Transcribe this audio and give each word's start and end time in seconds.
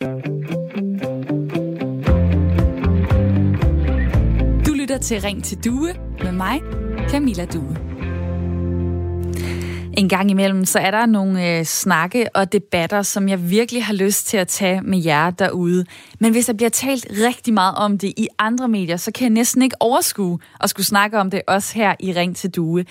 Du 0.00 0.06
lytter 4.74 4.98
til 5.02 5.20
Ring 5.20 5.44
til 5.44 5.64
Due 5.64 5.94
med 6.22 6.32
mig, 6.32 6.60
Camilla 7.08 7.44
Due. 7.44 7.76
En 9.96 10.08
gang 10.08 10.30
imellem, 10.30 10.64
så 10.64 10.78
er 10.78 10.90
der 10.90 11.06
nogle 11.06 11.58
øh, 11.58 11.64
snakke 11.64 12.36
og 12.36 12.52
debatter, 12.52 13.02
som 13.02 13.28
jeg 13.28 13.50
virkelig 13.50 13.84
har 13.84 13.94
lyst 13.94 14.26
til 14.26 14.36
at 14.36 14.48
tage 14.48 14.80
med 14.80 15.02
jer 15.02 15.30
derude. 15.30 15.84
Men 16.20 16.32
hvis 16.32 16.46
der 16.46 16.52
bliver 16.52 16.70
talt 16.70 17.06
rigtig 17.26 17.54
meget 17.54 17.74
om 17.74 17.98
det 17.98 18.12
i 18.16 18.28
andre 18.38 18.68
medier, 18.68 18.96
så 18.96 19.12
kan 19.12 19.22
jeg 19.24 19.30
næsten 19.30 19.62
ikke 19.62 19.76
overskue 19.80 20.38
at 20.60 20.70
skulle 20.70 20.86
snakke 20.86 21.18
om 21.18 21.30
det 21.30 21.42
også 21.48 21.74
her 21.74 21.94
i 22.00 22.12
Ring 22.12 22.36
til 22.36 22.50
Due. 22.50 22.84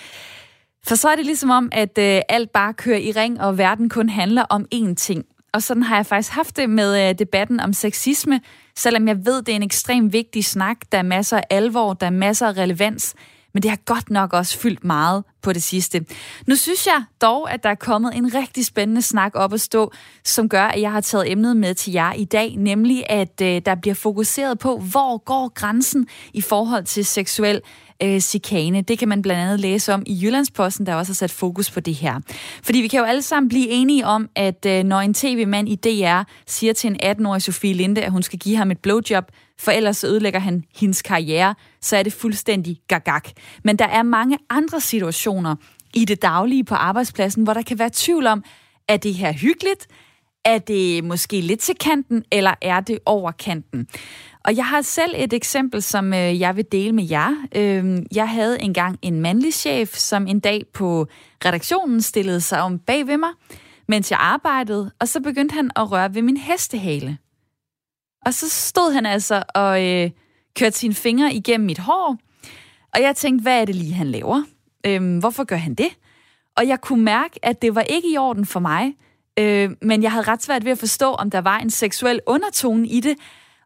For 0.86 0.94
så 0.94 1.08
er 1.08 1.16
det 1.16 1.26
ligesom 1.26 1.50
om, 1.50 1.68
at 1.72 1.98
øh, 1.98 2.20
alt 2.28 2.52
bare 2.52 2.74
kører 2.74 2.98
i 2.98 3.12
ring, 3.12 3.40
og 3.40 3.58
verden 3.58 3.88
kun 3.88 4.08
handler 4.08 4.42
om 4.42 4.66
én 4.74 4.94
ting. 4.94 5.24
Og 5.52 5.62
sådan 5.62 5.82
har 5.82 5.96
jeg 5.96 6.06
faktisk 6.06 6.32
haft 6.32 6.56
det 6.56 6.70
med 6.70 7.08
øh, 7.08 7.18
debatten 7.18 7.60
om 7.60 7.72
sexisme, 7.72 8.40
selvom 8.76 9.08
jeg 9.08 9.26
ved, 9.26 9.42
det 9.42 9.52
er 9.52 9.56
en 9.56 9.62
ekstremt 9.62 10.12
vigtig 10.12 10.44
snak. 10.44 10.76
Der 10.92 10.98
er 10.98 11.02
masser 11.02 11.36
af 11.36 11.44
alvor, 11.50 11.92
der 11.94 12.06
er 12.06 12.10
masser 12.10 12.46
af 12.46 12.56
relevans 12.56 13.14
men 13.54 13.62
det 13.62 13.70
har 13.70 13.78
godt 13.84 14.10
nok 14.10 14.32
også 14.32 14.58
fyldt 14.58 14.84
meget 14.84 15.24
på 15.42 15.52
det 15.52 15.62
sidste. 15.62 16.04
Nu 16.46 16.56
synes 16.56 16.86
jeg 16.86 17.04
dog, 17.22 17.52
at 17.52 17.62
der 17.62 17.68
er 17.70 17.74
kommet 17.74 18.16
en 18.16 18.34
rigtig 18.34 18.66
spændende 18.66 19.02
snak 19.02 19.32
op 19.34 19.52
at 19.52 19.60
stå, 19.60 19.92
som 20.24 20.48
gør, 20.48 20.64
at 20.64 20.80
jeg 20.80 20.92
har 20.92 21.00
taget 21.00 21.32
emnet 21.32 21.56
med 21.56 21.74
til 21.74 21.92
jer 21.92 22.12
i 22.12 22.24
dag, 22.24 22.56
nemlig 22.56 23.10
at 23.10 23.40
øh, 23.42 23.62
der 23.66 23.74
bliver 23.74 23.94
fokuseret 23.94 24.58
på, 24.58 24.78
hvor 24.78 25.18
går 25.18 25.48
grænsen 25.54 26.06
i 26.32 26.40
forhold 26.40 26.84
til 26.84 27.04
seksuel 27.04 27.60
øh, 28.02 28.20
chikane. 28.20 28.82
Det 28.82 28.98
kan 28.98 29.08
man 29.08 29.22
blandt 29.22 29.42
andet 29.42 29.60
læse 29.60 29.94
om 29.94 30.02
i 30.06 30.18
Jyllandsposten, 30.22 30.86
der 30.86 30.94
også 30.94 31.12
har 31.12 31.14
sat 31.14 31.30
fokus 31.30 31.70
på 31.70 31.80
det 31.80 31.94
her. 31.94 32.20
Fordi 32.62 32.78
vi 32.78 32.88
kan 32.88 32.98
jo 32.98 33.04
alle 33.04 33.22
sammen 33.22 33.48
blive 33.48 33.68
enige 33.68 34.06
om, 34.06 34.28
at 34.36 34.66
øh, 34.66 34.84
når 34.84 35.00
en 35.00 35.14
tv-mand 35.14 35.68
i 35.68 35.74
DR 35.74 36.22
siger 36.46 36.72
til 36.72 36.90
en 36.90 37.16
18-årig 37.20 37.42
Sofie 37.42 37.74
Linde, 37.74 38.02
at 38.02 38.12
hun 38.12 38.22
skal 38.22 38.38
give 38.38 38.56
ham 38.56 38.70
et 38.70 38.78
blowjob, 38.78 39.24
for 39.58 39.70
ellers 39.70 40.04
ødelægger 40.04 40.40
han 40.40 40.64
hendes 40.76 41.02
karriere, 41.02 41.54
så 41.80 41.96
er 41.96 42.02
det 42.02 42.12
fuldstændig 42.12 42.80
gagak. 42.88 43.28
Men 43.64 43.76
der 43.76 43.86
er 43.86 44.02
mange 44.02 44.38
andre 44.50 44.80
situationer 44.80 45.56
i 45.94 46.04
det 46.04 46.22
daglige 46.22 46.64
på 46.64 46.74
arbejdspladsen, 46.74 47.42
hvor 47.42 47.54
der 47.54 47.62
kan 47.62 47.78
være 47.78 47.90
tvivl 47.92 48.26
om, 48.26 48.44
er 48.88 48.96
det 48.96 49.14
her 49.14 49.32
hyggeligt? 49.32 49.86
Er 50.44 50.58
det 50.58 51.04
måske 51.04 51.40
lidt 51.40 51.60
til 51.60 51.74
kanten, 51.74 52.24
eller 52.32 52.54
er 52.62 52.80
det 52.80 52.98
over 53.06 53.30
kanten? 53.30 53.88
Og 54.44 54.56
jeg 54.56 54.66
har 54.66 54.82
selv 54.82 55.14
et 55.16 55.32
eksempel, 55.32 55.82
som 55.82 56.14
øh, 56.14 56.40
jeg 56.40 56.56
vil 56.56 56.64
dele 56.72 56.92
med 56.92 57.08
jer. 57.10 57.46
Øh, 57.56 58.02
jeg 58.14 58.28
havde 58.28 58.62
engang 58.62 58.98
en 59.02 59.20
mandlig 59.20 59.54
chef, 59.54 59.94
som 59.94 60.26
en 60.26 60.40
dag 60.40 60.62
på 60.74 61.06
redaktionen 61.44 62.02
stillede 62.02 62.40
sig 62.40 62.62
om 62.62 62.78
bag 62.78 63.06
ved 63.06 63.16
mig, 63.16 63.30
mens 63.88 64.10
jeg 64.10 64.18
arbejdede, 64.20 64.90
og 65.00 65.08
så 65.08 65.20
begyndte 65.20 65.54
han 65.54 65.70
at 65.76 65.92
røre 65.92 66.14
ved 66.14 66.22
min 66.22 66.36
hestehale. 66.36 67.18
Og 68.26 68.34
så 68.34 68.48
stod 68.48 68.92
han 68.92 69.06
altså 69.06 69.42
og 69.54 69.86
øh, 69.86 70.10
kørte 70.56 70.78
sine 70.78 70.94
fingre 70.94 71.34
igennem 71.34 71.66
mit 71.66 71.78
hår, 71.78 72.16
og 72.94 73.02
jeg 73.02 73.16
tænkte, 73.16 73.42
hvad 73.42 73.60
er 73.60 73.64
det 73.64 73.74
lige, 73.74 73.94
han 73.94 74.06
laver? 74.06 74.42
Øhm, 74.86 75.18
hvorfor 75.18 75.44
gør 75.44 75.56
han 75.56 75.74
det? 75.74 75.88
Og 76.56 76.68
jeg 76.68 76.80
kunne 76.80 77.04
mærke, 77.04 77.38
at 77.42 77.62
det 77.62 77.74
var 77.74 77.82
ikke 77.82 78.12
i 78.12 78.16
orden 78.16 78.46
for 78.46 78.60
mig, 78.60 78.94
øh, 79.38 79.70
men 79.82 80.02
jeg 80.02 80.12
havde 80.12 80.28
ret 80.28 80.42
svært 80.42 80.64
ved 80.64 80.72
at 80.72 80.78
forstå, 80.78 81.12
om 81.12 81.30
der 81.30 81.40
var 81.40 81.58
en 81.58 81.70
seksuel 81.70 82.20
undertone 82.26 82.88
i 82.88 83.00
det, 83.00 83.16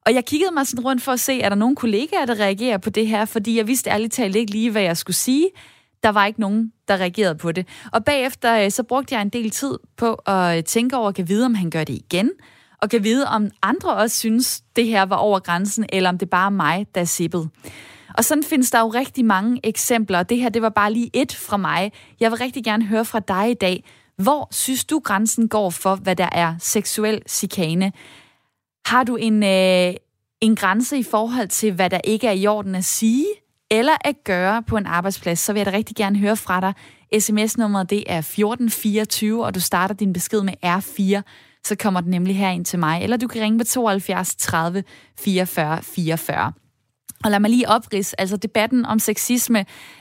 og 0.07 0.15
jeg 0.15 0.25
kiggede 0.25 0.55
mig 0.55 0.67
sådan 0.67 0.85
rundt 0.85 1.03
for 1.03 1.13
at 1.13 1.21
se, 1.21 1.41
er 1.41 1.49
der 1.49 1.57
nogen 1.57 1.77
kollegaer, 1.77 2.27
der 2.27 2.41
reagerer 2.41 2.79
på 2.79 2.91
det 2.91 3.07
her, 3.07 3.25
fordi 3.25 3.57
jeg 3.57 3.67
vidste 3.67 3.91
ærligt 3.91 4.13
talt 4.13 4.37
ikke 4.37 4.53
lige, 4.53 4.71
hvad 4.71 4.83
jeg 4.83 4.97
skulle 4.97 5.17
sige. 5.17 5.49
Der 6.03 6.09
var 6.09 6.27
ikke 6.27 6.41
nogen, 6.41 6.73
der 6.89 6.97
reagerede 6.97 7.35
på 7.35 7.53
det. 7.53 7.69
Og 7.93 8.05
bagefter 8.05 8.65
øh, 8.65 8.71
så 8.71 8.83
brugte 8.83 9.15
jeg 9.15 9.23
en 9.23 9.29
del 9.29 9.51
tid 9.51 9.79
på 9.97 10.15
at 10.15 10.57
øh, 10.57 10.65
tænke 10.65 10.97
over, 10.97 11.09
at 11.09 11.15
kan 11.15 11.29
vide, 11.29 11.47
om 11.47 11.55
han 11.55 11.71
gør 11.71 11.85
det 11.85 11.95
igen, 11.95 12.31
og 12.83 12.91
kan 12.91 13.05
vide, 13.05 13.29
om 13.29 13.51
andre 13.63 13.95
også 13.95 14.19
synes, 14.19 14.63
det 14.77 14.87
her 14.87 15.03
var 15.03 15.17
over 15.17 15.39
grænsen, 15.39 15.87
eller 15.89 16.09
om 16.09 16.19
det 16.19 16.31
bare 16.31 16.47
er 16.47 16.51
mig, 16.51 16.87
der 16.95 17.01
er 17.01 17.05
sippet. 17.05 17.51
Og 18.19 18.25
sådan 18.25 18.45
findes 18.45 18.71
der 18.71 18.81
jo 18.81 18.89
rigtig 18.89 19.25
mange 19.25 19.61
eksempler, 19.65 20.19
og 20.19 20.29
det 20.29 20.39
her 20.39 20.49
det 20.49 20.63
var 20.63 20.69
bare 20.69 20.93
lige 20.93 21.11
et 21.13 21.35
fra 21.35 21.57
mig. 21.57 21.93
Jeg 22.21 22.31
vil 22.31 22.39
rigtig 22.39 22.65
gerne 22.65 22.85
høre 22.85 23.05
fra 23.05 23.21
dig 23.21 23.51
i 23.51 23.55
dag. 23.55 23.85
Hvor 24.17 24.49
synes 24.51 24.85
du 24.85 24.99
grænsen 24.99 25.49
går 25.49 25.71
for, 25.71 25.95
hvad 25.95 26.17
der 26.17 26.29
er 26.33 26.55
seksuel 26.59 27.23
chikane? 27.29 27.93
Har 28.87 29.05
du 29.05 29.17
en, 29.17 29.43
øh, 29.43 29.95
en 30.41 30.57
grænse 30.57 30.99
i 30.99 31.03
forhold 31.03 31.49
til, 31.49 31.73
hvad 31.73 31.91
der 31.91 32.01
ikke 32.05 32.27
er 32.27 32.33
i 32.33 32.47
orden 32.47 32.75
at 32.75 32.85
sige 32.85 33.27
eller 33.71 33.93
at 34.01 34.25
gøre 34.25 34.63
på 34.63 34.77
en 34.77 34.87
arbejdsplads, 34.87 35.39
så 35.39 35.53
vil 35.53 35.61
jeg 35.61 35.67
da 35.67 35.73
rigtig 35.73 35.97
gerne 35.97 36.19
høre 36.19 36.37
fra 36.37 36.61
dig. 36.61 36.73
SMS-nummeret 37.21 37.91
det 37.91 38.05
er 38.07 38.19
1424, 38.19 39.45
og 39.45 39.55
du 39.55 39.61
starter 39.61 39.95
din 39.95 40.13
besked 40.13 40.43
med 40.43 40.55
R4, 40.65 41.23
så 41.65 41.77
kommer 41.77 42.01
den 42.01 42.11
nemlig 42.11 42.37
her 42.37 42.51
ind 42.51 42.65
til 42.65 42.79
mig. 42.79 43.03
Eller 43.03 43.17
du 43.17 43.29
kan 43.29 43.43
ringe 43.43 43.59
på 43.59 43.65
72 43.65 44.35
30 44.35 44.85
44 45.19 45.83
44. 45.83 46.53
Og 47.25 47.31
lad 47.31 47.41
mig 47.41 47.51
lige 47.51 47.69
opris, 47.69 48.13
altså 48.13 48.37
debatten 48.37 48.87
om 48.87 48.99
sexisme, 48.99 49.59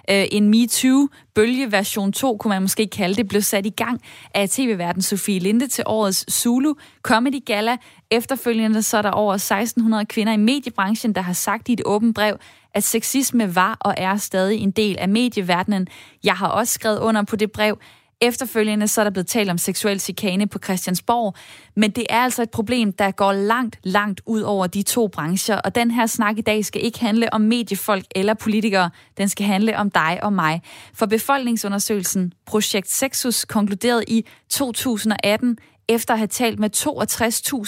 øh, 0.09 0.25
en 0.31 0.49
MeToo-bølge 0.49 1.71
version 1.71 2.11
2, 2.11 2.37
kunne 2.37 2.49
man 2.49 2.61
måske 2.61 2.87
kalde 2.87 3.15
det, 3.15 3.27
blev 3.27 3.41
sat 3.41 3.65
i 3.65 3.69
gang 3.69 4.01
af 4.33 4.49
tv-verden 4.49 5.01
Sofie 5.01 5.39
Linde 5.39 5.67
til 5.67 5.83
årets 5.87 6.33
Zulu 6.33 6.73
Comedy 7.01 7.45
Gala. 7.45 7.77
Efterfølgende 8.11 8.83
så 8.83 8.97
er 8.97 9.01
der 9.01 9.11
over 9.11 9.33
1600 9.33 10.05
kvinder 10.05 10.33
i 10.33 10.37
mediebranchen, 10.37 11.15
der 11.15 11.21
har 11.21 11.33
sagt 11.33 11.69
i 11.69 11.73
et 11.73 11.81
åbent 11.85 12.15
brev, 12.15 12.37
at 12.73 12.83
sexisme 12.83 13.55
var 13.55 13.77
og 13.79 13.93
er 13.97 14.17
stadig 14.17 14.59
en 14.59 14.71
del 14.71 14.97
af 14.99 15.09
medieverdenen. 15.09 15.87
Jeg 16.23 16.33
har 16.33 16.47
også 16.47 16.73
skrevet 16.73 16.99
under 16.99 17.23
på 17.23 17.35
det 17.35 17.51
brev. 17.51 17.77
Efterfølgende 18.21 18.87
så 18.87 19.01
er 19.01 19.03
der 19.03 19.11
blevet 19.11 19.27
talt 19.27 19.49
om 19.49 19.57
seksuel 19.57 19.99
chikane 19.99 20.47
på 20.47 20.59
Christiansborg, 20.63 21.35
men 21.75 21.91
det 21.91 22.05
er 22.09 22.19
altså 22.19 22.41
et 22.41 22.49
problem, 22.49 22.93
der 22.93 23.11
går 23.11 23.33
langt, 23.33 23.79
langt 23.83 24.21
ud 24.25 24.41
over 24.41 24.67
de 24.67 24.81
to 24.81 25.07
brancher, 25.07 25.55
og 25.55 25.75
den 25.75 25.91
her 25.91 26.05
snak 26.05 26.37
i 26.37 26.41
dag 26.41 26.65
skal 26.65 26.85
ikke 26.85 26.99
handle 26.99 27.33
om 27.33 27.41
mediefolk 27.41 28.05
eller 28.15 28.33
politikere, 28.33 28.89
den 29.17 29.29
skal 29.29 29.45
handle 29.45 29.77
om 29.77 29.91
dig 29.91 30.19
og 30.23 30.33
mig. 30.33 30.61
For 30.93 31.05
befolkningsundersøgelsen 31.05 32.33
Projekt 32.45 32.91
Sexus 32.91 33.45
konkluderede 33.45 34.03
i 34.07 34.25
2018, 34.49 35.57
efter 35.87 36.13
at 36.13 36.19
have 36.19 36.27
talt 36.27 36.59
med 36.59 36.69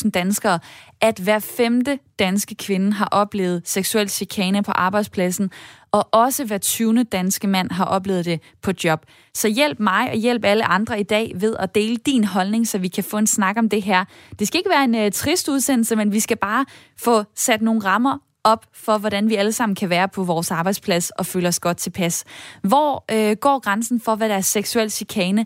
62.000 0.03 0.09
danskere, 0.09 0.59
at 1.01 1.19
hver 1.19 1.39
femte 1.39 1.99
danske 2.19 2.55
kvinde 2.55 2.93
har 2.93 3.07
oplevet 3.11 3.61
seksuel 3.65 4.09
chikane 4.09 4.63
på 4.63 4.71
arbejdspladsen, 4.71 5.51
og 5.93 6.09
også 6.11 6.45
hver 6.45 6.57
20. 6.57 7.03
danske 7.03 7.47
mand 7.47 7.71
har 7.71 7.85
oplevet 7.85 8.25
det 8.25 8.41
på 8.61 8.71
job. 8.83 9.05
Så 9.33 9.47
hjælp 9.47 9.79
mig 9.79 10.09
og 10.09 10.15
hjælp 10.15 10.45
alle 10.45 10.65
andre 10.65 10.99
i 10.99 11.03
dag 11.03 11.31
ved 11.35 11.55
at 11.59 11.75
dele 11.75 11.97
din 11.97 12.23
holdning, 12.23 12.67
så 12.67 12.77
vi 12.77 12.87
kan 12.87 13.03
få 13.03 13.17
en 13.17 13.27
snak 13.27 13.57
om 13.57 13.69
det 13.69 13.83
her. 13.83 14.05
Det 14.39 14.47
skal 14.47 14.57
ikke 14.57 14.69
være 14.69 14.83
en 14.83 14.95
uh, 14.95 15.11
trist 15.11 15.49
udsendelse, 15.49 15.95
men 15.95 16.11
vi 16.11 16.19
skal 16.19 16.37
bare 16.37 16.65
få 16.97 17.23
sat 17.35 17.61
nogle 17.61 17.81
rammer 17.85 18.17
op 18.43 18.65
for, 18.73 18.97
hvordan 18.97 19.29
vi 19.29 19.35
alle 19.35 19.51
sammen 19.51 19.75
kan 19.75 19.89
være 19.89 20.07
på 20.07 20.23
vores 20.23 20.51
arbejdsplads 20.51 21.09
og 21.09 21.25
føle 21.25 21.47
os 21.47 21.59
godt 21.59 21.77
tilpas. 21.77 22.23
Hvor 22.61 23.05
øh, 23.11 23.35
går 23.35 23.59
grænsen 23.59 23.99
for, 23.99 24.15
hvad 24.15 24.29
der 24.29 24.35
er 24.35 24.41
seksuel 24.41 24.91
chikane? 24.91 25.45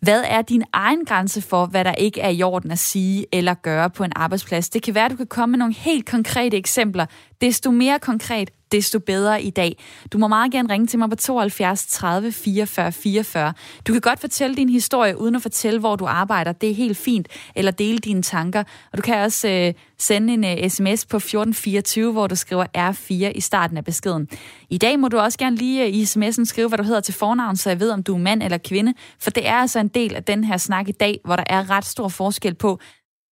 Hvad 0.00 0.24
er 0.26 0.42
din 0.42 0.64
egen 0.72 1.04
grænse 1.04 1.42
for, 1.42 1.66
hvad 1.66 1.84
der 1.84 1.92
ikke 1.92 2.20
er 2.20 2.28
i 2.28 2.42
orden 2.42 2.70
at 2.70 2.78
sige 2.78 3.26
eller 3.32 3.54
gøre 3.54 3.90
på 3.90 4.04
en 4.04 4.12
arbejdsplads? 4.16 4.68
Det 4.68 4.82
kan 4.82 4.94
være, 4.94 5.04
at 5.04 5.10
du 5.10 5.16
kan 5.16 5.26
komme 5.26 5.50
med 5.50 5.58
nogle 5.58 5.74
helt 5.74 6.06
konkrete 6.10 6.56
eksempler. 6.56 7.06
Desto 7.40 7.70
mere 7.70 7.98
konkret, 7.98 8.50
desto 8.72 8.98
bedre 8.98 9.42
i 9.42 9.50
dag. 9.50 9.76
Du 10.12 10.18
må 10.18 10.28
meget 10.28 10.52
gerne 10.52 10.72
ringe 10.72 10.86
til 10.86 10.98
mig 10.98 11.10
på 11.10 11.16
72 11.16 11.86
30 11.86 12.32
44 12.32 12.92
44. 12.92 13.52
Du 13.86 13.92
kan 13.92 14.00
godt 14.00 14.20
fortælle 14.20 14.56
din 14.56 14.68
historie, 14.68 15.20
uden 15.20 15.34
at 15.34 15.42
fortælle, 15.42 15.80
hvor 15.80 15.96
du 15.96 16.06
arbejder. 16.06 16.52
Det 16.52 16.70
er 16.70 16.74
helt 16.74 16.96
fint. 16.96 17.28
Eller 17.56 17.70
dele 17.70 17.98
dine 17.98 18.22
tanker. 18.22 18.62
Og 18.92 18.98
du 18.98 19.02
kan 19.02 19.18
også 19.18 19.48
øh, 19.48 19.74
sende 19.98 20.34
en 20.34 20.44
øh, 20.44 20.70
sms 20.70 21.06
på 21.06 21.16
1424, 21.16 22.12
hvor 22.12 22.26
du 22.26 22.36
skriver 22.36 22.66
R4 22.76 23.32
i 23.34 23.40
starten 23.40 23.76
af 23.76 23.84
beskeden. 23.84 24.28
I 24.70 24.78
dag 24.78 24.98
må 24.98 25.08
du 25.08 25.18
også 25.18 25.38
gerne 25.38 25.56
lige 25.56 25.84
øh, 25.84 25.94
i 25.94 26.02
sms'en 26.02 26.44
skrive, 26.44 26.68
hvad 26.68 26.78
du 26.78 26.84
hedder 26.84 27.00
til 27.00 27.14
fornavn, 27.14 27.56
så 27.56 27.70
jeg 27.70 27.80
ved, 27.80 27.90
om 27.90 28.02
du 28.02 28.14
er 28.14 28.18
mand 28.18 28.42
eller 28.42 28.58
kvinde. 28.58 28.94
For 29.20 29.30
det 29.30 29.46
er 29.46 29.54
altså 29.54 29.78
en 29.78 29.88
del 29.88 30.14
af 30.14 30.24
den 30.24 30.44
her 30.44 30.56
snak 30.56 30.88
i 30.88 30.92
dag, 30.92 31.20
hvor 31.24 31.36
der 31.36 31.44
er 31.46 31.70
ret 31.70 31.84
stor 31.84 32.08
forskel 32.08 32.54
på, 32.54 32.80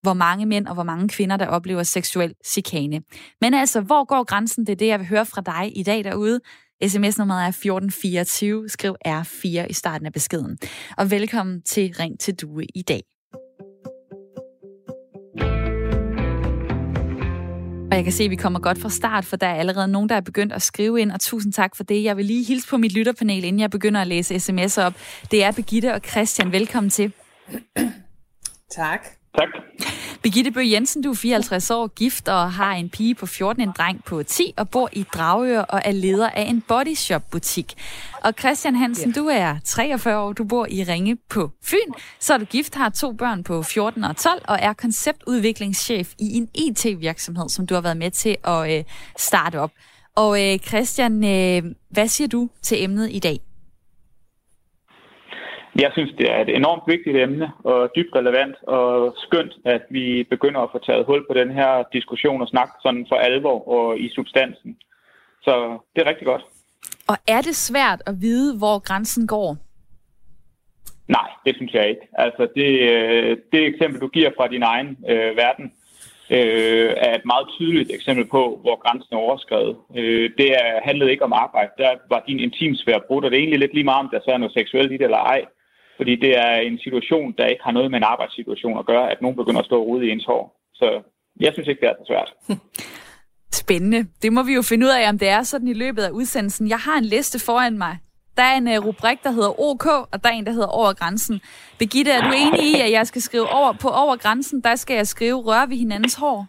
hvor 0.07 0.15
mange 0.15 0.47
mænd 0.47 0.67
og 0.67 0.75
hvor 0.75 0.83
mange 0.83 1.09
kvinder, 1.09 1.37
der 1.37 1.47
oplever 1.47 1.83
seksuel 1.83 2.35
chikane. 2.47 3.03
Men 3.41 3.55
altså, 3.55 3.81
hvor 3.81 4.05
går 4.05 4.25
grænsen? 4.25 4.67
Det 4.67 4.73
er 4.73 4.77
det, 4.77 4.87
jeg 4.87 4.99
vil 4.99 5.09
høre 5.09 5.27
fra 5.27 5.41
dig 5.41 5.79
i 5.79 5.83
dag 5.83 6.05
derude. 6.05 6.41
SMS-nummeret 6.87 7.45
er 7.45 7.49
1424. 7.49 8.69
Skriv 8.69 8.97
R4 9.09 9.67
i 9.71 9.73
starten 9.73 10.07
af 10.07 10.13
beskeden. 10.13 10.59
Og 10.97 11.11
velkommen 11.11 11.63
til 11.63 11.95
Ring 12.01 12.21
til 12.21 12.35
Due 12.35 12.65
i 12.75 12.83
dag. 12.83 13.03
Og 17.91 17.97
jeg 17.97 18.05
kan 18.05 18.13
se, 18.13 18.25
at 18.25 18.31
vi 18.31 18.37
kommer 18.37 18.61
godt 18.61 18.79
fra 18.79 18.91
start, 18.91 19.25
for 19.25 19.37
der 19.37 19.47
er 19.47 19.55
allerede 19.55 19.89
nogen, 19.89 20.09
der 20.09 20.15
er 20.15 20.21
begyndt 20.21 20.53
at 20.53 20.63
skrive 20.63 21.01
ind, 21.01 21.13
og 21.13 21.21
tusind 21.21 21.53
tak 21.53 21.77
for 21.77 21.85
det. 21.85 22.05
Jeg 22.05 22.17
vil 22.17 22.25
lige 22.25 22.45
hilse 22.45 22.69
på 22.69 22.77
mit 22.77 22.93
lytterpanel, 22.93 23.45
inden 23.45 23.61
jeg 23.61 23.71
begynder 23.71 24.01
at 24.01 24.07
læse 24.07 24.35
sms'er 24.35 24.83
op. 24.83 24.95
Det 25.31 25.45
er 25.45 25.53
Begitte 25.53 25.95
og 25.95 26.01
Christian. 26.01 26.53
Velkommen 26.53 26.91
til. 26.91 27.13
Tak. 28.71 29.16
Tak. 29.37 29.49
Birgitte 30.23 30.51
Bøge 30.51 30.73
Jensen, 30.73 31.03
du 31.03 31.11
er 31.11 31.15
54 31.15 31.71
år, 31.71 31.87
gift 31.87 32.29
og 32.29 32.53
har 32.53 32.73
en 32.73 32.91
pige 32.91 33.15
på 33.15 33.27
14, 33.27 33.63
en 33.63 33.73
dreng 33.79 34.05
på 34.05 34.23
10 34.23 34.55
og 34.57 34.69
bor 34.69 34.89
i 34.93 35.03
Dragør 35.15 35.61
og 35.61 35.83
er 35.85 35.93
leder 35.93 36.31
af 36.31 36.43
en 36.43 36.61
bodyshop-butik. 36.61 37.75
Og 38.25 38.33
Christian 38.39 38.75
Hansen, 38.75 39.13
ja. 39.17 39.21
du 39.21 39.27
er 39.27 39.57
43 39.65 40.19
år, 40.19 40.33
du 40.33 40.45
bor 40.45 40.67
i 40.71 40.85
Ringe 40.85 41.17
på 41.31 41.51
Fyn. 41.65 41.93
Så 42.21 42.35
er 42.35 42.39
du 42.39 42.45
gift, 42.45 42.75
har 42.75 42.89
to 42.89 43.13
børn 43.13 43.45
på 43.45 43.63
14 43.63 44.05
og 44.05 44.17
12 44.17 44.43
og 44.49 44.59
er 44.61 44.73
konceptudviklingschef 44.73 46.13
i 46.19 46.37
en 46.37 46.49
IT-virksomhed, 46.55 47.49
som 47.49 47.67
du 47.67 47.75
har 47.75 47.81
været 47.81 47.97
med 47.97 48.11
til 48.11 48.37
at 48.45 48.79
øh, 48.79 48.85
starte 49.19 49.61
op. 49.61 49.71
Og 50.17 50.45
øh, 50.45 50.59
Christian, 50.59 51.25
øh, 51.25 51.73
hvad 51.91 52.09
siger 52.09 52.29
du 52.29 52.49
til 52.63 52.83
emnet 52.83 53.09
i 53.13 53.19
dag? 53.19 53.46
Jeg 55.79 55.91
synes, 55.93 56.13
det 56.19 56.33
er 56.33 56.41
et 56.41 56.57
enormt 56.57 56.83
vigtigt 56.87 57.17
emne 57.17 57.53
og 57.65 57.91
dybt 57.97 58.17
relevant 58.17 58.57
og 58.63 59.15
skønt, 59.17 59.53
at 59.65 59.83
vi 59.91 60.27
begynder 60.31 60.61
at 60.61 60.69
få 60.73 60.79
taget 60.79 61.07
hul 61.07 61.27
på 61.29 61.35
den 61.35 61.51
her 61.51 61.85
diskussion 61.93 62.43
og 62.43 62.49
snak 62.49 62.71
sådan 62.83 63.07
for 63.09 63.17
alvor 63.17 63.69
og 63.69 63.99
i 63.99 64.09
substansen. 64.09 64.77
Så 65.43 65.79
det 65.97 66.03
er 66.03 66.09
rigtig 66.09 66.27
godt. 66.27 66.45
Og 67.09 67.17
er 67.29 67.41
det 67.41 67.57
svært 67.57 68.03
at 68.07 68.15
vide, 68.21 68.59
hvor 68.59 68.79
grænsen 68.79 69.27
går? 69.27 69.57
Nej, 71.09 71.29
det 71.47 71.57
synes 71.57 71.73
jeg 71.75 71.89
ikke. 71.89 72.09
Altså 72.13 72.49
det, 72.57 72.71
øh, 72.91 73.37
det 73.53 73.67
eksempel, 73.67 74.01
du 74.01 74.09
giver 74.09 74.31
fra 74.37 74.49
din 74.49 74.63
egen 74.63 74.99
øh, 75.09 75.37
verden, 75.37 75.73
øh, 76.31 76.91
er 76.97 77.15
et 77.15 77.25
meget 77.25 77.49
tydeligt 77.59 77.91
eksempel 77.95 78.27
på, 78.27 78.59
hvor 78.63 78.77
grænsen 78.85 79.15
er 79.15 79.19
overskrevet. 79.19 79.77
Øh, 79.97 80.31
det 80.39 80.49
er, 80.55 80.81
handlede 80.85 81.11
ikke 81.11 81.25
om 81.25 81.33
arbejde. 81.33 81.71
Der 81.79 81.91
var 82.11 82.25
din 82.29 82.41
intimsfære 82.41 83.01
brudt, 83.07 83.25
og 83.25 83.31
det 83.31 83.37
er 83.37 83.41
egentlig 83.41 83.61
lidt 83.61 83.75
lige 83.75 83.85
meget, 83.85 84.05
om 84.05 84.11
der 84.13 84.21
så 84.25 84.31
er 84.31 84.39
noget 84.39 84.55
seksuelt 84.55 84.93
i 84.93 84.97
det 84.97 85.05
eller 85.05 85.19
ej. 85.19 85.45
Fordi 85.97 86.17
det 86.17 86.39
er 86.39 86.55
en 86.69 86.79
situation, 86.79 87.35
der 87.39 87.47
ikke 87.47 87.65
har 87.65 87.73
noget 87.73 87.91
med 87.91 87.99
en 87.99 88.11
arbejdssituation 88.13 88.79
at 88.79 88.87
gøre, 88.87 89.11
at 89.11 89.23
nogen 89.23 89.37
begynder 89.37 89.61
at 89.61 89.67
stå 89.67 89.85
ude 89.85 90.07
i 90.07 90.11
ens 90.11 90.25
hår. 90.25 90.43
Så 90.75 91.03
jeg 91.41 91.53
synes 91.53 91.69
ikke, 91.69 91.81
det 91.81 91.89
er 91.89 91.95
så 91.99 92.07
svært. 92.07 92.31
Spændende. 93.63 94.07
Det 94.23 94.33
må 94.33 94.43
vi 94.43 94.55
jo 94.55 94.63
finde 94.63 94.87
ud 94.87 94.91
af, 94.91 95.09
om 95.09 95.19
det 95.19 95.29
er 95.29 95.43
sådan 95.43 95.69
i 95.69 95.73
løbet 95.73 96.03
af 96.03 96.11
udsendelsen. 96.11 96.69
Jeg 96.69 96.79
har 96.79 96.99
en 96.99 97.05
liste 97.05 97.39
foran 97.47 97.79
mig. 97.79 97.99
Der 98.37 98.43
er 98.43 98.57
en 98.57 98.69
øh, 98.69 98.87
rubrik, 98.87 99.23
der 99.23 99.31
hedder 99.31 99.61
OK, 99.61 99.87
og 99.87 100.25
der 100.25 100.31
er 100.31 100.33
en, 100.33 100.47
der 100.47 100.53
hedder 100.53 100.67
Over 100.67 100.93
Grænsen. 100.93 101.41
Birgitte, 101.79 102.11
er 102.11 102.21
du 102.21 102.33
enig 102.37 102.63
i, 102.73 102.81
at 102.81 102.91
jeg 102.93 103.07
skal 103.07 103.23
skrive 103.23 103.49
over 103.49 103.73
på 103.73 103.89
Over 103.89 104.17
Grænsen, 104.17 104.61
der 104.61 104.77
skal 104.77 104.95
jeg 104.95 105.07
skrive 105.07 105.37
rør 105.43 105.67
vi 105.67 105.77
hinandens 105.77 106.15
hår? 106.15 106.47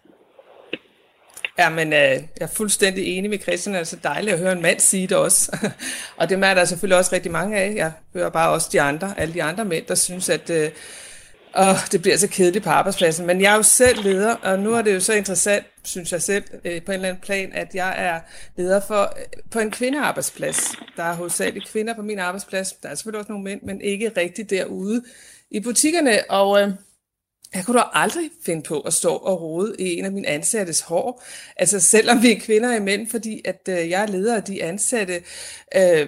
Ja, 1.59 1.69
men 1.69 1.93
øh, 1.93 1.99
jeg 1.99 2.21
er 2.41 2.47
fuldstændig 2.47 3.05
enig 3.17 3.29
med 3.29 3.39
Christian. 3.39 3.73
Det 3.73 3.79
er 3.79 3.85
så 3.85 3.97
dejligt 4.03 4.33
at 4.33 4.39
høre 4.39 4.51
en 4.51 4.61
mand 4.61 4.79
sige 4.79 5.07
det 5.07 5.17
også. 5.17 5.57
og 6.17 6.29
det 6.29 6.43
er 6.43 6.53
der 6.53 6.65
selvfølgelig 6.65 6.97
også 6.97 7.11
rigtig 7.13 7.31
mange 7.31 7.57
af. 7.57 7.73
Jeg 7.75 7.91
hører 8.13 8.29
bare 8.29 8.49
også 8.49 8.69
de 8.71 8.81
andre, 8.81 9.13
alle 9.17 9.33
de 9.33 9.43
andre 9.43 9.65
mænd, 9.65 9.85
der 9.85 9.95
synes, 9.95 10.29
at 10.29 10.49
øh, 10.49 10.71
åh, 11.59 11.75
det 11.91 12.01
bliver 12.01 12.17
så 12.17 12.27
kedeligt 12.27 12.63
på 12.63 12.69
arbejdspladsen. 12.69 13.27
Men 13.27 13.41
jeg 13.41 13.51
er 13.51 13.55
jo 13.55 13.63
selv 13.63 14.03
leder, 14.03 14.33
og 14.35 14.59
nu 14.59 14.73
er 14.73 14.81
det 14.81 14.93
jo 14.93 14.99
så 14.99 15.13
interessant, 15.13 15.65
synes 15.83 16.11
jeg 16.11 16.21
selv, 16.21 16.43
øh, 16.65 16.81
på 16.81 16.91
en 16.91 16.95
eller 16.95 17.09
anden 17.09 17.21
plan, 17.21 17.53
at 17.53 17.75
jeg 17.75 17.93
er 17.97 18.19
leder 18.57 18.79
for 18.79 19.01
øh, 19.01 19.43
på 19.51 19.59
en 19.59 19.71
kvindearbejdsplads. 19.71 20.75
Der 20.97 21.03
er 21.03 21.13
hovedsageligt 21.13 21.71
kvinder 21.71 21.95
på 21.95 22.01
min 22.01 22.19
arbejdsplads. 22.19 22.73
Der 22.73 22.89
er 22.89 22.95
selvfølgelig 22.95 23.19
også 23.19 23.31
nogle 23.31 23.43
mænd, 23.43 23.61
men 23.61 23.81
ikke 23.81 24.11
rigtig 24.17 24.49
derude 24.49 25.03
i 25.51 25.59
butikkerne. 25.59 26.31
Og... 26.31 26.61
Øh, 26.61 26.69
jeg 27.55 27.65
kunne 27.65 27.79
da 27.79 27.83
aldrig 27.93 28.29
finde 28.45 28.63
på 28.63 28.79
at 28.79 28.93
stå 28.93 29.15
og 29.15 29.41
rode 29.41 29.75
i 29.79 29.93
en 29.99 30.05
af 30.05 30.11
mine 30.11 30.27
ansattes 30.27 30.79
hår. 30.81 31.23
Altså 31.55 31.79
selvom 31.79 32.21
vi 32.21 32.31
er 32.31 32.39
kvinder 32.39 32.75
i 32.75 32.79
mænd, 32.79 33.09
fordi 33.09 33.41
at 33.45 33.61
øh, 33.69 33.89
jeg 33.89 34.01
er 34.01 34.07
leder 34.07 34.35
af 34.35 34.43
de 34.43 34.63
ansatte. 34.63 35.23
Øh, 35.75 36.01
øh, 36.01 36.07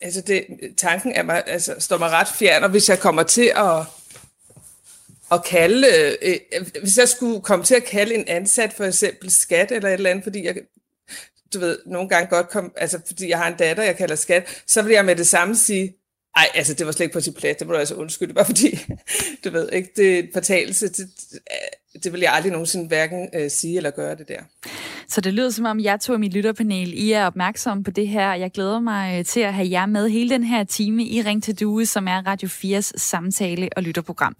altså 0.00 0.20
det, 0.20 0.46
tanken 0.76 1.12
er 1.12 1.22
mig, 1.22 1.42
altså, 1.46 1.74
står 1.78 1.98
mig 1.98 2.10
ret 2.10 2.28
fjern, 2.28 2.64
og 2.64 2.70
hvis 2.70 2.88
jeg 2.88 2.98
kommer 2.98 3.22
til 3.22 3.52
at, 3.56 3.82
at 5.32 5.44
kalde, 5.44 5.88
øh, 6.22 6.36
øh, 6.52 6.66
hvis 6.80 6.98
jeg 6.98 7.08
skulle 7.08 7.40
komme 7.40 7.64
til 7.64 7.74
at 7.74 7.84
kalde 7.84 8.14
en 8.14 8.24
ansat 8.28 8.72
for 8.72 8.84
eksempel 8.84 9.30
skat 9.30 9.72
eller 9.72 9.88
et 9.88 9.94
eller 9.94 10.10
andet, 10.10 10.24
fordi 10.24 10.44
jeg 10.44 10.56
du 11.54 11.58
ved, 11.58 11.78
nogle 11.86 12.08
gange 12.08 12.28
godt 12.28 12.48
kom, 12.48 12.72
altså 12.76 13.00
fordi 13.06 13.28
jeg 13.28 13.38
har 13.38 13.48
en 13.48 13.56
datter, 13.56 13.82
jeg 13.82 13.96
kalder 13.96 14.14
skat, 14.14 14.62
så 14.66 14.82
vil 14.82 14.92
jeg 14.92 15.04
med 15.04 15.16
det 15.16 15.26
samme 15.26 15.56
sige, 15.56 15.97
ej, 16.38 16.50
altså 16.54 16.74
det 16.74 16.86
var 16.86 16.92
slet 16.92 17.04
ikke 17.04 17.12
på 17.12 17.20
sin 17.20 17.34
plads, 17.34 17.56
det 17.56 17.66
må 17.66 17.72
du 17.72 17.78
altså 17.78 17.94
undskylde, 17.94 18.34
bare 18.34 18.44
fordi, 18.52 18.78
du 19.44 19.50
ved 19.50 19.68
ikke, 19.72 19.90
det 19.96 20.14
er 20.14 20.18
en 20.18 20.28
fortalelse, 20.32 20.88
det, 20.88 21.10
det 22.04 22.12
vil 22.12 22.20
jeg 22.20 22.32
aldrig 22.32 22.52
nogensinde 22.52 22.88
hverken 22.88 23.28
øh, 23.34 23.50
sige 23.50 23.76
eller 23.76 23.90
gøre 23.90 24.14
det 24.14 24.28
der. 24.28 24.40
Så 25.08 25.20
det 25.20 25.34
lyder 25.34 25.50
som 25.50 25.64
om, 25.64 25.80
jeg 25.80 26.00
tog 26.00 26.20
mit 26.20 26.34
lytterpanel. 26.34 26.92
I 26.94 27.12
er 27.12 27.26
opmærksomme 27.26 27.84
på 27.84 27.90
det 27.90 28.08
her. 28.08 28.34
Jeg 28.34 28.50
glæder 28.50 28.80
mig 28.80 29.18
øh, 29.18 29.24
til 29.24 29.40
at 29.40 29.54
have 29.54 29.70
jer 29.70 29.86
med 29.86 30.08
hele 30.08 30.30
den 30.30 30.44
her 30.44 30.64
time 30.64 31.04
i 31.04 31.22
Ring 31.22 31.42
til 31.42 31.60
Due, 31.60 31.86
som 31.86 32.08
er 32.08 32.26
Radio 32.26 32.48
4's 32.48 32.92
samtale- 32.96 33.68
og 33.76 33.82
lytterprogram. 33.82 34.36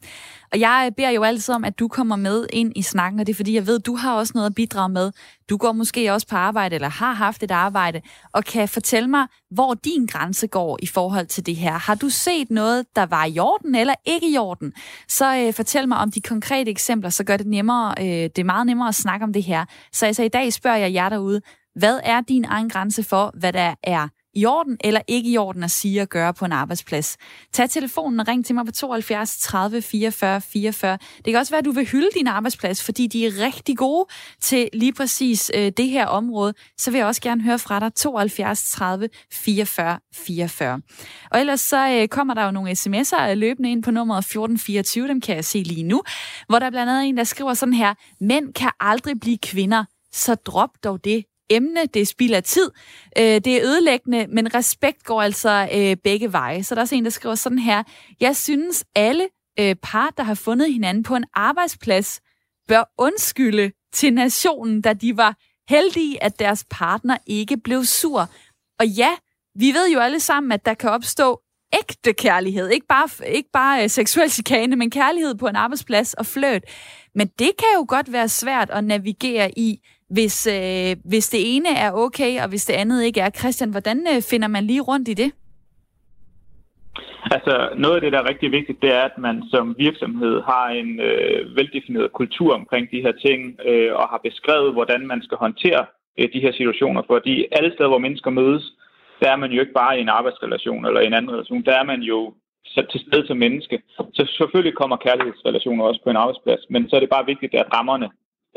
Og 0.52 0.60
jeg 0.60 0.84
øh, 0.86 0.96
beder 0.96 1.10
jo 1.10 1.22
altid 1.22 1.54
om, 1.54 1.64
at 1.64 1.78
du 1.78 1.88
kommer 1.88 2.16
med 2.16 2.46
ind 2.52 2.72
i 2.76 2.82
snakken, 2.82 3.20
og 3.20 3.26
det 3.26 3.32
er 3.32 3.36
fordi, 3.36 3.54
jeg 3.54 3.66
ved, 3.66 3.78
at 3.78 3.86
du 3.86 3.96
har 3.96 4.14
også 4.14 4.32
noget 4.34 4.46
at 4.46 4.54
bidrage 4.54 4.88
med. 4.88 5.12
Du 5.50 5.56
går 5.56 5.72
måske 5.72 6.12
også 6.12 6.26
på 6.26 6.36
arbejde, 6.36 6.74
eller 6.74 6.88
har 6.88 7.12
haft 7.12 7.42
et 7.42 7.50
arbejde, 7.50 8.00
og 8.32 8.44
kan 8.44 8.68
fortælle 8.68 9.08
mig, 9.08 9.26
hvor 9.50 9.74
din 9.74 10.06
grænse 10.06 10.46
går 10.46 10.78
i 10.82 10.86
forhold 10.86 11.26
til 11.26 11.46
det 11.46 11.56
her. 11.56 11.72
Har 11.72 11.94
du 11.94 12.08
set 12.08 12.50
noget, 12.50 12.86
der 12.96 13.06
var 13.06 13.24
i 13.24 13.38
orden 13.38 13.74
eller 13.74 13.94
ikke 14.06 14.30
i 14.30 14.38
orden? 14.38 14.72
Så 15.08 15.36
øh, 15.36 15.54
fortæl 15.54 15.88
mig 15.88 15.98
om 15.98 16.10
de 16.10 16.20
konkrete 16.20 16.70
eksempler, 16.70 17.10
så 17.10 17.24
gør 17.24 17.36
det 17.36 17.46
nemmere, 17.48 17.94
øh, 17.98 18.04
det 18.06 18.38
er 18.38 18.44
meget 18.44 18.66
nemmere 18.66 18.88
at 18.88 18.94
snakke 18.94 19.24
om 19.24 19.32
det 19.32 19.42
her. 19.42 19.64
Så 19.92 20.06
altså 20.06 20.22
i 20.22 20.28
dag 20.28 20.52
spørger 20.52 20.76
jeg 20.76 20.92
jer 20.92 21.08
derude, 21.08 21.40
hvad 21.74 22.00
er 22.04 22.20
din 22.20 22.44
egen 22.44 22.68
grænse 22.68 23.02
for, 23.02 23.32
hvad 23.34 23.52
der 23.52 23.74
er 23.82 24.08
i 24.38 24.44
orden 24.44 24.76
eller 24.80 25.00
ikke 25.08 25.30
i 25.30 25.36
orden 25.36 25.62
at 25.62 25.70
sige 25.70 26.02
og 26.02 26.08
gøre 26.08 26.34
på 26.34 26.44
en 26.44 26.52
arbejdsplads. 26.52 27.16
Tag 27.52 27.70
telefonen 27.70 28.20
og 28.20 28.28
ring 28.28 28.46
til 28.46 28.54
mig 28.54 28.66
på 28.66 28.72
72 28.72 29.38
30 29.38 29.82
44 29.82 30.40
44. 30.40 30.98
Det 31.16 31.24
kan 31.24 31.36
også 31.36 31.52
være, 31.52 31.58
at 31.58 31.64
du 31.64 31.72
vil 31.72 31.86
hylde 31.86 32.08
din 32.14 32.26
arbejdsplads, 32.26 32.84
fordi 32.84 33.06
de 33.06 33.26
er 33.26 33.30
rigtig 33.46 33.76
gode 33.76 34.06
til 34.40 34.68
lige 34.72 34.92
præcis 34.92 35.50
øh, 35.54 35.72
det 35.76 35.88
her 35.88 36.06
område. 36.06 36.54
Så 36.78 36.90
vil 36.90 36.98
jeg 36.98 37.06
også 37.06 37.20
gerne 37.20 37.42
høre 37.42 37.58
fra 37.58 37.80
dig 37.80 37.94
72 37.94 38.70
30 38.70 39.08
44 39.32 39.98
44. 40.14 40.80
Og 41.30 41.40
ellers 41.40 41.60
så 41.60 41.88
øh, 41.90 42.08
kommer 42.08 42.34
der 42.34 42.44
jo 42.44 42.50
nogle 42.50 42.70
sms'er 42.70 43.34
løbende 43.34 43.70
ind 43.70 43.82
på 43.82 43.90
nummeret 43.90 44.18
1424, 44.18 45.08
dem 45.08 45.20
kan 45.20 45.36
jeg 45.36 45.44
se 45.44 45.58
lige 45.62 45.82
nu, 45.82 46.02
hvor 46.48 46.58
der 46.58 46.66
er 46.66 46.70
blandt 46.70 46.92
andet 46.92 47.08
en, 47.08 47.16
der 47.16 47.24
skriver 47.24 47.54
sådan 47.54 47.74
her, 47.74 47.94
mænd 48.20 48.54
kan 48.54 48.70
aldrig 48.80 49.20
blive 49.20 49.38
kvinder, 49.38 49.84
så 50.12 50.34
drop 50.34 50.70
dog 50.84 51.04
det 51.04 51.24
emne, 51.50 51.86
det 51.86 52.02
er 52.02 52.06
spild 52.06 52.34
af 52.34 52.42
tid, 52.42 52.70
øh, 53.18 53.24
det 53.24 53.46
er 53.46 53.60
ødelæggende, 53.64 54.26
men 54.26 54.54
respekt 54.54 55.04
går 55.04 55.22
altså 55.22 55.68
øh, 55.74 55.96
begge 55.96 56.32
veje. 56.32 56.62
Så 56.62 56.74
der 56.74 56.80
er 56.80 56.82
også 56.82 56.94
en, 56.94 57.04
der 57.04 57.10
skriver 57.10 57.34
sådan 57.34 57.58
her, 57.58 57.82
jeg 58.20 58.36
synes 58.36 58.84
alle 58.94 59.28
øh, 59.60 59.76
par, 59.82 60.10
der 60.16 60.22
har 60.22 60.34
fundet 60.34 60.72
hinanden 60.72 61.02
på 61.02 61.16
en 61.16 61.24
arbejdsplads, 61.34 62.20
bør 62.68 62.92
undskylde 62.98 63.72
til 63.92 64.12
nationen, 64.12 64.82
da 64.82 64.92
de 64.92 65.16
var 65.16 65.36
heldige, 65.68 66.22
at 66.22 66.38
deres 66.38 66.64
partner 66.70 67.16
ikke 67.26 67.56
blev 67.56 67.84
sur. 67.84 68.28
Og 68.78 68.86
ja, 68.86 69.10
vi 69.54 69.72
ved 69.72 69.92
jo 69.92 69.98
alle 69.98 70.20
sammen, 70.20 70.52
at 70.52 70.64
der 70.64 70.74
kan 70.74 70.90
opstå 70.90 71.40
ægte 71.72 72.12
kærlighed. 72.12 72.68
Ikke 72.68 72.86
bare, 72.86 73.08
ikke 73.26 73.50
bare 73.52 73.82
øh, 73.82 73.90
seksuel 73.90 74.30
chikane, 74.30 74.76
men 74.76 74.90
kærlighed 74.90 75.34
på 75.34 75.46
en 75.46 75.56
arbejdsplads 75.56 76.14
og 76.14 76.26
fløt. 76.26 76.64
Men 77.14 77.26
det 77.26 77.50
kan 77.58 77.68
jo 77.74 77.84
godt 77.88 78.12
være 78.12 78.28
svært 78.28 78.70
at 78.70 78.84
navigere 78.84 79.58
i, 79.58 79.80
hvis, 80.08 80.46
øh, 80.46 80.96
hvis 81.04 81.28
det 81.28 81.56
ene 81.56 81.68
er 81.68 81.92
okay, 81.92 82.40
og 82.42 82.48
hvis 82.48 82.64
det 82.64 82.74
andet 82.74 83.04
ikke 83.04 83.20
er. 83.20 83.30
Christian, 83.30 83.70
hvordan 83.70 84.06
øh, 84.12 84.22
finder 84.30 84.48
man 84.48 84.64
lige 84.64 84.80
rundt 84.80 85.08
i 85.08 85.14
det? 85.14 85.32
Altså, 87.30 87.68
noget 87.76 87.94
af 87.94 88.00
det, 88.00 88.12
der 88.12 88.18
er 88.18 88.28
rigtig 88.28 88.52
vigtigt, 88.52 88.82
det 88.82 88.90
er, 88.94 89.02
at 89.02 89.18
man 89.18 89.42
som 89.50 89.74
virksomhed 89.78 90.42
har 90.42 90.66
en 90.68 91.00
øh, 91.00 91.56
veldefineret 91.56 92.12
kultur 92.12 92.54
omkring 92.54 92.90
de 92.90 93.02
her 93.02 93.12
ting, 93.12 93.60
øh, 93.68 93.94
og 93.94 94.08
har 94.08 94.20
beskrevet, 94.28 94.72
hvordan 94.72 95.06
man 95.06 95.22
skal 95.22 95.36
håndtere 95.36 95.86
øh, 96.18 96.28
de 96.32 96.40
her 96.40 96.52
situationer. 96.52 97.02
Fordi 97.06 97.46
alle 97.52 97.72
steder, 97.74 97.88
hvor 97.88 98.04
mennesker 98.06 98.30
mødes, 98.30 98.64
der 99.20 99.30
er 99.32 99.36
man 99.36 99.50
jo 99.50 99.60
ikke 99.60 99.72
bare 99.82 99.98
i 99.98 100.00
en 100.00 100.08
arbejdsrelation 100.08 100.86
eller 100.86 101.00
en 101.00 101.14
anden 101.14 101.32
relation, 101.32 101.62
der 101.64 101.74
er 101.80 101.84
man 101.84 102.00
jo 102.00 102.34
til 102.90 103.00
stede 103.00 103.26
som 103.26 103.36
menneske. 103.36 103.82
Så 104.16 104.24
selvfølgelig 104.38 104.74
kommer 104.74 104.96
kærlighedsrelationer 104.96 105.84
også 105.84 106.00
på 106.04 106.10
en 106.10 106.16
arbejdsplads, 106.16 106.62
men 106.70 106.88
så 106.88 106.96
er 106.96 107.00
det 107.00 107.10
bare 107.10 107.26
vigtigt, 107.26 107.54
at 107.54 107.72
rammerne 107.76 108.08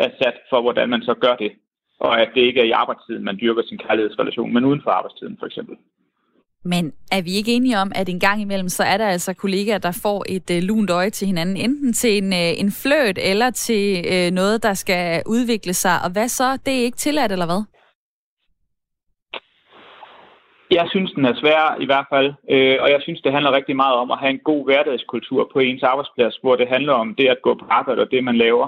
er 0.05 0.11
sat 0.21 0.37
for, 0.49 0.61
hvordan 0.61 0.89
man 0.89 1.01
så 1.01 1.13
gør 1.13 1.35
det. 1.35 1.51
Og 1.99 2.21
at 2.21 2.29
det 2.35 2.41
ikke 2.41 2.59
er 2.59 2.65
i 2.65 2.77
arbejdstiden, 2.81 3.23
man 3.23 3.37
dyrker 3.41 3.63
sin 3.65 3.77
kærlighedsrelation, 3.77 4.53
men 4.53 4.65
uden 4.65 4.81
for 4.83 4.91
arbejdstiden 4.91 5.37
for 5.39 5.45
eksempel. 5.45 5.75
Men 6.63 6.93
er 7.11 7.21
vi 7.21 7.31
ikke 7.35 7.53
enige 7.53 7.77
om, 7.77 7.91
at 7.95 8.09
en 8.09 8.19
gang 8.19 8.41
imellem, 8.41 8.69
så 8.69 8.83
er 8.83 8.97
der 8.97 9.07
altså 9.07 9.33
kollegaer, 9.33 9.77
der 9.77 9.99
får 10.03 10.25
et 10.29 10.49
uh, 10.49 10.67
lunt 10.67 10.89
øje 10.89 11.09
til 11.09 11.27
hinanden, 11.27 11.57
enten 11.57 11.93
til 11.93 12.17
en, 12.17 12.29
uh, 12.33 12.59
en 12.61 12.71
fløt 12.71 13.17
eller 13.31 13.49
til 13.49 14.05
uh, 14.13 14.33
noget, 14.33 14.63
der 14.63 14.73
skal 14.73 15.23
udvikle 15.25 15.73
sig. 15.73 15.95
Og 16.03 16.11
hvad 16.11 16.27
så? 16.27 16.57
Det 16.65 16.73
er 16.73 16.83
ikke 16.83 16.97
tilladt, 16.97 17.31
eller 17.31 17.45
hvad? 17.45 17.63
Jeg 20.71 20.85
synes, 20.89 21.11
den 21.11 21.25
er 21.25 21.35
svær 21.41 21.77
i 21.79 21.85
hvert 21.85 22.07
fald, 22.13 22.33
øh, 22.49 22.77
og 22.83 22.89
jeg 22.89 23.01
synes, 23.01 23.21
det 23.21 23.31
handler 23.31 23.51
rigtig 23.51 23.75
meget 23.75 23.95
om 23.95 24.11
at 24.11 24.19
have 24.19 24.33
en 24.33 24.45
god 24.49 24.65
hverdagskultur 24.65 25.49
på 25.53 25.59
ens 25.59 25.83
arbejdsplads, 25.83 26.35
hvor 26.41 26.55
det 26.55 26.67
handler 26.67 26.93
om 26.93 27.15
det 27.15 27.27
at 27.27 27.41
gå 27.43 27.53
på 27.53 27.65
arbejde 27.69 28.01
og 28.01 28.11
det, 28.11 28.23
man 28.23 28.37
laver. 28.37 28.67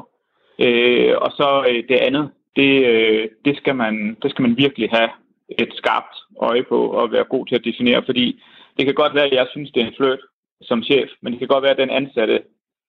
Øh, 0.59 1.13
og 1.17 1.31
så 1.31 1.65
øh, 1.69 1.83
det 1.89 1.95
andet, 1.95 2.31
det, 2.55 2.85
øh, 2.85 3.29
det, 3.45 3.57
skal 3.57 3.75
man, 3.75 4.17
det 4.21 4.31
skal 4.31 4.41
man 4.41 4.57
virkelig 4.57 4.89
have 4.89 5.09
et 5.49 5.73
skarpt 5.73 6.15
øje 6.41 6.63
på 6.63 6.79
og 6.87 7.11
være 7.11 7.23
god 7.23 7.45
til 7.45 7.55
at 7.55 7.65
definere, 7.65 8.03
fordi 8.05 8.41
det 8.77 8.85
kan 8.85 8.95
godt 8.95 9.15
være, 9.15 9.25
at 9.25 9.33
jeg 9.33 9.47
synes, 9.51 9.71
det 9.71 9.83
er 9.83 9.87
en 9.87 9.97
fløt 9.97 10.19
som 10.61 10.83
chef, 10.83 11.09
men 11.21 11.31
det 11.31 11.39
kan 11.39 11.47
godt 11.47 11.63
være, 11.63 11.71
at 11.71 11.83
den 11.83 11.89
ansatte 11.89 12.41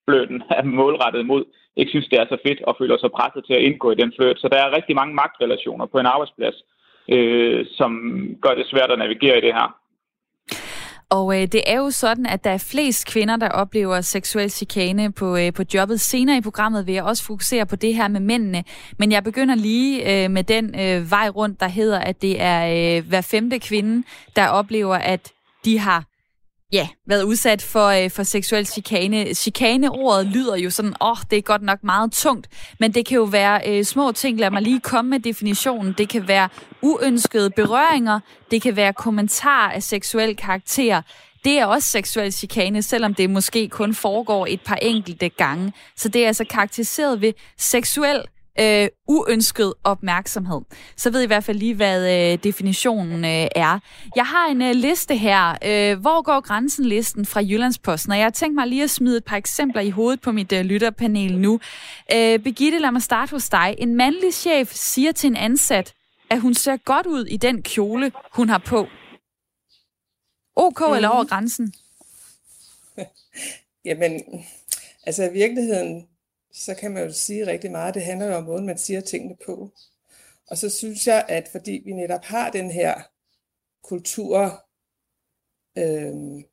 fløten 0.08 0.42
er 0.58 0.62
målrettet 0.62 1.26
mod, 1.26 1.44
ikke 1.76 1.90
synes, 1.90 2.08
det 2.08 2.20
er 2.20 2.26
så 2.28 2.38
fedt 2.46 2.62
og 2.62 2.76
føler 2.78 2.98
sig 2.98 3.10
presset 3.10 3.44
til 3.44 3.54
at 3.54 3.62
indgå 3.62 3.90
i 3.90 3.94
den 3.94 4.12
fløt. 4.16 4.38
Så 4.40 4.48
der 4.48 4.56
er 4.56 4.76
rigtig 4.76 4.94
mange 4.96 5.14
magtrelationer 5.14 5.86
på 5.86 5.98
en 5.98 6.06
arbejdsplads, 6.06 6.54
øh, 7.08 7.66
som 7.70 7.90
gør 8.42 8.54
det 8.54 8.66
svært 8.66 8.90
at 8.90 8.98
navigere 8.98 9.38
i 9.38 9.40
det 9.40 9.54
her. 9.54 9.76
Og 11.14 11.40
øh, 11.42 11.48
det 11.52 11.62
er 11.66 11.76
jo 11.76 11.90
sådan, 11.90 12.26
at 12.26 12.44
der 12.44 12.50
er 12.50 12.58
flest 12.58 13.06
kvinder, 13.06 13.36
der 13.36 13.48
oplever 13.48 14.00
seksuel 14.00 14.50
chikane 14.50 15.12
på, 15.12 15.36
øh, 15.36 15.52
på 15.52 15.62
jobbet. 15.74 16.00
Senere 16.00 16.36
i 16.36 16.40
programmet 16.40 16.86
vil 16.86 16.94
jeg 16.94 17.04
også 17.04 17.24
fokusere 17.24 17.66
på 17.66 17.76
det 17.76 17.94
her 17.94 18.08
med 18.08 18.20
mændene. 18.20 18.64
Men 18.98 19.12
jeg 19.12 19.24
begynder 19.24 19.54
lige 19.54 20.24
øh, 20.24 20.30
med 20.30 20.44
den 20.44 20.80
øh, 20.80 21.10
vej 21.10 21.28
rundt, 21.28 21.60
der 21.60 21.68
hedder, 21.68 21.98
at 21.98 22.22
det 22.22 22.40
er 22.40 22.96
øh, 22.98 23.08
hver 23.08 23.20
femte 23.20 23.58
kvinde, 23.58 24.06
der 24.36 24.48
oplever, 24.48 24.96
at 24.96 25.32
de 25.64 25.78
har 25.78 26.04
ja, 26.72 26.88
været 27.06 27.22
udsat 27.22 27.62
for, 27.62 27.88
øh, 27.88 28.10
for 28.10 28.22
seksuel 28.22 28.66
chikane. 28.66 29.34
Chikane-ordet 29.34 30.26
lyder 30.26 30.56
jo 30.56 30.70
sådan, 30.70 30.94
åh, 31.00 31.10
oh, 31.10 31.16
det 31.30 31.38
er 31.38 31.42
godt 31.42 31.62
nok 31.62 31.84
meget 31.84 32.12
tungt, 32.12 32.48
men 32.80 32.94
det 32.94 33.06
kan 33.06 33.16
jo 33.16 33.24
være 33.24 33.60
øh, 33.66 33.84
små 33.84 34.12
ting. 34.12 34.40
Lad 34.40 34.50
mig 34.50 34.62
lige 34.62 34.80
komme 34.80 35.10
med 35.10 35.20
definitionen. 35.20 35.94
Det 35.98 36.08
kan 36.08 36.28
være 36.28 36.48
uønskede 36.82 37.50
berøringer, 37.50 38.20
det 38.50 38.62
kan 38.62 38.76
være 38.76 38.92
kommentarer 38.92 39.72
af 39.72 39.82
seksuel 39.82 40.36
karakter, 40.36 41.02
det 41.44 41.58
er 41.58 41.66
også 41.66 41.88
seksuel 41.88 42.32
chikane, 42.32 42.82
selvom 42.82 43.14
det 43.14 43.30
måske 43.30 43.68
kun 43.68 43.94
foregår 43.94 44.46
et 44.46 44.60
par 44.60 44.76
enkelte 44.82 45.28
gange. 45.28 45.72
Så 45.96 46.08
det 46.08 46.22
er 46.22 46.26
altså 46.26 46.44
karakteriseret 46.44 47.20
ved 47.20 47.32
seksuel 47.58 48.22
øh, 48.60 48.88
uønsket 49.08 49.74
opmærksomhed. 49.84 50.60
Så 50.96 51.10
ved 51.10 51.20
I 51.20 51.24
i 51.24 51.26
hvert 51.26 51.44
fald 51.44 51.58
lige, 51.58 51.74
hvad 51.74 52.32
øh, 52.32 52.38
definitionen 52.44 53.24
øh, 53.24 53.48
er. 53.56 53.78
Jeg 54.16 54.26
har 54.26 54.46
en 54.46 54.62
øh, 54.62 54.74
liste 54.74 55.16
her. 55.16 55.58
Øh, 55.64 56.00
hvor 56.00 56.22
går 56.22 56.40
grænsen-listen 56.40 57.26
fra 57.26 57.40
Jyllandsposten? 57.40 58.12
Og 58.12 58.18
jeg 58.18 58.24
har 58.24 58.30
tænkt 58.30 58.54
mig 58.54 58.66
lige 58.66 58.82
at 58.82 58.90
smide 58.90 59.16
et 59.16 59.24
par 59.24 59.36
eksempler 59.36 59.82
i 59.82 59.90
hovedet 59.90 60.20
på 60.20 60.32
mit 60.32 60.52
øh, 60.52 60.64
lytterpanel 60.64 61.38
nu. 61.38 61.60
Øh, 62.12 62.38
Begitte, 62.38 62.78
lad 62.78 62.90
mig 62.90 63.02
starte 63.02 63.30
hos 63.30 63.48
dig. 63.48 63.74
En 63.78 63.94
mandlig 63.94 64.34
chef 64.34 64.72
siger 64.72 65.12
til 65.12 65.26
en 65.26 65.36
ansat, 65.36 65.94
at 66.30 66.40
hun 66.40 66.54
ser 66.54 66.76
godt 66.76 67.06
ud 67.06 67.24
i 67.24 67.36
den 67.36 67.62
kjole, 67.62 68.12
hun 68.32 68.48
har 68.48 68.58
på. 68.58 68.86
OK 70.56 70.80
mm. 70.80 70.94
eller 70.94 71.08
over 71.08 71.24
grænsen? 71.24 71.72
Jamen, 73.88 74.22
altså 75.06 75.24
i 75.24 75.32
virkeligheden, 75.32 76.06
så 76.54 76.74
kan 76.74 76.90
man 76.90 77.04
jo 77.04 77.12
sige 77.12 77.46
rigtig 77.46 77.70
meget. 77.70 77.94
Det 77.94 78.02
handler 78.02 78.26
jo 78.26 78.34
om 78.34 78.44
måden, 78.44 78.66
man 78.66 78.78
siger 78.78 79.00
tingene 79.00 79.36
på. 79.46 79.72
Og 80.50 80.58
så 80.58 80.70
synes 80.70 81.06
jeg, 81.06 81.24
at 81.28 81.48
fordi 81.52 81.82
vi 81.84 81.92
netop 81.92 82.24
har 82.24 82.50
den 82.50 82.70
her 82.70 82.94
kultur 83.84 84.64
øh, 85.78 86.44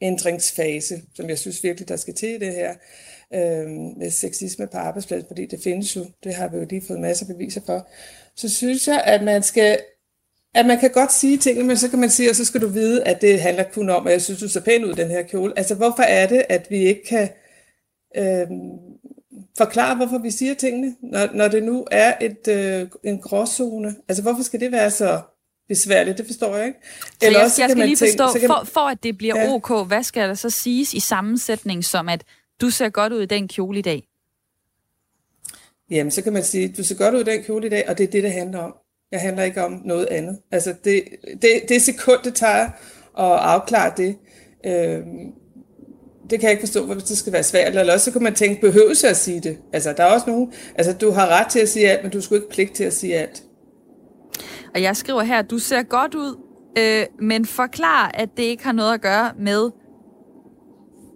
ændringsfase, 0.00 1.02
som 1.14 1.28
jeg 1.28 1.38
synes 1.38 1.64
virkelig, 1.64 1.88
der 1.88 1.96
skal 1.96 2.14
til 2.14 2.28
i 2.28 2.38
det 2.38 2.54
her, 2.54 2.74
øh, 3.34 3.68
med 3.70 4.10
sexisme 4.10 4.66
på 4.66 4.78
arbejdspladsen, 4.78 5.28
fordi 5.28 5.46
det 5.46 5.60
findes 5.62 5.96
jo, 5.96 6.06
det 6.24 6.34
har 6.34 6.48
vi 6.48 6.56
jo 6.56 6.66
lige 6.70 6.86
fået 6.86 7.00
masser 7.00 7.26
af 7.26 7.34
beviser 7.34 7.60
for, 7.66 7.88
så 8.36 8.48
synes 8.48 8.88
jeg, 8.88 9.02
at 9.06 9.22
man 9.22 9.42
skal 9.42 9.80
at 10.54 10.66
man 10.66 10.78
kan 10.78 10.90
godt 10.90 11.12
sige 11.12 11.36
tingene, 11.36 11.66
men 11.66 11.76
så 11.76 11.90
kan 11.90 11.98
man 11.98 12.10
sige, 12.10 12.30
og 12.30 12.36
så 12.36 12.44
skal 12.44 12.60
du 12.60 12.68
vide, 12.68 13.04
at 13.04 13.20
det 13.20 13.40
handler 13.40 13.64
kun 13.72 13.90
om, 13.90 14.06
at 14.06 14.12
jeg 14.12 14.22
synes, 14.22 14.40
du 14.40 14.48
ser 14.48 14.60
pæn 14.60 14.84
ud 14.84 14.94
den 14.94 15.10
her 15.10 15.22
kjole. 15.22 15.52
Altså, 15.56 15.74
hvorfor 15.74 16.02
er 16.02 16.26
det, 16.26 16.44
at 16.48 16.66
vi 16.70 16.76
ikke 16.76 17.04
kan 17.04 17.28
øh, 18.16 18.46
forklare, 19.58 19.96
hvorfor 19.96 20.18
vi 20.18 20.30
siger 20.30 20.54
tingene, 20.54 20.96
når, 21.02 21.28
når 21.34 21.48
det 21.48 21.62
nu 21.62 21.86
er 21.90 22.14
et, 22.20 22.48
øh, 22.48 22.88
en 23.04 23.18
gråzone? 23.18 23.96
Altså, 24.08 24.22
hvorfor 24.22 24.42
skal 24.42 24.60
det 24.60 24.72
være 24.72 24.90
så 24.90 25.20
besværligt? 25.68 26.18
Det 26.18 26.26
forstår 26.26 26.56
jeg 26.56 26.66
ikke. 26.66 26.78
Eller 27.22 27.38
jeg, 27.38 27.46
også, 27.46 27.62
jeg 27.62 27.70
skal 27.70 27.86
lige 27.86 27.96
tænke, 27.96 28.18
forstå, 28.18 28.38
kan, 28.38 28.48
for, 28.48 28.64
for 28.64 28.80
at 28.80 29.02
det 29.02 29.18
bliver 29.18 29.38
ja. 29.38 29.52
ok, 29.52 29.86
hvad 29.86 30.02
skal 30.02 30.28
der 30.28 30.34
så 30.34 30.50
siges 30.50 30.94
i 30.94 31.00
sammensætning 31.00 31.84
som, 31.84 32.08
at 32.08 32.24
du 32.60 32.70
ser 32.70 32.88
godt 32.88 33.12
ud 33.12 33.22
i 33.22 33.26
den 33.26 33.48
kjole 33.48 33.78
i 33.78 33.82
dag? 33.82 34.06
Jamen, 35.90 36.10
så 36.10 36.22
kan 36.22 36.32
man 36.32 36.42
sige, 36.42 36.74
du 36.76 36.84
ser 36.84 36.94
godt 36.94 37.14
ud 37.14 37.20
i 37.20 37.24
den 37.24 37.42
kjole 37.42 37.66
i 37.66 37.70
dag, 37.70 37.88
og 37.88 37.98
det 37.98 38.04
er 38.04 38.10
det, 38.10 38.22
det 38.22 38.32
handler 38.32 38.58
om. 38.58 38.74
Jeg 39.12 39.20
handler 39.20 39.42
ikke 39.42 39.64
om 39.64 39.82
noget 39.84 40.06
andet. 40.06 40.38
Altså, 40.50 40.74
det, 40.84 41.04
det, 41.42 41.62
det 41.68 41.82
sekund, 41.82 42.18
det 42.24 42.34
tager 42.34 42.64
at 43.18 43.38
afklare 43.38 43.92
det, 43.96 44.16
øh, 44.66 45.02
det 46.30 46.40
kan 46.40 46.42
jeg 46.42 46.50
ikke 46.50 46.62
forstå, 46.62 46.84
hvorfor 46.84 47.00
det 47.00 47.18
skal 47.18 47.32
være 47.32 47.42
svært. 47.42 47.76
Eller 47.76 47.92
også 47.92 48.04
så 48.04 48.12
kan 48.12 48.22
man 48.22 48.34
tænke, 48.34 48.60
behøver 48.60 49.00
jeg 49.02 49.10
at 49.10 49.16
sige 49.16 49.40
det? 49.40 49.58
Altså, 49.72 49.94
der 49.96 50.04
er 50.04 50.14
også 50.14 50.30
nogen, 50.30 50.52
altså, 50.74 50.92
du 50.92 51.10
har 51.10 51.26
ret 51.26 51.46
til 51.46 51.60
at 51.60 51.68
sige 51.68 51.90
alt, 51.90 52.02
men 52.02 52.12
du 52.12 52.20
skulle 52.20 52.42
ikke 52.42 52.54
pligt 52.54 52.72
til 52.72 52.84
at 52.84 52.92
sige 52.92 53.14
alt. 53.14 53.42
Og 54.74 54.82
jeg 54.82 54.96
skriver 54.96 55.22
her, 55.22 55.42
du 55.42 55.58
ser 55.58 55.82
godt 55.82 56.14
ud, 56.14 56.36
øh, 56.78 57.26
men 57.26 57.46
forklar, 57.46 58.10
at 58.14 58.28
det 58.36 58.42
ikke 58.42 58.64
har 58.64 58.72
noget 58.72 58.94
at 58.94 59.00
gøre 59.00 59.32
med 59.38 59.70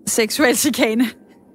seksuel 0.06 0.56
chikane. 0.56 1.04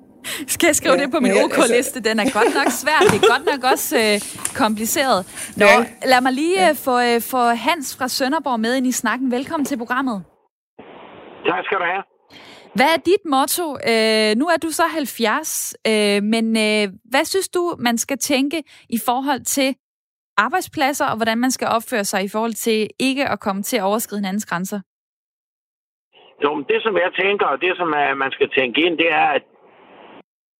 Skal 0.47 0.67
jeg 0.67 0.75
skrive 0.75 0.95
ja, 0.95 1.03
det 1.03 1.11
på 1.11 1.19
min 1.19 1.31
OK-liste? 1.31 1.75
Altså... 1.75 1.99
Den 1.99 2.19
er 2.19 2.23
godt 2.33 2.55
nok 2.55 2.71
svær. 2.81 2.99
Det 3.11 3.23
er 3.23 3.27
godt 3.35 3.45
nok 3.51 3.71
også 3.71 3.97
øh, 3.97 4.15
kompliceret. 4.55 5.19
Nå, 5.57 5.65
ja. 5.65 5.85
lad 6.05 6.21
mig 6.21 6.33
lige 6.33 6.61
ja. 6.61 6.69
Øh, 6.69 6.75
få, 6.75 6.99
øh, 6.99 7.21
få 7.21 7.41
Hans 7.67 7.97
fra 7.97 8.07
Sønderborg 8.07 8.59
med 8.59 8.75
ind 8.75 8.87
i 8.87 8.91
snakken. 8.91 9.31
Velkommen 9.31 9.65
til 9.65 9.77
programmet. 9.77 10.23
Tak 11.45 11.63
skal 11.65 11.77
du 11.77 11.83
have. 11.83 12.08
Hvad 12.77 12.89
er 12.95 13.01
dit 13.11 13.23
motto? 13.25 13.65
Øh, 13.91 14.31
nu 14.39 14.45
er 14.53 14.57
du 14.63 14.69
så 14.79 14.83
70, 14.83 15.75
øh, 15.88 16.23
men 16.33 16.45
øh, 16.65 16.83
hvad 17.11 17.25
synes 17.25 17.49
du, 17.49 17.75
man 17.79 17.97
skal 17.97 18.17
tænke 18.17 18.63
i 18.89 18.99
forhold 19.05 19.43
til 19.45 19.75
arbejdspladser, 20.38 21.05
og 21.05 21.15
hvordan 21.15 21.38
man 21.38 21.51
skal 21.51 21.67
opføre 21.67 22.03
sig 22.03 22.23
i 22.23 22.29
forhold 22.35 22.53
til 22.53 22.89
ikke 22.99 23.25
at 23.33 23.39
komme 23.39 23.61
til 23.63 23.77
at 23.77 23.83
overskride 23.83 24.19
hinandens 24.21 24.45
grænser? 24.45 24.79
Jo, 26.43 26.49
men 26.55 26.65
det 26.71 26.79
som 26.83 26.95
jeg 26.97 27.11
tænker, 27.23 27.45
og 27.45 27.61
det 27.61 27.77
som 27.77 27.93
øh, 27.93 28.17
man 28.17 28.31
skal 28.31 28.49
tænke 28.57 28.81
ind, 28.85 28.97
det 28.97 29.11
er, 29.11 29.27
at 29.38 29.43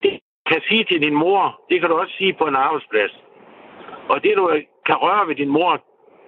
det 0.04 0.20
kan 0.50 0.62
sige 0.70 0.84
til 0.90 1.02
din 1.02 1.16
mor, 1.24 1.62
det 1.70 1.80
kan 1.80 1.90
du 1.90 1.96
også 1.96 2.14
sige 2.18 2.34
på 2.40 2.46
en 2.48 2.56
arbejdsplads. 2.56 3.14
Og 4.10 4.24
det 4.24 4.34
du 4.38 4.50
øh, 4.50 4.64
kan 4.86 4.98
røre 5.06 5.28
ved 5.28 5.36
din 5.36 5.52
mor, 5.58 5.72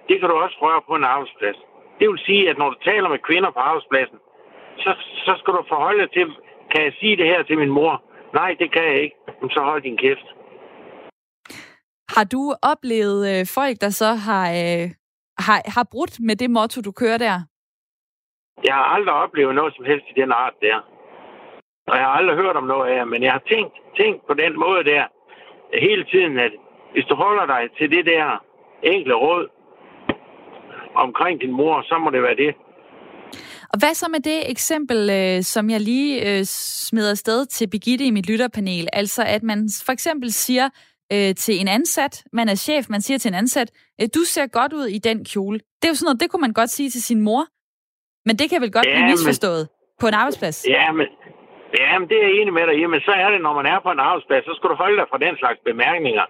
det 0.08 0.20
kan 0.20 0.28
du 0.28 0.36
også 0.44 0.56
røre 0.64 0.82
på 0.88 0.94
en 0.94 1.04
arbejdsplads. 1.04 1.58
Det 1.98 2.08
vil 2.10 2.20
sige, 2.26 2.50
at 2.50 2.58
når 2.58 2.68
du 2.70 2.76
taler 2.90 3.08
med 3.08 3.18
kvinder 3.28 3.50
på 3.50 3.58
arbejdspladsen, 3.58 4.18
så, 4.78 4.94
så 5.26 5.32
skal 5.38 5.54
du 5.54 5.64
forholde 5.68 6.02
dig 6.02 6.10
til, 6.12 6.26
kan 6.70 6.84
jeg 6.84 6.92
sige 7.00 7.16
det 7.16 7.26
her 7.26 7.42
til 7.42 7.58
min 7.58 7.70
mor? 7.70 8.02
Nej, 8.34 8.56
det 8.58 8.72
kan 8.72 8.84
jeg 8.84 9.02
ikke. 9.02 9.16
Så 9.50 9.60
hold 9.60 9.82
din 9.82 9.96
kæft. 9.96 10.26
Har 12.16 12.24
du 12.24 12.54
oplevet 12.72 13.20
øh, 13.32 13.46
folk, 13.54 13.76
der 13.80 13.90
så 13.90 14.10
har, 14.26 14.46
øh, 14.62 14.86
har, 15.46 15.58
har 15.76 15.86
brudt 15.92 16.14
med 16.20 16.36
det 16.36 16.50
motto, 16.50 16.80
du 16.80 16.92
kører 16.92 17.18
der? 17.18 17.36
Jeg 18.64 18.74
har 18.74 18.84
aldrig 18.94 19.14
oplevet 19.14 19.54
noget 19.54 19.74
som 19.76 19.84
helst 19.84 20.06
i 20.16 20.20
den 20.20 20.32
art 20.32 20.54
der. 20.60 20.76
Og 21.86 21.96
jeg 21.96 22.04
har 22.04 22.14
aldrig 22.18 22.36
hørt 22.36 22.56
om 22.56 22.64
noget 22.64 22.90
af 22.90 23.06
men 23.06 23.22
jeg 23.22 23.32
har 23.32 23.42
tænkt, 23.52 23.74
tænkt 23.96 24.26
på 24.26 24.34
den 24.34 24.58
måde 24.58 24.84
der 24.84 25.04
hele 25.86 26.04
tiden, 26.04 26.38
at 26.38 26.52
hvis 26.92 27.04
du 27.04 27.14
holder 27.14 27.46
dig 27.46 27.62
til 27.78 27.90
det 27.90 28.06
der 28.06 28.44
enkle 28.82 29.14
råd 29.14 29.48
omkring 30.94 31.40
din 31.40 31.52
mor, 31.52 31.82
så 31.82 31.98
må 31.98 32.10
det 32.10 32.22
være 32.22 32.36
det. 32.36 32.54
Og 33.72 33.78
hvad 33.78 33.94
så 33.94 34.06
med 34.10 34.20
det 34.20 34.50
eksempel, 34.50 35.10
øh, 35.10 35.42
som 35.42 35.70
jeg 35.70 35.80
lige 35.80 36.12
øh, 36.28 36.44
smider 36.86 37.10
afsted 37.10 37.46
til 37.46 37.70
Begitte 37.70 38.04
i 38.04 38.10
mit 38.10 38.30
lytterpanel? 38.30 38.88
Altså, 38.92 39.22
at 39.26 39.42
man 39.42 39.68
for 39.86 39.92
eksempel 39.92 40.32
siger 40.32 40.68
øh, 41.12 41.34
til 41.34 41.54
en 41.60 41.68
ansat, 41.68 42.24
man 42.32 42.48
er 42.48 42.54
chef, 42.54 42.84
man 42.88 43.00
siger 43.00 43.18
til 43.18 43.28
en 43.28 43.34
ansat, 43.34 43.68
øh, 44.00 44.08
du 44.14 44.20
ser 44.34 44.46
godt 44.46 44.72
ud 44.72 44.86
i 44.86 44.98
den 44.98 45.24
kjole. 45.24 45.58
Det 45.58 45.84
er 45.84 45.92
jo 45.92 45.94
sådan 45.94 46.06
noget, 46.06 46.20
det 46.20 46.30
kunne 46.30 46.44
man 46.46 46.52
godt 46.60 46.70
sige 46.70 46.90
til 46.90 47.02
sin 47.02 47.20
mor. 47.20 47.44
Men 48.26 48.34
det 48.40 48.46
kan 48.50 48.60
vel 48.64 48.72
godt 48.72 48.86
ja, 48.86 48.94
blive 48.94 49.10
misforstået 49.12 49.64
men, 49.68 50.00
på 50.00 50.06
en 50.10 50.14
arbejdsplads? 50.20 50.56
Ja, 50.76 50.86
men, 50.98 51.06
ja, 51.80 51.98
men 51.98 52.06
det 52.08 52.16
er 52.18 52.24
jeg 52.28 52.34
enig 52.40 52.52
med 52.58 52.64
dig 52.68 52.76
i. 52.80 52.84
Men 52.94 53.00
så 53.08 53.12
er 53.22 53.28
det, 53.32 53.40
når 53.46 53.54
man 53.60 53.66
er 53.72 53.78
på 53.86 53.90
en 53.96 54.02
arbejdsplads, 54.08 54.44
så 54.44 54.54
skal 54.56 54.70
du 54.72 54.76
holde 54.82 54.96
dig 55.00 55.06
fra 55.10 55.22
den 55.26 55.34
slags 55.40 55.58
bemærkninger. 55.68 56.26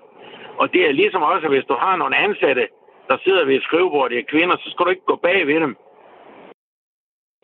Og 0.61 0.67
det 0.73 0.83
er 0.89 0.93
ligesom 1.01 1.23
også, 1.33 1.47
hvis 1.53 1.67
du 1.71 1.77
har 1.85 1.95
nogle 1.97 2.17
ansatte, 2.27 2.65
der 3.09 3.17
sidder 3.25 3.45
ved 3.49 3.55
et 3.57 3.67
skrivebord, 3.69 4.11
det 4.11 4.19
er 4.19 4.31
kvinder, 4.35 4.57
så 4.57 4.69
skal 4.71 4.85
du 4.85 4.91
ikke 4.95 5.11
gå 5.13 5.17
bag 5.29 5.41
ved 5.51 5.59
dem. 5.65 5.73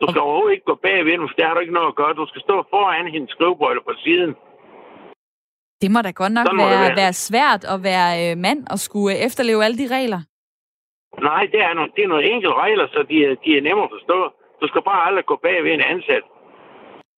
Du 0.01 0.05
skal 0.09 0.21
overhovedet 0.21 0.53
ikke 0.55 0.69
gå 0.71 0.75
bag 0.87 1.05
ved 1.05 1.11
dem, 1.11 1.27
for 1.29 1.35
det 1.37 1.45
har 1.45 1.53
du 1.53 1.59
ikke 1.59 1.77
noget 1.79 1.87
at 1.87 1.95
gøre. 2.01 2.13
Du 2.13 2.25
skal 2.31 2.41
stå 2.41 2.55
foran 2.69 3.11
hendes 3.13 3.31
skrivebord 3.35 3.71
eller 3.71 3.83
på 3.89 3.95
siden. 4.05 4.31
Det 5.81 5.91
må 5.91 5.99
da 6.01 6.11
godt 6.11 6.33
nok 6.37 6.47
være, 6.61 6.85
være. 6.85 6.95
være 7.01 7.13
svært 7.13 7.61
at 7.73 7.79
være 7.89 8.11
øh, 8.23 8.37
mand 8.45 8.61
og 8.73 8.79
skulle 8.79 9.15
øh, 9.15 9.25
efterleve 9.27 9.63
alle 9.65 9.77
de 9.81 9.87
regler. 9.97 10.21
Nej, 11.29 11.43
det 11.53 11.59
er, 11.67 11.73
nogle, 11.73 11.91
det 11.95 12.03
er 12.03 12.07
nogle 12.13 12.29
enkelte 12.33 12.55
regler, 12.63 12.87
så 12.93 12.99
de 13.09 13.17
de 13.45 13.57
er 13.57 13.61
nemme 13.61 13.83
at 13.83 13.93
forstå. 13.95 14.19
Du 14.61 14.67
skal 14.67 14.81
bare 14.89 15.05
aldrig 15.07 15.25
gå 15.25 15.35
bag 15.47 15.63
ved 15.63 15.71
en 15.73 15.85
ansat, 15.93 16.23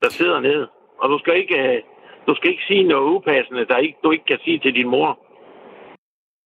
der 0.01 0.09
sidder 0.09 0.39
nede. 0.39 0.67
Og 1.01 1.09
du 1.09 1.17
skal 1.19 1.35
ikke, 1.41 1.57
øh, 1.67 1.81
du 2.27 2.35
skal 2.35 2.50
ikke 2.51 2.67
sige 2.67 2.83
noget 2.83 3.09
upassende, 3.15 3.65
der 3.65 3.77
ikke, 3.77 3.97
du 4.03 4.11
ikke 4.11 4.25
kan 4.25 4.39
sige 4.45 4.59
til 4.59 4.73
din 4.75 4.89
mor. 4.95 5.09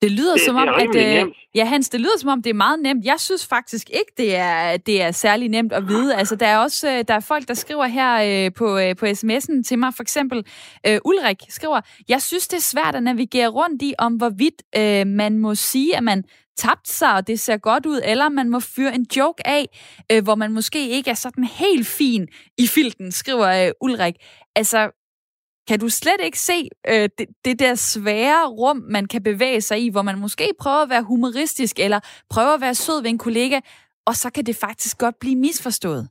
Det 0.01 0.11
lyder 0.11 0.33
det, 0.33 0.41
som 0.45 0.55
om, 0.55 0.69
det 0.93 0.99
at... 0.99 1.23
Øh, 1.25 1.31
ja, 1.55 1.65
Hans, 1.65 1.89
det 1.89 1.99
lyder 1.99 2.17
som 2.17 2.29
om, 2.29 2.41
det 2.41 2.49
er 2.49 2.53
meget 2.53 2.79
nemt. 2.79 3.05
Jeg 3.05 3.19
synes 3.19 3.47
faktisk 3.47 3.89
ikke, 3.89 4.11
det 4.17 4.35
er, 4.35 4.77
det 4.77 5.01
er 5.01 5.11
særlig 5.11 5.49
nemt 5.49 5.73
at 5.73 5.87
vide. 5.87 6.15
Altså, 6.15 6.35
der 6.35 6.47
er 6.47 6.57
også 6.57 6.91
øh, 6.91 7.03
der 7.07 7.13
er 7.13 7.19
folk, 7.19 7.47
der 7.47 7.53
skriver 7.53 7.85
her 7.85 8.45
øh, 8.45 8.53
på, 8.53 8.77
øh, 8.77 8.95
på 8.95 9.05
sms'en 9.05 9.63
til 9.63 9.79
mig. 9.79 9.93
For 9.93 10.03
eksempel 10.03 10.45
øh, 10.87 10.99
Ulrik 11.05 11.37
skriver, 11.49 11.81
jeg 12.07 12.21
synes, 12.21 12.47
det 12.47 12.57
er 12.57 12.61
svært 12.61 12.95
at 12.95 13.03
navigere 13.03 13.47
rundt 13.47 13.81
i, 13.81 13.93
om 13.97 14.13
hvorvidt 14.13 14.63
øh, 14.77 15.07
man 15.07 15.37
må 15.39 15.55
sige, 15.55 15.97
at 15.97 16.03
man 16.03 16.23
tabt 16.57 16.87
sig, 16.87 17.13
og 17.13 17.27
det 17.27 17.39
ser 17.39 17.57
godt 17.57 17.85
ud, 17.85 18.01
eller 18.03 18.29
man 18.29 18.49
må 18.49 18.59
fyre 18.59 18.95
en 18.95 19.05
joke 19.17 19.47
af, 19.47 19.65
øh, 20.11 20.23
hvor 20.23 20.35
man 20.35 20.51
måske 20.51 20.89
ikke 20.89 21.09
er 21.09 21.13
sådan 21.15 21.43
helt 21.43 21.87
fin 21.87 22.27
i 22.57 22.67
filten, 22.67 23.11
skriver 23.11 23.65
øh, 23.65 23.71
Ulrik. 23.81 24.15
Altså, 24.55 25.04
kan 25.69 25.79
du 25.79 25.89
slet 25.89 26.21
ikke 26.27 26.39
se 26.39 26.57
øh, 26.91 27.09
det, 27.17 27.27
det 27.45 27.59
der 27.59 27.75
svære 27.75 28.47
rum, 28.59 28.77
man 28.95 29.05
kan 29.05 29.23
bevæge 29.23 29.61
sig 29.61 29.77
i, 29.85 29.89
hvor 29.91 30.01
man 30.01 30.19
måske 30.19 30.47
prøver 30.61 30.83
at 30.83 30.89
være 30.89 31.03
humoristisk, 31.03 31.75
eller 31.85 31.99
prøver 32.33 32.53
at 32.55 32.61
være 32.61 32.75
sød 32.85 33.01
ved 33.03 33.09
en 33.09 33.23
kollega, 33.27 33.59
og 34.07 34.13
så 34.21 34.27
kan 34.35 34.43
det 34.45 34.55
faktisk 34.65 34.93
godt 34.99 35.15
blive 35.19 35.35
misforstået? 35.35 36.03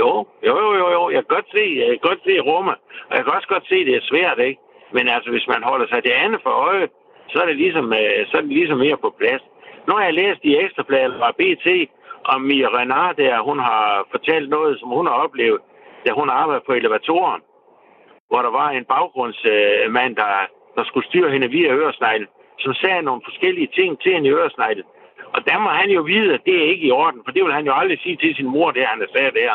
Jo, 0.00 0.10
jo, 0.46 0.54
jo, 0.64 0.70
jo, 0.80 0.86
jo. 0.96 1.02
Jeg 1.14 1.20
kan 1.22 1.34
godt 1.36 1.48
se, 1.56 1.64
jeg 1.82 1.88
kan 1.88 2.08
godt 2.10 2.22
se 2.26 2.34
rummet, 2.50 2.76
og 3.08 3.12
jeg 3.16 3.22
kan 3.24 3.32
også 3.36 3.48
godt 3.54 3.66
se, 3.70 3.76
at 3.82 3.86
det 3.88 3.96
er 3.96 4.08
svært, 4.10 4.38
ikke? 4.48 4.60
Men 4.96 5.04
altså, 5.14 5.30
hvis 5.30 5.46
man 5.52 5.62
holder 5.70 5.86
sig 5.88 6.00
det 6.02 6.14
andet 6.24 6.40
for 6.42 6.54
øje, 6.68 6.88
så 7.30 7.36
er 7.42 7.46
det 7.46 7.56
ligesom, 7.64 7.86
øh, 8.00 8.20
så 8.28 8.34
er 8.36 8.42
det 8.44 8.52
ligesom 8.58 8.78
mere 8.78 8.98
på 9.04 9.10
plads. 9.18 9.42
Nu 9.86 9.92
har 9.96 10.04
jeg 10.04 10.18
læst 10.22 10.40
i 10.44 10.56
Ekstrabladet 10.62 11.14
fra 11.20 11.36
BT 11.38 11.66
om 12.32 12.40
Mia 12.50 12.68
Renard 12.76 13.16
der. 13.16 13.46
Hun 13.48 13.58
har 13.58 13.84
fortalt 14.10 14.48
noget, 14.56 14.72
som 14.80 14.88
hun 14.98 15.06
har 15.06 15.16
oplevet, 15.24 15.60
da 16.06 16.10
hun 16.12 16.28
arbejdede 16.40 16.66
på 16.66 16.72
elevatoren, 16.72 17.40
hvor 18.28 18.40
der 18.46 18.52
var 18.60 18.68
en 18.70 18.84
baggrundsmand, 18.94 20.12
der, 20.22 20.30
der 20.76 20.84
skulle 20.84 21.08
styre 21.08 21.32
hende 21.34 21.48
via 21.56 21.70
øresneglen, 21.80 22.28
som 22.64 22.72
sagde 22.74 23.02
nogle 23.02 23.22
forskellige 23.28 23.70
ting 23.78 23.90
til 24.00 24.12
hende 24.14 24.28
i 24.28 24.36
øresneglen. 24.40 24.86
Og 25.34 25.40
der 25.48 25.58
må 25.64 25.70
han 25.80 25.90
jo 25.96 26.02
vide, 26.12 26.34
at 26.34 26.42
det 26.46 26.54
er 26.58 26.70
ikke 26.72 26.86
i 26.86 26.90
orden, 26.90 27.20
for 27.24 27.32
det 27.32 27.44
vil 27.44 27.58
han 27.58 27.66
jo 27.66 27.74
aldrig 27.80 27.98
sige 28.02 28.16
til 28.16 28.34
sin 28.38 28.48
mor, 28.54 28.70
det 28.70 28.86
han 28.86 29.06
sagde 29.14 29.32
der. 29.40 29.54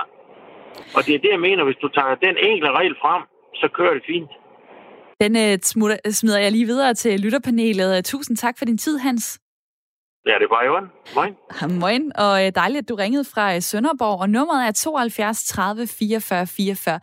Og 0.95 1.01
det 1.05 1.15
er 1.15 1.19
det, 1.25 1.31
jeg 1.35 1.39
mener, 1.47 1.63
hvis 1.63 1.81
du 1.83 1.87
tager 1.87 2.15
den 2.15 2.35
enkle 2.49 2.71
regel 2.79 2.95
frem, 3.01 3.21
så 3.61 3.67
kører 3.77 3.93
det 3.93 4.03
fint. 4.05 4.31
Den 5.23 5.33
uh, 5.35 5.59
smutter, 5.61 5.97
smider 6.09 6.39
jeg 6.39 6.51
lige 6.51 6.65
videre 6.65 6.93
til 6.93 7.19
lytterpanelet. 7.19 8.05
Tusind 8.05 8.37
tak 8.37 8.55
for 8.57 8.65
din 8.65 8.77
tid, 8.77 8.97
Hans. 8.97 9.39
Ja, 10.25 10.35
det 10.39 10.47
var 10.49 10.63
jo 10.63 10.73
Moin. 11.15 11.33
Moin, 11.81 12.11
og 12.15 12.45
øh, 12.45 12.51
dejligt, 12.55 12.83
at 12.83 12.89
du 12.89 12.95
ringede 12.95 13.25
fra 13.33 13.55
øh, 13.55 13.61
Sønderborg, 13.61 14.19
og 14.21 14.29
nummeret 14.29 14.67
er 14.67 14.71
72 14.71 15.43
30 15.45 15.87
44 15.87 16.47
44. 16.47 16.99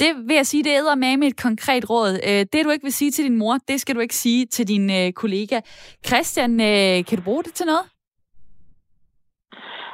Det 0.00 0.10
vil 0.28 0.36
jeg 0.36 0.46
sige, 0.46 0.64
det 0.64 0.70
æder 0.70 0.94
med 0.94 1.16
med 1.16 1.28
et 1.28 1.42
konkret 1.42 1.90
råd. 1.90 2.12
Øh, 2.28 2.40
det, 2.52 2.64
du 2.64 2.70
ikke 2.70 2.82
vil 2.82 2.92
sige 2.92 3.10
til 3.10 3.24
din 3.24 3.38
mor, 3.38 3.54
det 3.68 3.80
skal 3.80 3.94
du 3.94 4.00
ikke 4.00 4.14
sige 4.14 4.46
til 4.46 4.68
din 4.68 4.90
øh, 4.90 5.12
kollega. 5.12 5.60
Christian, 6.06 6.52
øh, 6.60 7.04
kan 7.06 7.18
du 7.18 7.24
bruge 7.24 7.42
det 7.42 7.54
til 7.54 7.66
noget? 7.66 7.86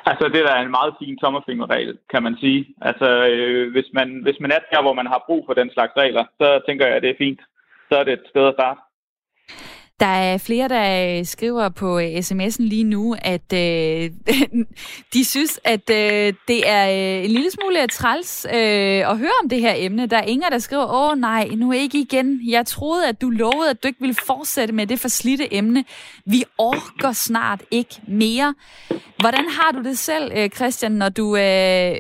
Altså, 0.07 0.25
det 0.35 0.45
der 0.47 0.55
er 0.55 0.63
en 0.63 0.77
meget 0.79 0.95
fin 1.01 1.17
tommerfingerregel, 1.19 1.99
kan 2.13 2.23
man 2.23 2.37
sige. 2.41 2.67
Altså, 2.81 3.09
øh, 3.31 3.73
hvis, 3.73 3.89
man, 3.95 4.09
hvis 4.23 4.41
man 4.41 4.51
er 4.51 4.61
der, 4.73 4.83
hvor 4.83 4.95
man 5.01 5.07
har 5.07 5.25
brug 5.27 5.43
for 5.47 5.55
den 5.55 5.71
slags 5.71 5.93
regler, 5.97 6.25
så 6.41 6.61
tænker 6.67 6.87
jeg, 6.87 6.97
at 6.97 7.03
det 7.03 7.11
er 7.11 7.23
fint. 7.25 7.41
Så 7.89 7.95
er 7.99 8.05
det 8.05 8.13
et 8.13 8.27
sted 8.31 8.45
at 8.47 8.55
starte. 8.59 8.81
Der 10.01 10.07
er 10.07 10.39
flere, 10.39 10.69
der 10.69 11.19
øh, 11.19 11.27
skriver 11.27 11.69
på 11.69 11.99
øh, 11.99 12.07
sms'en 12.07 12.63
lige 12.63 12.85
nu, 12.85 13.17
at 13.19 13.53
øh, 13.53 14.11
de 15.15 15.25
synes, 15.25 15.61
at 15.65 15.91
øh, 15.91 16.33
det 16.49 16.69
er 16.69 16.89
øh, 16.89 17.25
en 17.25 17.31
lille 17.31 17.51
smule 17.51 17.87
træls 17.87 18.47
øh, 18.55 19.11
at 19.11 19.19
høre 19.19 19.31
om 19.43 19.49
det 19.49 19.61
her 19.61 19.75
emne. 19.77 20.07
Der 20.07 20.17
er 20.17 20.23
Inger, 20.23 20.49
der 20.49 20.59
skriver, 20.59 20.87
åh 20.93 21.19
nej, 21.19 21.49
nu 21.57 21.73
ikke 21.73 22.01
igen. 22.01 22.41
Jeg 22.49 22.67
troede, 22.67 23.09
at 23.09 23.21
du 23.21 23.31
lovede, 23.31 23.71
at 23.71 23.83
du 23.83 23.89
ikke 23.89 24.01
ville 24.01 24.17
fortsætte 24.27 24.75
med 24.75 24.87
det 24.87 25.01
forslidte 25.01 25.55
emne. 25.55 25.85
Vi 26.27 26.45
orker 26.59 27.13
snart 27.13 27.63
ikke 27.71 28.01
mere. 28.09 28.55
Hvordan 29.19 29.45
har 29.49 29.73
du 29.73 29.83
det 29.83 29.99
selv, 29.99 30.51
Christian, 30.55 30.93
når 30.93 31.09
du 31.09 31.37
øh, 31.37 31.97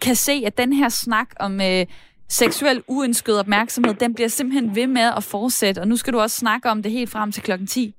kan 0.00 0.16
se, 0.16 0.42
at 0.46 0.58
den 0.58 0.72
her 0.72 0.88
snak 0.88 1.28
om... 1.40 1.60
Øh, 1.60 1.86
seksuel 2.28 2.82
uønsket 2.88 3.40
opmærksomhed, 3.40 3.94
den 3.94 4.14
bliver 4.14 4.28
simpelthen 4.28 4.76
ved 4.76 4.86
med 4.86 5.08
at 5.16 5.24
fortsætte, 5.24 5.80
og 5.80 5.88
nu 5.88 5.96
skal 5.96 6.12
du 6.12 6.18
også 6.20 6.36
snakke 6.36 6.70
om 6.70 6.82
det 6.82 6.92
helt 6.92 7.10
frem 7.10 7.32
til 7.32 7.42
klokken 7.42 7.66
10. 7.66 7.94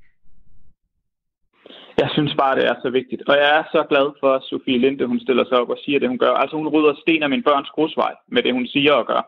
Jeg 1.97 2.09
synes 2.13 2.33
bare, 2.37 2.55
det 2.55 2.65
er 2.65 2.75
så 2.81 2.89
vigtigt. 2.89 3.21
Og 3.29 3.35
jeg 3.35 3.49
er 3.59 3.63
så 3.71 3.85
glad 3.89 4.07
for, 4.19 4.29
at 4.35 4.43
Sofie 4.43 4.77
Linde, 4.77 5.05
hun 5.05 5.19
stiller 5.19 5.45
sig 5.45 5.57
op 5.61 5.69
og 5.69 5.77
siger 5.85 5.99
det, 5.99 6.09
hun 6.09 6.17
gør. 6.17 6.33
Altså 6.41 6.55
hun 6.55 6.67
rydder 6.67 6.93
sten 7.01 7.23
af 7.23 7.29
min 7.29 7.43
børns 7.43 7.69
grusvej 7.69 8.13
med 8.27 8.43
det, 8.43 8.53
hun 8.53 8.67
siger 8.67 8.93
og 8.93 9.05
gør. 9.07 9.21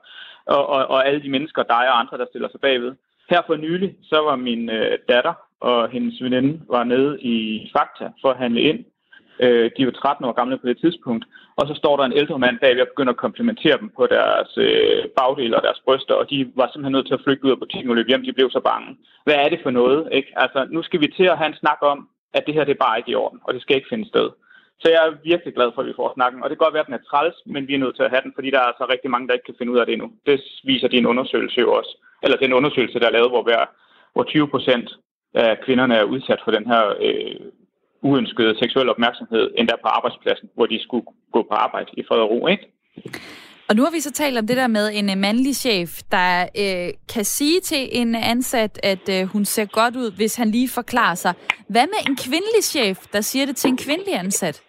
Og, 0.46 0.70
og, 0.70 0.88
og 0.88 1.08
alle 1.08 1.22
de 1.24 1.30
mennesker, 1.30 1.63
dig 1.63 1.84
og 1.92 2.00
andre, 2.00 2.18
der 2.18 2.25
stiller 2.30 2.50
sig 2.50 2.60
bagved. 2.62 2.96
Her 3.30 3.42
for 3.48 3.56
nylig, 3.56 3.96
så 4.04 4.18
var 4.27 4.36
min 4.36 4.70
øh, 4.70 4.98
datter 5.10 5.34
og 5.60 5.89
hendes 5.89 6.24
veninde 6.24 6.62
var 6.70 6.84
nede 6.84 7.22
i 7.22 7.70
Fakta 7.75 8.08
for 8.22 8.30
at 8.30 8.38
handle 8.38 8.62
ind. 8.62 8.86
Øh, 9.39 9.72
de 9.77 9.86
var 9.86 9.91
13 9.91 10.25
år 10.25 10.32
gamle 10.32 10.58
på 10.58 10.67
det 10.67 10.77
tidspunkt. 10.79 11.25
Og 11.56 11.67
så 11.67 11.74
står 11.74 11.98
der 11.98 12.03
en 12.03 12.17
ældre 12.22 12.39
mand 12.39 12.60
bag 12.60 12.82
og 12.82 12.88
begynder 12.88 13.13
at 13.13 13.24
komplementere 13.25 13.77
dem 13.82 13.89
på 13.98 14.08
deres 14.15 14.51
øh, 14.58 15.03
bagdel 15.17 15.56
og 15.56 15.62
deres 15.63 15.82
bryster, 15.86 16.13
og 16.13 16.29
de 16.29 16.51
var 16.56 16.67
simpelthen 16.67 16.96
nødt 16.96 17.08
til 17.08 17.17
at 17.17 17.24
flygte 17.24 17.46
ud 17.46 17.51
af 17.51 17.60
butikken 17.60 17.89
og 17.89 17.96
løbe 17.96 18.10
hjem. 18.10 18.24
De 18.24 18.38
blev 18.38 18.50
så 18.51 18.60
bange. 18.60 18.98
Hvad 19.25 19.36
er 19.36 19.50
det 19.50 19.60
for 19.63 19.70
noget? 19.70 20.10
Ikke? 20.12 20.29
Altså, 20.36 20.67
nu 20.70 20.84
skal 20.84 21.01
vi 21.01 21.08
til 21.17 21.27
at 21.32 21.38
have 21.38 21.48
en 21.48 21.62
snak 21.62 21.79
om, 21.82 22.10
at 22.34 22.44
det 22.46 22.53
her 22.53 22.63
det 22.63 22.74
er 22.74 22.85
bare 22.85 22.98
ikke 22.98 23.11
i 23.11 23.16
orden, 23.16 23.40
og 23.44 23.53
det 23.53 23.61
skal 23.61 23.75
ikke 23.75 23.92
finde 23.92 24.07
sted. 24.07 24.29
Så 24.81 24.88
jeg 24.94 25.01
er 25.07 25.22
virkelig 25.31 25.53
glad 25.53 25.70
for, 25.72 25.81
at 25.81 25.88
vi 25.88 26.00
får 26.00 26.14
snakken. 26.14 26.44
Og 26.44 26.50
det 26.50 26.57
kan 26.57 26.66
godt 26.66 26.74
være, 26.74 26.85
at 26.85 26.92
den 26.92 27.00
er 27.00 27.07
træls, 27.09 27.38
men 27.46 27.68
vi 27.68 27.74
er 27.74 27.83
nødt 27.83 27.96
til 27.96 28.03
at 28.03 28.14
have 28.14 28.22
den, 28.25 28.33
fordi 28.35 28.50
der 28.51 28.59
er 28.59 28.70
altså 28.72 28.85
rigtig 28.94 29.09
mange, 29.11 29.27
der 29.27 29.33
ikke 29.33 29.50
kan 29.50 29.57
finde 29.57 29.72
ud 29.74 29.79
af 29.79 29.85
det 29.85 29.94
endnu. 29.94 30.11
Det 30.25 30.42
viser 30.64 30.88
din 30.88 31.05
undersøgelse 31.05 31.59
jo 31.66 31.74
også. 31.74 31.94
Eller 32.24 32.38
den 32.38 32.53
undersøgelse, 32.53 33.00
der 33.00 33.07
er 33.07 33.18
lavet, 33.18 33.29
hvor, 33.29 33.44
hver, 33.44 33.64
hvor 34.14 34.24
20 34.24 34.48
procent 34.48 34.90
af 35.33 35.61
kvinderne 35.66 35.96
er 35.96 36.03
udsat 36.03 36.42
for 36.44 36.51
den 36.51 36.66
her 36.72 36.83
øh, 37.07 37.46
uønskede 38.01 38.60
seksuel 38.60 38.90
opmærksomhed, 38.90 39.51
endda 39.57 39.75
på 39.83 39.88
arbejdspladsen, 39.88 40.50
hvor 40.55 40.66
de 40.66 40.83
skulle 40.83 41.05
gå 41.31 41.42
på 41.50 41.55
arbejde 41.66 41.92
i 41.98 42.03
fred 42.07 42.20
og 42.20 42.29
ro, 42.29 42.48
ikke? 42.48 42.66
Og 43.70 43.75
nu 43.75 43.83
har 43.83 43.92
vi 43.92 44.00
så 44.00 44.12
talt 44.12 44.38
om 44.38 44.48
det 44.48 44.57
der 44.57 44.68
med 44.68 44.92
en 44.94 45.10
øh, 45.10 45.18
mandlig 45.18 45.55
chef, 45.55 46.01
der 46.12 46.42
øh, 46.42 46.94
kan 47.14 47.25
sige 47.25 47.60
til 47.60 47.90
en 47.92 48.16
ansat, 48.16 48.79
at 48.83 49.10
øh, 49.10 49.27
hun 49.27 49.46
ser 49.46 49.66
godt 49.66 49.96
ud, 49.96 50.16
hvis 50.16 50.36
han 50.36 50.50
lige 50.51 50.70
forklarer 50.70 51.16
sig. 51.16 51.33
Hvad 51.70 51.88
med 51.88 52.10
en 52.10 52.16
kvindelig 52.16 52.64
chef, 52.64 52.98
der 53.14 53.22
siger 53.22 53.46
det 53.46 53.55
til 53.55 53.70
en 53.70 53.77
kvindelig 53.77 54.14
ansat? 54.20 54.64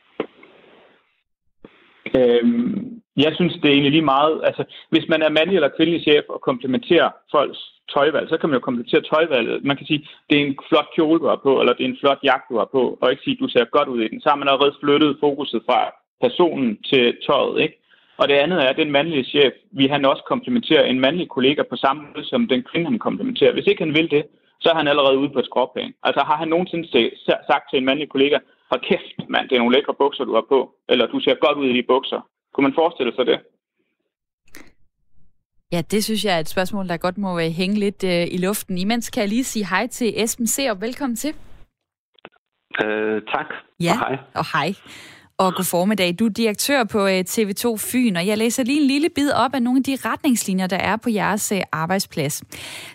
Øhm, 2.16 2.87
jeg 3.26 3.32
synes, 3.34 3.54
det 3.54 3.64
er 3.64 3.72
egentlig 3.76 3.92
lige 3.92 4.12
meget... 4.14 4.40
Altså, 4.44 4.64
hvis 4.90 5.08
man 5.08 5.22
er 5.22 5.36
mandlig 5.38 5.56
eller 5.56 5.76
kvindelig 5.76 6.02
chef 6.02 6.24
og 6.28 6.40
komplementerer 6.40 7.10
folks 7.34 7.58
tøjvalg, 7.94 8.28
så 8.28 8.36
kan 8.36 8.48
man 8.48 8.56
jo 8.58 8.66
komplementere 8.66 9.08
tøjvalget. 9.12 9.64
Man 9.64 9.76
kan 9.76 9.86
sige, 9.86 10.08
det 10.30 10.36
er 10.38 10.46
en 10.46 10.58
flot 10.68 10.88
kjole, 10.94 11.20
du 11.20 11.26
har 11.26 11.40
på, 11.42 11.60
eller 11.60 11.72
det 11.72 11.84
er 11.84 11.88
en 11.88 12.00
flot 12.00 12.20
jakke, 12.24 12.46
du 12.50 12.58
har 12.58 12.68
på, 12.72 12.98
og 13.00 13.10
ikke 13.10 13.22
sige, 13.22 13.36
du 13.40 13.48
ser 13.48 13.64
godt 13.64 13.88
ud 13.88 14.00
i 14.02 14.08
den. 14.08 14.20
Så 14.20 14.28
har 14.28 14.36
man 14.36 14.48
allerede 14.48 14.78
flyttet 14.82 15.16
fokuset 15.20 15.62
fra 15.66 15.80
personen 16.20 16.82
til 16.90 17.16
tøjet, 17.26 17.60
ikke? 17.60 17.76
Og 18.20 18.28
det 18.28 18.34
andet 18.34 18.58
er, 18.64 18.68
at 18.68 18.76
den 18.76 18.90
mandlige 18.90 19.24
chef, 19.24 19.52
vi 19.72 19.86
han 19.86 20.04
også 20.04 20.22
komplementerer 20.22 20.84
en 20.84 21.00
mandlig 21.00 21.28
kollega 21.28 21.62
på 21.62 21.76
samme 21.76 22.02
måde, 22.02 22.26
som 22.26 22.48
den 22.48 22.62
kvinde, 22.62 22.90
han 22.90 22.98
komplementerer. 22.98 23.52
Hvis 23.52 23.66
ikke 23.66 23.82
han 23.84 23.94
vil 23.94 24.10
det, 24.10 24.24
så 24.60 24.70
er 24.70 24.74
han 24.74 24.88
allerede 24.88 25.18
ude 25.18 25.30
på 25.30 25.38
et 25.38 25.44
skråplan. 25.44 25.94
Altså 26.02 26.20
har 26.28 26.36
han 26.36 26.48
nogensinde 26.48 26.88
sagt 27.50 27.70
til 27.70 27.78
en 27.78 27.84
mandlig 27.84 28.08
kollega, 28.08 28.38
hold 28.70 28.80
kæft, 28.80 29.28
mand, 29.28 29.48
det 29.48 29.54
er 29.54 29.58
nogle 29.58 29.76
lækre 29.76 29.94
bukser, 29.94 30.24
du 30.24 30.34
har 30.34 30.46
på, 30.48 30.74
eller 30.88 31.06
du 31.06 31.20
ser 31.20 31.34
godt 31.34 31.58
ud 31.58 31.66
i 31.66 31.76
de 31.78 31.82
bukser. 31.82 32.20
Kunne 32.58 32.68
man 32.70 32.74
forestille 32.74 33.12
sig 33.16 33.26
det? 33.26 33.38
Ja, 35.72 35.80
det 35.90 36.04
synes 36.04 36.24
jeg 36.24 36.36
er 36.36 36.40
et 36.40 36.48
spørgsmål, 36.48 36.88
der 36.88 36.96
godt 36.96 37.18
må 37.18 37.38
øh, 37.38 37.46
hænge 37.46 37.78
lidt 37.78 38.04
øh, 38.04 38.26
i 38.30 38.38
luften. 38.38 38.78
Imens 38.78 39.10
kan 39.10 39.20
jeg 39.20 39.28
lige 39.28 39.44
sige 39.44 39.66
hej 39.66 39.86
til 39.86 40.22
Esben 40.22 40.48
og 40.70 40.80
Velkommen 40.80 41.16
til. 41.16 41.34
Øh, 42.84 43.22
tak. 43.22 43.46
Ja, 43.80 43.92
og 43.92 43.98
hej. 43.98 44.18
Og 44.34 44.44
hej. 44.52 44.74
Og 45.38 45.54
god 45.54 45.64
formiddag. 45.64 46.18
Du 46.18 46.26
er 46.26 46.30
direktør 46.30 46.84
på 46.84 47.06
øh, 47.06 47.20
TV2 47.28 47.76
Fyn, 47.76 48.16
og 48.16 48.26
jeg 48.26 48.38
læser 48.38 48.64
lige 48.64 48.80
en 48.80 48.86
lille 48.86 49.08
bid 49.14 49.30
op 49.32 49.54
af 49.54 49.62
nogle 49.62 49.78
af 49.78 49.84
de 49.84 50.08
retningslinjer, 50.08 50.66
der 50.66 50.76
er 50.76 50.96
på 50.96 51.10
jeres 51.10 51.52
øh, 51.52 51.60
arbejdsplads. 51.72 52.42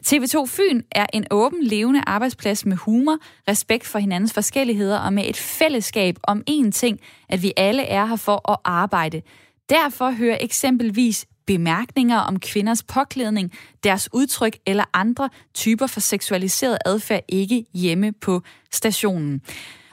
TV2 0.08 0.46
Fyn 0.58 0.82
er 0.92 1.06
en 1.14 1.26
åben, 1.32 1.64
levende 1.64 2.02
arbejdsplads 2.08 2.66
med 2.66 2.78
humor, 2.78 3.18
respekt 3.48 3.88
for 3.88 4.00
hinandens 4.00 4.34
forskelligheder 4.34 5.00
og 5.00 5.14
med 5.14 5.24
et 5.30 5.38
fællesskab 5.38 6.16
om 6.24 6.44
én 6.50 6.72
ting, 6.72 7.00
at 7.30 7.44
vi 7.44 7.54
alle 7.58 7.84
er 7.84 8.06
her 8.06 8.16
for 8.16 8.52
at 8.52 8.58
arbejde. 8.64 9.22
Derfor 9.70 10.12
hører 10.12 10.38
eksempelvis 10.42 11.26
bemærkninger 11.46 12.18
om 12.18 12.40
kvinders 12.40 12.84
påklædning, 12.84 13.52
deres 13.84 14.10
udtryk 14.14 14.58
eller 14.66 14.84
andre 14.94 15.30
typer 15.54 15.88
for 15.88 16.00
seksualiseret 16.00 16.78
adfærd 16.86 17.22
ikke 17.28 17.66
hjemme 17.74 18.12
på 18.12 18.42
stationen. 18.72 19.42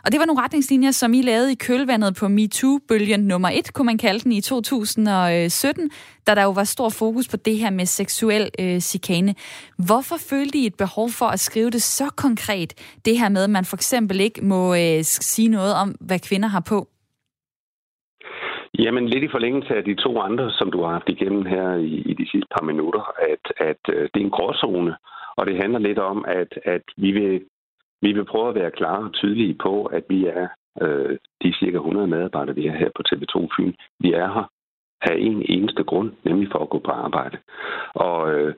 Og 0.04 0.12
det 0.12 0.20
var 0.20 0.26
nogle 0.26 0.42
retningslinjer, 0.42 0.90
som 0.90 1.14
I 1.14 1.22
lavede 1.22 1.52
i 1.52 1.54
kølvandet 1.54 2.14
på 2.14 2.28
MeToo-bølgen 2.28 3.20
nummer 3.20 3.48
1, 3.48 3.72
kunne 3.72 3.86
man 3.86 3.98
kalde 3.98 4.20
den, 4.20 4.32
i 4.32 4.40
2017, 4.40 5.90
da 6.26 6.34
der 6.34 6.42
jo 6.42 6.50
var 6.50 6.64
stor 6.64 6.88
fokus 6.88 7.28
på 7.28 7.36
det 7.36 7.58
her 7.58 7.70
med 7.70 7.86
seksuel 7.86 8.50
øh, 8.58 8.80
chikane. 8.80 9.34
Hvorfor 9.76 10.16
følte 10.16 10.58
I 10.58 10.66
et 10.66 10.74
behov 10.74 11.10
for 11.10 11.26
at 11.26 11.40
skrive 11.40 11.70
det 11.70 11.82
så 11.82 12.10
konkret, 12.16 12.74
det 13.04 13.18
her 13.18 13.28
med, 13.28 13.44
at 13.44 13.50
man 13.50 13.64
for 13.64 13.76
eksempel 13.76 14.20
ikke 14.20 14.44
må 14.44 14.74
øh, 14.74 15.04
sige 15.04 15.48
noget 15.48 15.74
om, 15.74 15.94
hvad 16.00 16.18
kvinder 16.18 16.48
har 16.48 16.60
på? 16.60 16.88
Jamen 18.84 19.08
lidt 19.08 19.24
i 19.24 19.34
forlængelse 19.36 19.74
af 19.76 19.84
de 19.84 19.94
to 19.94 20.20
andre, 20.20 20.50
som 20.50 20.72
du 20.72 20.82
har 20.82 20.92
haft 20.92 21.08
igennem 21.08 21.46
her 21.46 21.74
i, 21.74 21.94
i 22.10 22.14
de 22.14 22.30
sidste 22.30 22.48
par 22.54 22.64
minutter, 22.64 23.02
at, 23.32 23.44
at 23.70 23.94
øh, 23.94 24.02
det 24.14 24.20
er 24.20 24.24
en 24.24 24.36
gråzone, 24.36 24.96
og 25.36 25.46
det 25.46 25.56
handler 25.62 25.78
lidt 25.78 25.98
om, 25.98 26.24
at, 26.28 26.58
at 26.64 26.82
vi, 26.96 27.10
vil, 27.10 27.44
vi 28.02 28.12
vil 28.12 28.24
prøve 28.24 28.48
at 28.48 28.54
være 28.54 28.70
klare 28.70 29.04
og 29.04 29.12
tydelige 29.12 29.54
på, 29.54 29.84
at 29.84 30.04
vi 30.08 30.26
er 30.26 30.48
øh, 30.82 31.18
de 31.42 31.54
cirka 31.58 31.76
100 31.76 32.06
medarbejdere, 32.06 32.54
vi 32.54 32.66
har 32.66 32.76
her 32.76 32.90
på 32.96 33.02
TV2 33.08 33.48
Fyn. 33.56 33.72
Vi 33.98 34.12
er 34.12 34.28
her 34.34 34.50
af 35.00 35.16
en 35.18 35.42
eneste 35.48 35.84
grund, 35.84 36.12
nemlig 36.24 36.48
for 36.52 36.58
at 36.58 36.70
gå 36.70 36.78
på 36.78 36.90
arbejde. 36.90 37.38
Og 37.94 38.32
øh, 38.34 38.54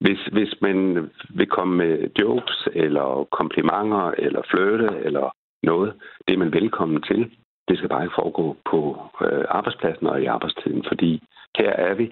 hvis, 0.00 0.20
hvis 0.32 0.54
man 0.60 1.10
vil 1.30 1.46
komme 1.46 1.76
med 1.76 2.08
jokes, 2.18 2.68
eller 2.72 3.28
komplimenter, 3.32 4.10
eller 4.18 4.42
flirte, 4.50 4.88
eller 5.04 5.36
noget, 5.62 5.94
det 6.28 6.34
er 6.34 6.38
man 6.38 6.52
velkommen 6.52 7.02
til. 7.02 7.30
Det 7.68 7.78
skal 7.78 7.88
bare 7.88 8.04
ikke 8.04 8.18
foregå 8.18 8.56
på 8.70 8.78
øh, 9.20 9.44
arbejdspladsen 9.48 10.06
og 10.06 10.22
i 10.22 10.26
arbejdstiden, 10.26 10.84
fordi 10.88 11.22
her 11.58 11.70
er 11.70 11.94
vi, 11.94 12.06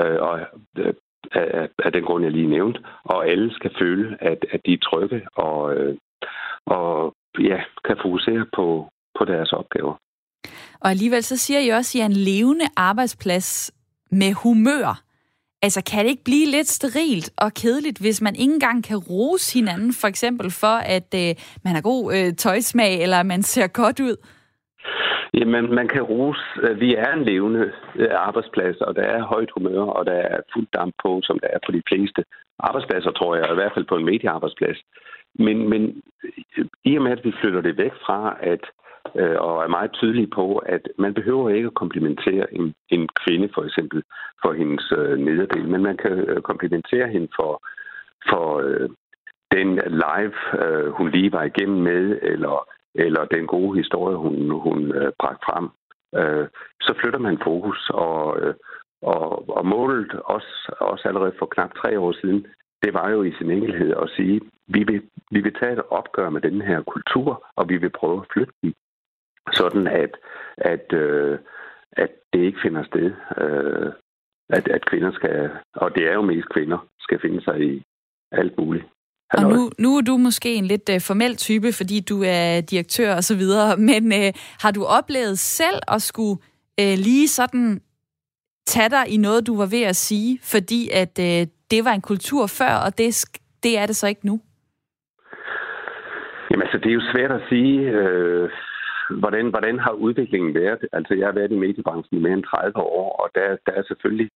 øh, 0.00 0.18
og 0.28 0.40
øh, 0.78 0.94
af, 1.32 1.68
af 1.84 1.92
den 1.92 2.04
grund, 2.04 2.24
jeg 2.24 2.32
lige 2.32 2.54
nævnte. 2.56 2.80
Og 3.04 3.28
alle 3.28 3.54
skal 3.54 3.70
føle, 3.80 4.16
at, 4.20 4.44
at 4.50 4.60
de 4.66 4.72
er 4.72 4.78
trygge 4.78 5.22
og, 5.36 5.74
øh, 5.76 5.96
og 6.66 7.14
ja, 7.38 7.58
kan 7.84 7.96
fokusere 8.02 8.46
på, 8.56 8.88
på 9.18 9.24
deres 9.24 9.52
opgaver. 9.52 9.94
Og 10.80 10.90
alligevel 10.90 11.22
så 11.22 11.36
siger 11.36 11.60
I 11.60 11.68
også, 11.68 11.90
at 11.90 12.00
I 12.00 12.02
er 12.02 12.06
en 12.06 12.24
levende 12.30 12.64
arbejdsplads 12.76 13.72
med 14.10 14.32
humør. 14.32 15.02
Altså, 15.62 15.82
kan 15.84 16.04
det 16.04 16.10
ikke 16.10 16.24
blive 16.24 16.46
lidt 16.46 16.68
sterilt 16.68 17.32
og 17.36 17.54
kedeligt, 17.54 17.98
hvis 17.98 18.20
man 18.20 18.34
ikke 18.34 18.52
engang 18.52 18.84
kan 18.84 18.96
rose 18.96 19.54
hinanden, 19.58 19.92
for 20.00 20.08
eksempel 20.08 20.50
for, 20.50 20.76
at 20.96 21.14
øh, 21.14 21.34
man 21.64 21.74
har 21.74 21.80
god 21.80 22.14
øh, 22.14 22.34
tøjsmag, 22.34 23.02
eller 23.02 23.22
man 23.22 23.42
ser 23.42 23.66
godt 23.66 24.00
ud? 24.00 24.16
Jamen, 25.34 25.74
man 25.74 25.88
kan 25.88 26.02
rose. 26.02 26.40
Vi 26.78 26.94
er 26.94 27.12
en 27.12 27.24
levende 27.24 27.72
øh, 27.96 28.08
arbejdsplads, 28.12 28.76
og 28.76 28.96
der 28.96 29.02
er 29.02 29.22
højt 29.22 29.50
humør, 29.50 29.82
og 29.82 30.06
der 30.06 30.12
er 30.12 30.40
fuld 30.52 30.66
damp 30.72 30.94
på, 31.02 31.20
som 31.22 31.38
der 31.38 31.48
er 31.48 31.58
på 31.66 31.72
de 31.72 31.82
fleste 31.88 32.24
arbejdspladser, 32.58 33.10
tror 33.10 33.36
jeg, 33.36 33.50
i 33.50 33.54
hvert 33.54 33.72
fald 33.74 33.84
på 33.84 33.96
en 33.96 34.04
mediearbejdsplads. 34.04 34.78
Men, 35.34 35.68
men 35.68 36.02
øh, 36.24 36.66
i 36.84 36.96
og 36.96 37.02
med, 37.02 37.12
at 37.12 37.24
vi 37.24 37.32
flytter 37.40 37.60
det 37.60 37.76
væk 37.76 37.92
fra, 38.06 38.36
at 38.40 38.64
øh, 39.16 39.36
og 39.40 39.64
er 39.64 39.68
meget 39.68 39.92
tydelige 39.92 40.30
på, 40.34 40.56
at 40.56 40.88
man 40.98 41.14
behøver 41.14 41.50
ikke 41.50 41.66
at 41.66 41.74
komplimentere 41.74 42.54
en, 42.54 42.74
en 42.88 43.08
kvinde 43.24 43.48
for 43.54 43.64
eksempel 43.64 44.02
for 44.42 44.52
hendes 44.52 44.92
øh, 44.98 45.18
nederdel, 45.18 45.68
men 45.68 45.82
man 45.82 45.96
kan 45.96 46.12
øh, 46.12 46.42
komplimentere 46.42 47.08
hende 47.08 47.28
for, 47.36 47.62
for 48.28 48.58
øh, 48.58 48.88
den 49.52 49.68
live, 50.04 50.64
øh, 50.64 50.90
hun 50.92 51.10
lige 51.10 51.32
var 51.32 51.42
igennem 51.42 51.82
med, 51.82 52.18
eller, 52.22 52.68
eller 52.94 53.24
den 53.24 53.46
gode 53.46 53.78
historie, 53.78 54.16
hun, 54.16 54.50
hun 54.50 54.92
øh, 54.94 55.12
bragte 55.18 55.44
frem. 55.48 55.68
Øh, 56.20 56.48
så 56.80 56.94
flytter 57.00 57.18
man 57.18 57.38
fokus, 57.44 57.90
og, 57.94 58.40
øh, 58.40 58.54
og, 59.02 59.48
og 59.56 59.66
målet 59.66 60.12
også, 60.12 60.74
også 60.80 61.08
allerede 61.08 61.34
for 61.38 61.46
knap 61.46 61.74
tre 61.74 61.98
år 62.00 62.12
siden, 62.12 62.46
det 62.82 62.94
var 62.94 63.10
jo 63.10 63.22
i 63.22 63.32
sin 63.38 63.50
enkelhed 63.50 63.94
at 64.02 64.10
sige, 64.16 64.40
vi 64.66 64.84
vil, 64.84 65.02
vi 65.30 65.40
vil 65.40 65.54
tage 65.54 65.72
et 65.72 65.82
opgør 65.90 66.30
med 66.30 66.40
den 66.40 66.62
her 66.62 66.82
kultur, 66.82 67.46
og 67.56 67.68
vi 67.68 67.76
vil 67.76 67.90
prøve 67.90 68.20
at 68.20 68.28
flytte 68.32 68.52
den 68.62 68.74
sådan 69.52 69.86
at, 69.86 70.16
at, 70.56 70.92
øh, 70.92 71.38
at 71.92 72.10
det 72.32 72.40
ikke 72.40 72.58
finder 72.62 72.84
sted, 72.84 73.12
øh, 73.38 73.92
at, 74.48 74.68
at 74.68 74.86
kvinder 74.86 75.12
skal, 75.12 75.50
og 75.74 75.94
det 75.94 76.08
er 76.08 76.12
jo 76.12 76.22
mest 76.22 76.48
kvinder, 76.48 76.88
skal 77.00 77.20
finde 77.20 77.44
sig 77.44 77.60
i 77.60 77.82
alt 78.32 78.58
muligt. 78.58 78.84
Og 79.38 79.42
nu, 79.52 79.70
nu 79.78 79.96
er 79.96 80.00
du 80.00 80.16
måske 80.16 80.54
en 80.54 80.64
lidt 80.64 80.88
uh, 80.88 81.00
formel 81.00 81.36
type, 81.36 81.72
fordi 81.72 82.00
du 82.00 82.22
er 82.26 82.60
direktør 82.60 83.14
og 83.14 83.24
så 83.24 83.36
videre, 83.36 83.76
men 83.90 84.04
uh, 84.06 84.28
har 84.62 84.70
du 84.70 84.84
oplevet 84.84 85.38
selv 85.38 85.78
at 85.88 86.02
skulle 86.02 86.36
uh, 86.82 86.94
lige 87.08 87.28
sådan 87.28 87.80
tage 88.66 88.90
dig 88.90 89.04
i 89.08 89.16
noget, 89.16 89.46
du 89.46 89.56
var 89.56 89.66
ved 89.66 89.82
at 89.82 89.96
sige, 89.96 90.38
fordi 90.52 90.80
at 91.02 91.14
uh, 91.18 91.42
det 91.70 91.84
var 91.84 91.92
en 91.92 92.08
kultur 92.10 92.46
før, 92.46 92.74
og 92.86 92.98
det, 92.98 93.08
det 93.62 93.78
er 93.78 93.86
det 93.86 93.96
så 93.96 94.06
ikke 94.06 94.26
nu? 94.26 94.40
Jamen 96.50 96.62
altså, 96.62 96.78
det 96.78 96.90
er 96.90 96.98
jo 97.00 97.10
svært 97.12 97.32
at 97.32 97.42
sige. 97.48 97.78
Øh, 97.90 98.50
hvordan, 99.10 99.46
hvordan 99.50 99.78
har 99.78 99.92
udviklingen 99.92 100.54
været? 100.54 100.80
Altså, 100.92 101.14
jeg 101.14 101.26
har 101.26 101.32
været 101.32 101.52
i 101.52 101.62
mediebranchen 101.64 102.18
i 102.18 102.22
mere 102.22 102.32
end 102.32 102.44
30 102.44 102.76
år, 102.76 103.10
og 103.22 103.28
der, 103.34 103.56
der 103.66 103.72
er 103.72 103.82
selvfølgelig 103.88 104.30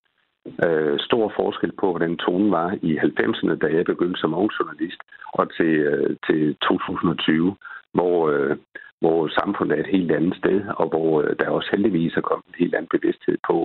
øh, 0.65 0.99
stor 0.99 1.33
forskel 1.35 1.71
på, 1.71 1.89
hvordan 1.89 2.17
tonen 2.17 2.51
var 2.51 2.77
i 2.81 2.97
90'erne, 2.97 3.55
da 3.55 3.67
jeg 3.67 3.85
begyndte 3.85 4.19
som 4.19 4.33
ung 4.33 4.51
journalist, 4.59 5.01
og 5.33 5.55
til, 5.57 5.73
øh, 5.91 6.15
til 6.27 6.55
2020, 6.55 7.55
hvor, 7.93 8.29
øh, 8.29 8.57
hvor 9.01 9.27
samfundet 9.27 9.77
er 9.77 9.83
et 9.83 9.95
helt 9.95 10.11
andet 10.11 10.37
sted, 10.37 10.61
og 10.77 10.87
hvor 10.89 11.21
øh, 11.21 11.35
der 11.39 11.49
også 11.49 11.69
heldigvis 11.71 12.13
er 12.13 12.21
kommet 12.21 12.45
en 12.47 12.59
helt 12.59 12.75
anden 12.75 12.93
bevidsthed 12.95 13.37
på, 13.47 13.57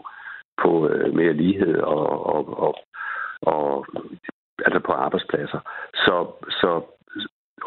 på 0.62 0.88
øh, 0.88 1.14
mere 1.14 1.32
lighed 1.32 1.74
og, 1.76 2.26
og, 2.34 2.58
og, 2.58 2.74
og 3.42 3.86
altså 4.66 4.80
på 4.86 4.92
arbejdspladser. 4.92 5.60
Så, 5.94 6.26
så 6.50 6.82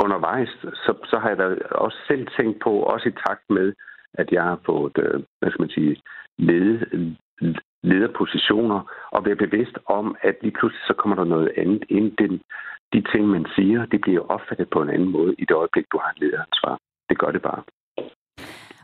undervejs, 0.04 0.50
så, 0.86 0.92
så 1.06 1.20
har 1.20 1.30
jeg 1.30 1.38
da 1.38 1.48
også 1.72 1.98
selv 2.08 2.28
tænkt 2.38 2.60
på, 2.64 2.72
også 2.72 3.10
i 3.10 3.20
takt 3.28 3.46
med, 3.50 3.74
at 4.14 4.32
jeg 4.32 4.44
har 4.44 4.60
fået, 4.66 4.98
øh, 4.98 5.24
hvad 5.40 5.50
skal 5.50 5.62
man 5.62 5.70
sige, 5.70 6.02
lede, 6.38 7.16
lederpositioner, 7.84 8.80
og 9.12 9.26
være 9.26 9.36
bevidst 9.36 9.78
om, 9.86 10.16
at 10.22 10.36
lige 10.42 10.56
pludselig 10.60 10.84
så 10.88 10.94
kommer 10.94 11.16
der 11.16 11.24
noget 11.24 11.52
andet 11.58 11.84
ind. 11.90 12.18
Den, 12.18 12.42
de 12.94 13.04
ting, 13.12 13.28
man 13.28 13.46
siger, 13.56 13.86
det 13.86 14.02
bliver 14.02 14.32
opfattet 14.36 14.70
på 14.70 14.82
en 14.82 14.90
anden 14.90 15.10
måde 15.10 15.36
i 15.38 15.46
det 15.50 15.56
øjeblik, 15.56 15.86
du 15.92 15.98
har 16.04 16.10
et 16.12 16.20
lederansvar. 16.20 16.78
Det 17.10 17.18
gør 17.18 17.32
det 17.32 17.42
bare. 17.42 17.64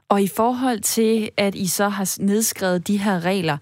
Og 0.09 0.21
i 0.21 0.29
forhold 0.37 0.79
til, 0.79 1.29
at 1.37 1.55
I 1.55 1.67
så 1.67 1.87
har 1.89 2.07
nedskrevet 2.21 2.87
de 2.87 2.97
her 2.97 3.25
regler, 3.25 3.57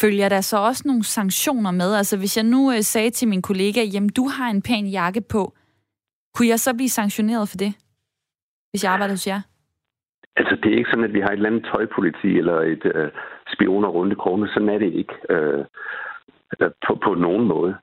følger 0.00 0.28
der 0.28 0.40
så 0.40 0.56
også 0.58 0.82
nogle 0.86 1.04
sanktioner 1.04 1.70
med? 1.70 1.94
Altså 1.94 2.18
hvis 2.18 2.36
jeg 2.36 2.44
nu 2.44 2.72
øh, 2.72 2.80
sagde 2.80 3.10
til 3.10 3.28
min 3.28 3.42
kollega, 3.42 3.82
jamen 3.82 4.08
du 4.08 4.28
har 4.28 4.50
en 4.50 4.62
pæn 4.62 4.86
jakke 4.86 5.22
på, 5.30 5.52
kunne 6.34 6.48
jeg 6.48 6.60
så 6.60 6.74
blive 6.74 6.88
sanktioneret 6.88 7.48
for 7.48 7.56
det, 7.56 7.72
hvis 8.70 8.84
jeg 8.84 8.92
arbejder 8.92 9.14
hos 9.14 9.26
jer? 9.26 9.40
Altså, 10.36 10.54
det 10.62 10.72
er 10.72 10.76
ikke 10.78 10.90
sådan, 10.90 11.08
at 11.08 11.14
vi 11.16 11.20
har 11.20 11.28
et 11.28 11.32
eller 11.32 11.50
andet 11.50 11.64
tøjpoliti 11.72 12.30
eller 12.38 12.58
et 12.74 12.84
øh, 12.94 13.10
spioner 13.58 13.88
rundt 13.88 14.12
i 14.12 14.16
krone. 14.16 14.48
Sådan 14.48 14.68
er 14.68 14.78
det 14.78 14.92
ikke 14.92 15.14
øh, 15.30 15.64
altså, 16.50 16.70
på, 16.86 16.98
på 17.04 17.14
nogen 17.14 17.46
måde. 17.48 17.76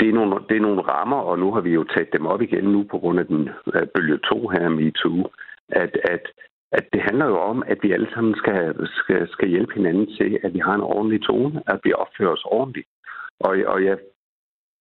Det 0.00 0.08
er, 0.08 0.12
nogle, 0.12 0.34
det 0.48 0.56
er 0.56 0.60
nogle 0.60 0.82
rammer, 0.82 1.16
og 1.16 1.38
nu 1.38 1.52
har 1.52 1.60
vi 1.60 1.70
jo 1.70 1.84
taget 1.84 2.12
dem 2.12 2.26
op 2.26 2.42
igen 2.42 2.64
nu 2.64 2.86
på 2.90 2.98
grund 2.98 3.18
af 3.20 3.26
den 3.26 3.50
øh, 3.74 3.86
bølge 3.94 4.18
2 4.18 4.48
her, 4.48 4.68
MeToo, 4.68 5.30
at, 5.68 5.96
at, 6.04 6.24
at 6.72 6.84
det 6.92 7.00
handler 7.00 7.26
jo 7.26 7.38
om, 7.38 7.62
at 7.66 7.78
vi 7.82 7.92
alle 7.92 8.08
sammen 8.14 8.34
skal, 8.34 8.88
skal, 8.94 9.28
skal 9.28 9.48
hjælpe 9.48 9.74
hinanden 9.74 10.06
til, 10.06 10.38
at 10.42 10.54
vi 10.54 10.58
har 10.58 10.74
en 10.74 10.80
ordentlig 10.80 11.22
tone, 11.22 11.62
at 11.66 11.80
vi 11.84 11.92
opfører 11.92 12.32
os 12.32 12.44
ordentligt. 12.44 12.88
Og, 13.40 13.56
og 13.66 13.84
jeg, 13.84 13.98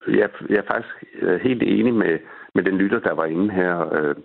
jeg, 0.07 0.29
jeg 0.49 0.57
er 0.57 0.71
faktisk 0.73 0.95
øh, 1.21 1.41
helt 1.41 1.63
enig 1.63 1.93
med, 1.93 2.19
med 2.55 2.63
den 2.63 2.77
lytter, 2.77 2.99
der 2.99 3.13
var 3.13 3.25
inde 3.25 3.53
her 3.53 3.93
øh, 3.93 4.15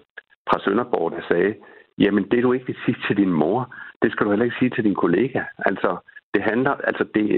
fra 0.49 0.61
Sønderborg, 0.65 1.13
der 1.13 1.23
sagde, 1.29 1.55
jamen 1.99 2.25
det 2.31 2.43
du 2.43 2.53
ikke 2.53 2.67
vil 2.67 2.77
sige 2.85 2.97
til 3.07 3.17
din 3.17 3.33
mor, 3.33 3.75
det 4.03 4.13
skal 4.13 4.25
du 4.25 4.31
heller 4.31 4.45
ikke 4.45 4.61
sige 4.61 4.71
til 4.71 4.85
din 4.85 4.95
kollega. 5.05 5.43
Altså, 5.59 5.91
det 6.35 6.43
handler, 6.43 6.71
altså 6.71 7.05
det, 7.15 7.29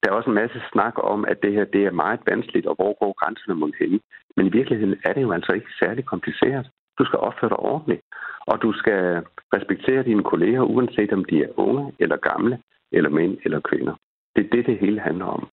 der 0.00 0.10
er 0.10 0.14
også 0.14 0.30
en 0.30 0.40
masse 0.42 0.60
snak 0.72 0.94
om, 0.96 1.24
at 1.24 1.42
det 1.42 1.52
her 1.52 1.64
det 1.64 1.82
er 1.84 2.00
meget 2.04 2.20
vanskeligt, 2.26 2.66
og 2.66 2.74
hvor 2.74 2.92
går 3.00 3.12
grænserne 3.20 3.60
mod 3.60 3.72
hen. 3.80 4.00
Men 4.36 4.46
i 4.46 4.50
virkeligheden 4.58 4.96
er 5.04 5.12
det 5.12 5.22
jo 5.22 5.32
altså 5.32 5.52
ikke 5.52 5.70
særlig 5.82 6.04
kompliceret. 6.04 6.70
Du 6.98 7.04
skal 7.04 7.18
opføre 7.18 7.50
dig 7.50 7.60
ordentligt, 7.72 8.02
og 8.50 8.62
du 8.62 8.72
skal 8.72 9.22
respektere 9.56 10.02
dine 10.02 10.24
kolleger, 10.24 10.62
uanset 10.62 11.12
om 11.12 11.24
de 11.24 11.36
er 11.44 11.58
unge 11.58 11.92
eller 11.98 12.16
gamle, 12.16 12.58
eller 12.92 13.10
mænd 13.10 13.38
eller 13.44 13.60
kvinder. 13.60 13.94
Det 14.36 14.44
er 14.44 14.50
det, 14.52 14.66
det 14.66 14.78
hele 14.78 15.00
handler 15.00 15.24
om. 15.24 15.48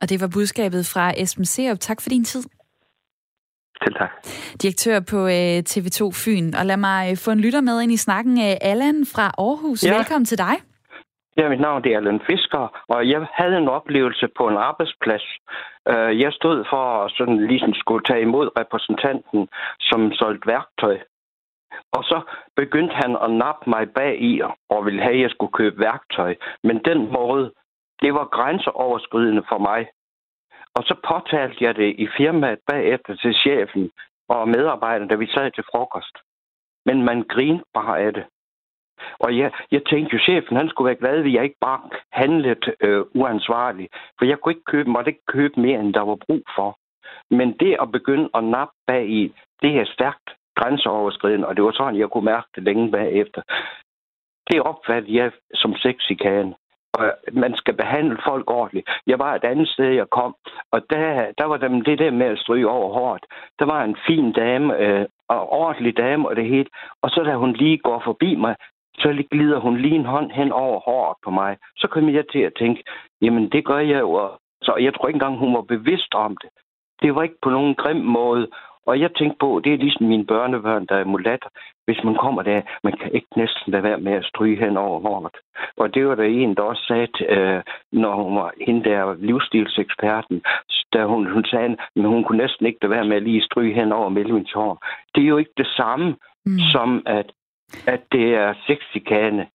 Og 0.00 0.10
det 0.10 0.20
var 0.20 0.30
budskabet 0.34 0.82
fra 0.94 1.12
Esben 1.22 1.44
Serup. 1.44 1.78
Tak 1.80 2.00
for 2.00 2.10
din 2.10 2.24
tid. 2.24 2.42
Selv 3.84 3.94
tak. 3.94 4.12
Direktør 4.62 4.96
på 5.12 5.18
øh, 5.36 5.58
TV2 5.70 6.00
Fyn. 6.22 6.48
Og 6.58 6.64
lad 6.70 6.76
mig 6.88 7.00
øh, 7.10 7.16
få 7.24 7.30
en 7.30 7.40
lytter 7.40 7.60
med 7.60 7.76
ind 7.82 7.92
i 7.92 8.04
snakken. 8.06 8.34
Øh, 8.46 8.70
Allan 8.70 8.98
fra 9.14 9.26
Aarhus, 9.38 9.84
ja. 9.84 9.96
velkommen 9.96 10.24
til 10.24 10.38
dig. 10.38 10.54
Ja, 11.36 11.48
mit 11.48 11.60
navn 11.60 11.84
er 11.84 11.96
Allan 11.96 12.20
Fisker, 12.26 12.64
og 12.88 13.08
jeg 13.08 13.26
havde 13.32 13.56
en 13.56 13.68
oplevelse 13.68 14.26
på 14.38 14.48
en 14.48 14.56
arbejdsplads. 14.56 15.26
Jeg 16.24 16.32
stod 16.32 16.64
for 16.70 17.04
at 17.04 17.12
sådan 17.18 17.46
ligesom 17.46 17.72
skulle 17.74 18.04
tage 18.04 18.22
imod 18.22 18.48
repræsentanten, 18.60 19.48
som 19.80 20.12
solgte 20.12 20.46
værktøj. 20.46 20.96
Og 21.96 22.02
så 22.04 22.18
begyndte 22.56 22.94
han 22.94 23.16
at 23.24 23.30
nappe 23.30 23.70
mig 23.70 23.84
bag 23.90 24.22
i 24.22 24.42
og 24.70 24.84
ville 24.86 25.02
have, 25.02 25.14
at 25.14 25.20
jeg 25.20 25.30
skulle 25.30 25.52
købe 25.52 25.78
værktøj. 25.78 26.34
Men 26.64 26.76
den 26.84 27.12
måde, 27.12 27.52
det 28.02 28.14
var 28.14 28.24
grænseoverskridende 28.36 29.42
for 29.48 29.58
mig. 29.58 29.80
Og 30.76 30.82
så 30.84 30.94
påtalte 31.08 31.64
jeg 31.64 31.76
det 31.76 31.94
i 31.98 32.06
firmaet 32.16 32.58
bagefter 32.70 33.16
til 33.16 33.34
chefen 33.34 33.90
og 34.28 34.48
medarbejderne, 34.48 35.08
da 35.08 35.14
vi 35.14 35.26
sad 35.26 35.50
til 35.50 35.64
frokost. 35.72 36.16
Men 36.86 37.04
man 37.04 37.22
grinede 37.28 37.64
bare 37.74 38.00
af 38.00 38.12
det. 38.12 38.24
Og 39.18 39.38
jeg, 39.38 39.52
jeg 39.70 39.82
tænkte 39.84 40.14
jo, 40.16 40.18
chefen 40.18 40.56
han 40.56 40.68
skulle 40.68 40.86
være 40.86 41.02
glad 41.02 41.24
at 41.24 41.32
jeg 41.32 41.44
ikke 41.44 41.60
bare 41.60 41.80
handlede 42.12 42.72
øh, 42.80 43.04
uansvarligt. 43.14 43.94
For 44.18 44.24
jeg 44.24 44.38
kunne 44.38 44.52
ikke 44.52 44.70
købe, 44.74 44.90
måtte 44.90 45.10
ikke 45.10 45.26
købe 45.26 45.60
mere, 45.60 45.80
end 45.80 45.94
der 45.94 46.00
var 46.00 46.18
brug 46.26 46.44
for. 46.56 46.78
Men 47.30 47.56
det 47.60 47.76
at 47.80 47.92
begynde 47.92 48.30
at 48.34 48.44
nappe 48.44 48.74
bag 48.86 49.08
i, 49.08 49.34
det 49.62 49.76
er 49.80 49.84
stærkt 49.84 50.28
grænseoverskridende, 50.56 51.48
og 51.48 51.56
det 51.56 51.64
var 51.64 51.72
sådan, 51.72 52.00
jeg 52.00 52.08
kunne 52.08 52.24
mærke 52.24 52.48
det 52.54 52.62
længe 52.62 52.90
bagefter. 52.90 53.42
Det 54.50 54.62
opfattede 54.62 55.16
jeg 55.16 55.32
som 55.54 55.74
sexikane 55.74 56.54
man 57.32 57.54
skal 57.56 57.74
behandle 57.74 58.18
folk 58.24 58.50
ordentligt. 58.50 58.90
Jeg 59.06 59.18
var 59.18 59.34
et 59.34 59.44
andet 59.44 59.68
sted, 59.68 59.90
jeg 59.90 60.10
kom, 60.10 60.34
og 60.70 60.80
der, 60.90 61.32
der 61.38 61.44
var 61.44 61.56
dem 61.56 61.80
det 61.80 61.98
der 61.98 62.10
med 62.10 62.26
at 62.26 62.38
stryge 62.38 62.68
over 62.68 62.92
hårdt. 62.92 63.26
Der 63.58 63.64
var 63.64 63.84
en 63.84 63.96
fin 64.06 64.32
dame, 64.32 64.78
øh, 64.78 65.06
og 65.28 65.52
ordentlig 65.52 65.96
dame 65.96 66.28
og 66.28 66.36
det 66.36 66.46
hele, 66.46 66.68
og 67.02 67.10
så 67.10 67.22
da 67.22 67.34
hun 67.34 67.52
lige 67.52 67.78
går 67.78 68.02
forbi 68.04 68.34
mig, 68.34 68.54
så 68.98 69.24
glider 69.30 69.58
hun 69.60 69.76
lige 69.76 69.94
en 69.94 70.04
hånd 70.14 70.30
hen 70.30 70.52
over 70.52 70.80
håret 70.80 71.16
på 71.24 71.30
mig. 71.30 71.56
Så 71.76 71.86
kom 71.88 72.08
jeg 72.08 72.24
til 72.32 72.38
at 72.38 72.52
tænke, 72.58 72.82
jamen 73.22 73.48
det 73.48 73.64
gør 73.64 73.78
jeg 73.78 74.00
jo. 74.00 74.30
Så 74.62 74.76
jeg 74.76 74.94
tror 74.94 75.08
ikke 75.08 75.16
engang, 75.16 75.38
hun 75.38 75.54
var 75.54 75.62
bevidst 75.62 76.14
om 76.14 76.36
det. 76.42 76.50
Det 77.02 77.14
var 77.14 77.22
ikke 77.22 77.42
på 77.42 77.50
nogen 77.50 77.74
grim 77.74 77.96
måde. 77.96 78.48
Og 78.86 79.00
jeg 79.00 79.10
tænkte 79.14 79.36
på, 79.40 79.60
det 79.64 79.72
er 79.72 79.78
ligesom 79.78 80.06
mine 80.06 80.26
børnebørn, 80.26 80.86
der 80.86 80.96
er 80.96 81.04
mulatter 81.04 81.48
hvis 81.86 82.00
man 82.04 82.16
kommer 82.24 82.42
der, 82.42 82.60
man 82.84 82.94
kan 83.00 83.10
ikke 83.14 83.32
næsten 83.36 83.72
lade 83.72 83.82
være 83.82 84.00
med 84.00 84.12
at 84.12 84.24
stryge 84.24 84.64
hen 84.64 84.76
over 84.76 85.00
håret. 85.00 85.36
Og 85.76 85.94
det 85.94 86.06
var 86.08 86.14
der 86.14 86.24
en, 86.24 86.54
der 86.56 86.62
også 86.62 86.84
sagde, 86.90 87.08
øh, 87.34 87.62
når 87.92 88.14
hun 88.22 88.36
var 88.36 88.50
hende 88.66 88.84
der 88.90 89.14
livsstilseksperten, 89.14 90.42
da 90.92 91.04
hun, 91.04 91.32
hun 91.32 91.44
sagde, 91.44 91.76
men 91.96 92.04
hun 92.04 92.24
kunne 92.24 92.38
næsten 92.38 92.66
ikke 92.66 92.78
lade 92.82 92.90
være 92.90 93.04
med 93.04 93.16
at 93.16 93.22
lige 93.22 93.42
stryge 93.42 93.74
hen 93.74 93.92
over 93.92 94.08
mellem 94.08 94.44
hår. 94.54 94.86
Det 95.14 95.22
er 95.22 95.28
jo 95.28 95.36
ikke 95.36 95.56
det 95.56 95.66
samme, 95.66 96.16
mm. 96.46 96.58
som 96.72 97.02
at, 97.06 97.32
at 97.86 98.00
det 98.12 98.34
er 98.34 98.54
sexikane. 98.66 99.46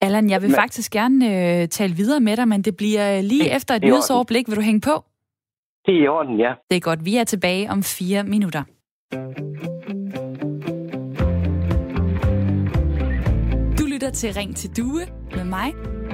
Allan, 0.00 0.30
jeg 0.30 0.42
vil 0.42 0.50
men, 0.50 0.54
faktisk 0.54 0.92
gerne 0.92 1.18
øh, 1.26 1.68
tale 1.68 1.94
videre 1.94 2.20
med 2.20 2.36
dig, 2.36 2.48
men 2.48 2.62
det 2.62 2.76
bliver 2.76 3.20
lige 3.20 3.44
det, 3.44 3.56
efter 3.56 3.74
et 3.74 3.82
nyhedsoverblik. 3.82 4.48
Vil 4.48 4.56
du 4.56 4.62
hænge 4.62 4.80
på? 4.80 5.04
Det 5.86 5.94
er 5.94 6.02
i 6.02 6.06
orden, 6.06 6.38
ja. 6.38 6.54
Det 6.70 6.76
er 6.76 6.80
godt. 6.80 7.04
Vi 7.04 7.16
er 7.16 7.24
tilbage 7.24 7.70
om 7.70 7.82
fire 7.82 8.24
minutter. 8.24 8.62
Lytter 14.02 14.14
til 14.14 14.34
Ring 14.34 14.56
til 14.56 14.76
Due 14.76 15.06
med 15.36 15.44
mig, 15.44 15.72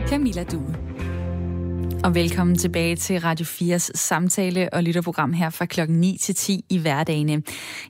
Camilla 0.09 0.45
Due. 0.45 0.77
Og 2.05 2.15
velkommen 2.15 2.59
tilbage 2.59 2.97
til 2.97 3.21
Radio 3.21 3.47
4's 3.47 3.91
samtale- 3.95 4.75
og 4.75 4.83
lytterprogram 4.83 5.33
her 5.33 5.51
fra 5.51 5.67
klokken 5.67 6.01
9 6.01 6.19
til 6.21 6.35
10 6.35 6.65
i 6.71 6.79
hverdagene. 6.79 7.43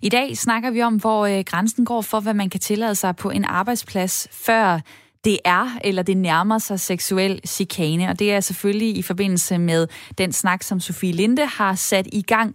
I 0.03 0.09
dag 0.09 0.37
snakker 0.37 0.71
vi 0.71 0.83
om, 0.83 0.97
hvor 0.97 1.27
øh, 1.27 1.45
grænsen 1.47 1.85
går 1.85 2.01
for, 2.01 2.21
hvad 2.21 2.35
man 2.35 2.51
kan 2.51 2.61
tillade 2.61 2.95
sig 2.95 3.17
på 3.17 3.31
en 3.31 3.45
arbejdsplads, 3.45 4.29
før 4.33 4.81
det 5.25 5.39
er, 5.45 5.79
eller 5.85 6.03
det 6.03 6.17
nærmer 6.17 6.59
sig 6.59 6.81
seksuel 6.81 7.41
chikane. 7.47 8.09
Og 8.09 8.19
det 8.19 8.33
er 8.33 8.41
selvfølgelig 8.41 8.97
i 8.97 9.03
forbindelse 9.03 9.59
med 9.59 9.87
den 10.19 10.33
snak, 10.33 10.63
som 10.63 10.81
Sofie 10.81 11.13
Linde 11.13 11.47
har 11.47 11.75
sat 11.75 12.07
i 12.13 12.23
gang, 12.23 12.55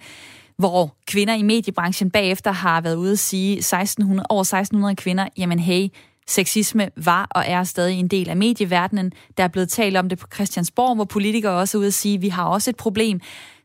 hvor 0.58 0.96
kvinder 1.08 1.34
i 1.34 1.44
mediebranchen 1.44 2.12
bagefter 2.12 2.52
har 2.52 2.82
været 2.82 2.96
ude 2.96 3.12
at 3.12 3.20
sige 3.20 3.58
1600, 3.58 4.26
over 4.30 4.42
1600 4.42 4.96
kvinder, 4.96 5.28
jamen 5.38 5.60
hey, 5.60 5.88
Sexisme 6.28 6.90
var 6.96 7.28
og 7.32 7.44
er 7.48 7.64
stadig 7.64 8.00
en 8.00 8.08
del 8.08 8.30
af 8.30 8.38
medieverdenen. 8.38 9.12
Der 9.38 9.44
er 9.44 9.48
blevet 9.48 9.70
talt 9.70 9.98
om 9.98 10.10
det 10.10 10.20
på 10.20 10.28
Christiansborg, 10.34 10.96
hvor 10.96 11.06
politikere 11.06 11.54
også 11.54 11.78
er 11.78 11.80
ude 11.80 11.88
at 11.88 11.94
sige, 11.94 12.16
at 12.16 12.22
vi 12.22 12.30
har 12.30 12.46
også 12.46 12.70
et 12.70 12.78
problem. 12.78 13.20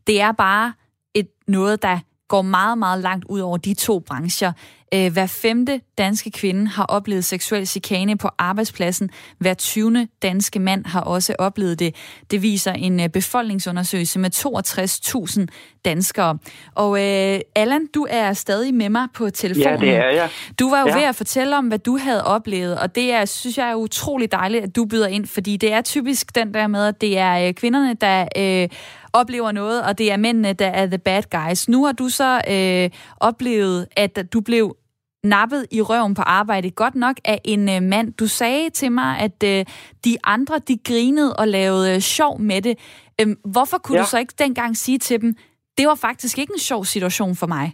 Det 0.06 0.20
er 0.20 0.32
bare 0.32 0.72
et 1.14 1.28
noget, 1.46 1.82
der 1.82 1.98
går 2.28 2.42
meget, 2.42 2.78
meget 2.78 3.02
langt 3.02 3.24
ud 3.28 3.40
over 3.40 3.56
de 3.56 3.74
to 3.74 3.98
brancher. 3.98 4.52
Øh, 4.94 5.12
hver 5.12 5.26
femte 5.26 5.80
danske 5.98 6.30
kvinde 6.30 6.68
har 6.68 6.84
oplevet 6.84 7.24
seksuel 7.24 7.66
chikane 7.66 8.16
på 8.16 8.28
arbejdspladsen. 8.38 9.10
Hver 9.38 9.54
20. 9.54 10.08
danske 10.22 10.58
mand 10.58 10.86
har 10.86 11.00
også 11.00 11.34
oplevet 11.38 11.78
det. 11.78 11.94
Det 12.30 12.42
viser 12.42 12.72
en 12.72 13.00
øh, 13.00 13.08
befolkningsundersøgelse 13.08 14.18
med 14.18 14.30
62.000 14.34 15.46
danskere. 15.84 16.38
Og 16.74 16.98
øh, 16.98 17.40
Allan, 17.54 17.86
du 17.94 18.06
er 18.10 18.32
stadig 18.32 18.74
med 18.74 18.88
mig 18.88 19.08
på 19.14 19.30
telefonen. 19.30 19.80
Ja, 19.80 19.86
det 19.86 19.96
er 19.96 20.10
jeg. 20.10 20.30
Du 20.58 20.70
var 20.70 20.80
jo 20.80 20.86
ja. 20.86 20.96
ved 20.96 21.02
at 21.02 21.16
fortælle 21.16 21.56
om, 21.56 21.66
hvad 21.66 21.78
du 21.78 21.98
havde 21.98 22.24
oplevet, 22.24 22.78
og 22.78 22.94
det 22.94 23.12
er, 23.12 23.24
synes 23.24 23.58
jeg 23.58 23.70
er 23.70 23.74
utrolig 23.74 24.32
dejligt, 24.32 24.64
at 24.64 24.76
du 24.76 24.84
byder 24.84 25.06
ind, 25.06 25.26
fordi 25.26 25.56
det 25.56 25.72
er 25.72 25.82
typisk 25.82 26.34
den 26.34 26.54
der 26.54 26.66
med, 26.66 26.86
at 26.86 27.00
det 27.00 27.18
er 27.18 27.52
kvinderne, 27.52 27.94
der 27.94 28.28
øh, 28.36 28.68
oplever 29.12 29.52
noget, 29.52 29.82
og 29.82 29.98
det 29.98 30.12
er 30.12 30.16
mændene, 30.16 30.52
der 30.52 30.66
er 30.66 30.86
the 30.86 30.98
bad 30.98 31.22
guys. 31.30 31.68
Nu 31.68 31.84
har 31.84 31.92
du 31.92 32.08
så 32.08 32.40
øh, 32.50 32.90
oplevet, 33.20 33.86
at 33.96 34.32
du 34.32 34.40
blev 34.40 34.76
nappet 35.24 35.66
i 35.72 35.80
røven 35.82 36.14
på 36.14 36.22
arbejde 36.22 36.70
godt 36.70 36.94
nok 36.94 37.16
af 37.24 37.40
en 37.44 37.68
øh, 37.68 37.82
mand. 37.82 38.12
Du 38.12 38.26
sagde 38.26 38.70
til 38.70 38.92
mig, 38.92 39.18
at 39.18 39.38
øh, 39.44 39.64
de 40.04 40.16
andre, 40.24 40.58
de 40.58 40.78
grinede 40.88 41.36
og 41.36 41.48
lavede 41.48 41.94
øh, 41.94 42.00
sjov 42.00 42.40
med 42.40 42.62
det. 42.62 42.78
Øhm, 43.20 43.36
hvorfor 43.54 43.78
kunne 43.78 43.98
ja. 43.98 44.02
du 44.02 44.08
så 44.08 44.18
ikke 44.18 44.34
dengang 44.38 44.76
sige 44.76 44.98
til 44.98 45.20
dem, 45.20 45.34
det 45.78 45.86
var 45.86 45.98
faktisk 46.00 46.38
ikke 46.38 46.52
en 46.52 46.58
sjov 46.58 46.84
situation 46.84 47.34
for 47.36 47.46
mig? 47.46 47.72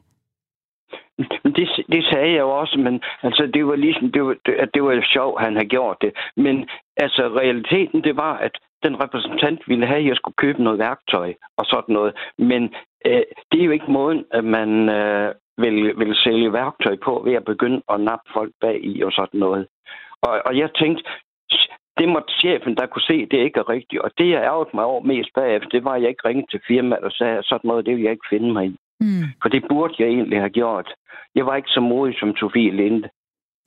Det, 1.57 1.69
det 1.95 2.05
sagde 2.05 2.33
jeg 2.33 2.41
jo 2.41 2.51
også, 2.51 2.79
men 2.79 3.01
altså, 3.23 3.51
det 3.55 3.67
var 3.67 3.77
ligesom, 3.77 4.13
det 4.13 4.23
var, 4.25 4.35
det, 4.47 4.55
det 4.75 4.83
var 4.83 5.05
sjovt, 5.13 5.43
han 5.43 5.53
havde 5.55 5.69
gjort 5.69 5.97
det. 6.01 6.13
Men 6.37 6.69
altså, 6.97 7.23
realiteten, 7.43 8.05
det 8.05 8.17
var, 8.17 8.37
at 8.37 8.55
den 8.87 9.03
repræsentant 9.03 9.61
ville 9.69 9.87
have, 9.87 9.99
at 9.99 10.07
jeg 10.07 10.17
skulle 10.17 10.43
købe 10.45 10.63
noget 10.63 10.79
værktøj 10.79 11.35
og 11.57 11.65
sådan 11.67 11.93
noget. 11.99 12.13
Men 12.39 12.63
øh, 13.07 13.23
det 13.53 13.61
er 13.61 13.65
jo 13.65 13.71
ikke 13.71 13.91
måden, 13.99 14.25
at 14.31 14.45
man 14.45 14.89
øh, 14.89 15.35
vil, 15.59 15.99
vil 15.99 16.15
sælge 16.25 16.53
værktøj 16.53 16.97
på 17.05 17.23
ved 17.25 17.35
at 17.35 17.45
begynde 17.45 17.83
at 17.93 18.01
nappe 18.01 18.31
folk 18.35 18.53
bag 18.61 18.85
i 18.85 19.03
og 19.03 19.13
sådan 19.13 19.41
noget. 19.41 19.67
Og, 20.23 20.43
og 20.47 20.59
jeg 20.59 20.71
tænkte, 20.75 21.05
det 21.99 22.09
måtte 22.09 22.33
chefen, 22.41 22.77
der 22.77 22.87
kunne 22.87 23.09
se, 23.13 23.27
det 23.27 23.39
ikke 23.39 23.61
er 23.61 23.69
rigtigt. 23.69 24.03
Og 24.03 24.11
det, 24.19 24.31
jeg 24.31 24.43
ærgede 24.43 24.71
mig 24.75 24.85
over 24.85 25.03
mest 25.03 25.31
bagefter, 25.35 25.69
det 25.69 25.85
var, 25.85 25.93
at 25.95 26.03
jeg 26.03 26.09
ikke 26.09 26.29
ringede 26.29 26.51
til 26.51 26.61
firmaet 26.69 27.05
og 27.05 27.13
sagde, 27.13 27.43
sådan 27.43 27.69
noget, 27.69 27.87
det 27.87 27.97
vil 27.97 28.03
jeg 28.03 28.13
ikke 28.13 28.31
finde 28.31 28.53
mig 28.53 28.67
i. 28.67 28.77
Mm. 29.01 29.25
For 29.43 29.49
det 29.49 29.65
burde 29.69 29.95
jeg 29.99 30.09
egentlig 30.09 30.39
have 30.39 30.51
gjort. 30.61 30.95
Jeg 31.35 31.47
var 31.47 31.57
ikke 31.57 31.69
så 31.69 31.81
modig 31.81 32.15
som 32.19 32.37
Sofie 32.37 32.71
Linde. 32.71 33.09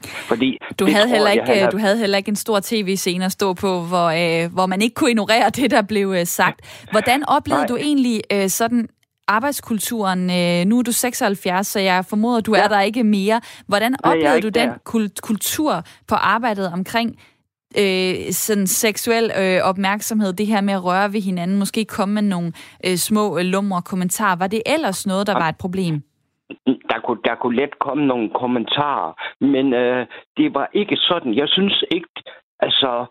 Fordi 0.06 0.58
du, 0.80 0.86
havde 0.86 1.08
heller 1.08 1.32
ikke, 1.32 1.46
havde... 1.46 1.72
du 1.72 1.78
havde 1.78 1.98
heller 1.98 2.18
ikke 2.18 2.30
en 2.30 2.36
stor 2.36 2.60
tv-scene 2.64 3.26
at 3.26 3.32
stå 3.32 3.54
på, 3.54 3.82
hvor, 3.82 4.08
øh, 4.44 4.54
hvor 4.54 4.66
man 4.66 4.82
ikke 4.82 4.94
kunne 4.94 5.10
ignorere 5.10 5.50
det, 5.50 5.72
der 5.72 5.82
blev 5.82 6.14
øh, 6.18 6.28
sagt. 6.28 6.86
Hvordan 6.92 7.30
oplevede 7.30 7.62
Nej. 7.62 7.68
du 7.68 7.78
egentlig 7.78 8.22
øh, 8.32 8.50
sådan 8.50 8.88
arbejdskulturen? 9.28 10.30
Øh, 10.30 10.66
nu 10.66 10.80
er 10.80 10.84
du 10.84 10.92
76, 10.92 11.68
så 11.68 11.80
jeg 11.80 12.06
formoder, 12.06 12.42
du 12.42 12.56
ja. 12.56 12.64
er 12.64 12.68
der 12.68 12.82
ikke 12.82 13.04
mere. 13.04 13.42
Hvordan 13.68 13.96
oplevede 14.04 14.42
du 14.42 14.50
den 14.50 14.70
der. 14.70 15.10
kultur 15.22 15.84
på 16.08 16.16
arbejdet 16.16 16.72
omkring 16.74 17.16
øh, 17.78 18.34
sådan 18.34 18.68
seksuel 18.68 19.32
øh, 19.38 19.62
opmærksomhed, 19.64 20.34
det 20.34 20.48
her 20.48 20.62
med 20.62 20.74
at 20.74 20.84
røre 20.84 21.14
ved 21.14 21.22
hinanden, 21.22 21.60
måske 21.60 21.86
komme 21.86 22.14
med 22.14 22.22
nogle 22.22 22.54
øh, 22.86 22.98
små 22.98 23.38
øh, 23.38 23.46
lumre 23.46 23.82
kommentarer. 23.82 24.36
Var 24.36 24.48
det 24.48 24.62
ellers 24.66 25.08
noget, 25.08 25.28
der 25.28 25.34
var 25.34 25.50
et 25.50 25.58
problem? 25.58 26.02
Der 26.90 27.00
kunne, 27.06 27.22
der 27.26 27.36
kunne 27.36 27.56
let 27.56 27.80
komme 27.80 28.06
nogle 28.06 28.30
kommentarer, 28.30 29.14
men 29.40 29.74
øh, 29.74 30.08
det 30.38 30.54
var 30.54 30.70
ikke 30.74 30.98
sådan. 30.98 31.34
Jeg 31.34 31.50
synes 31.50 31.84
ikke, 31.92 32.10
altså, 32.60 33.06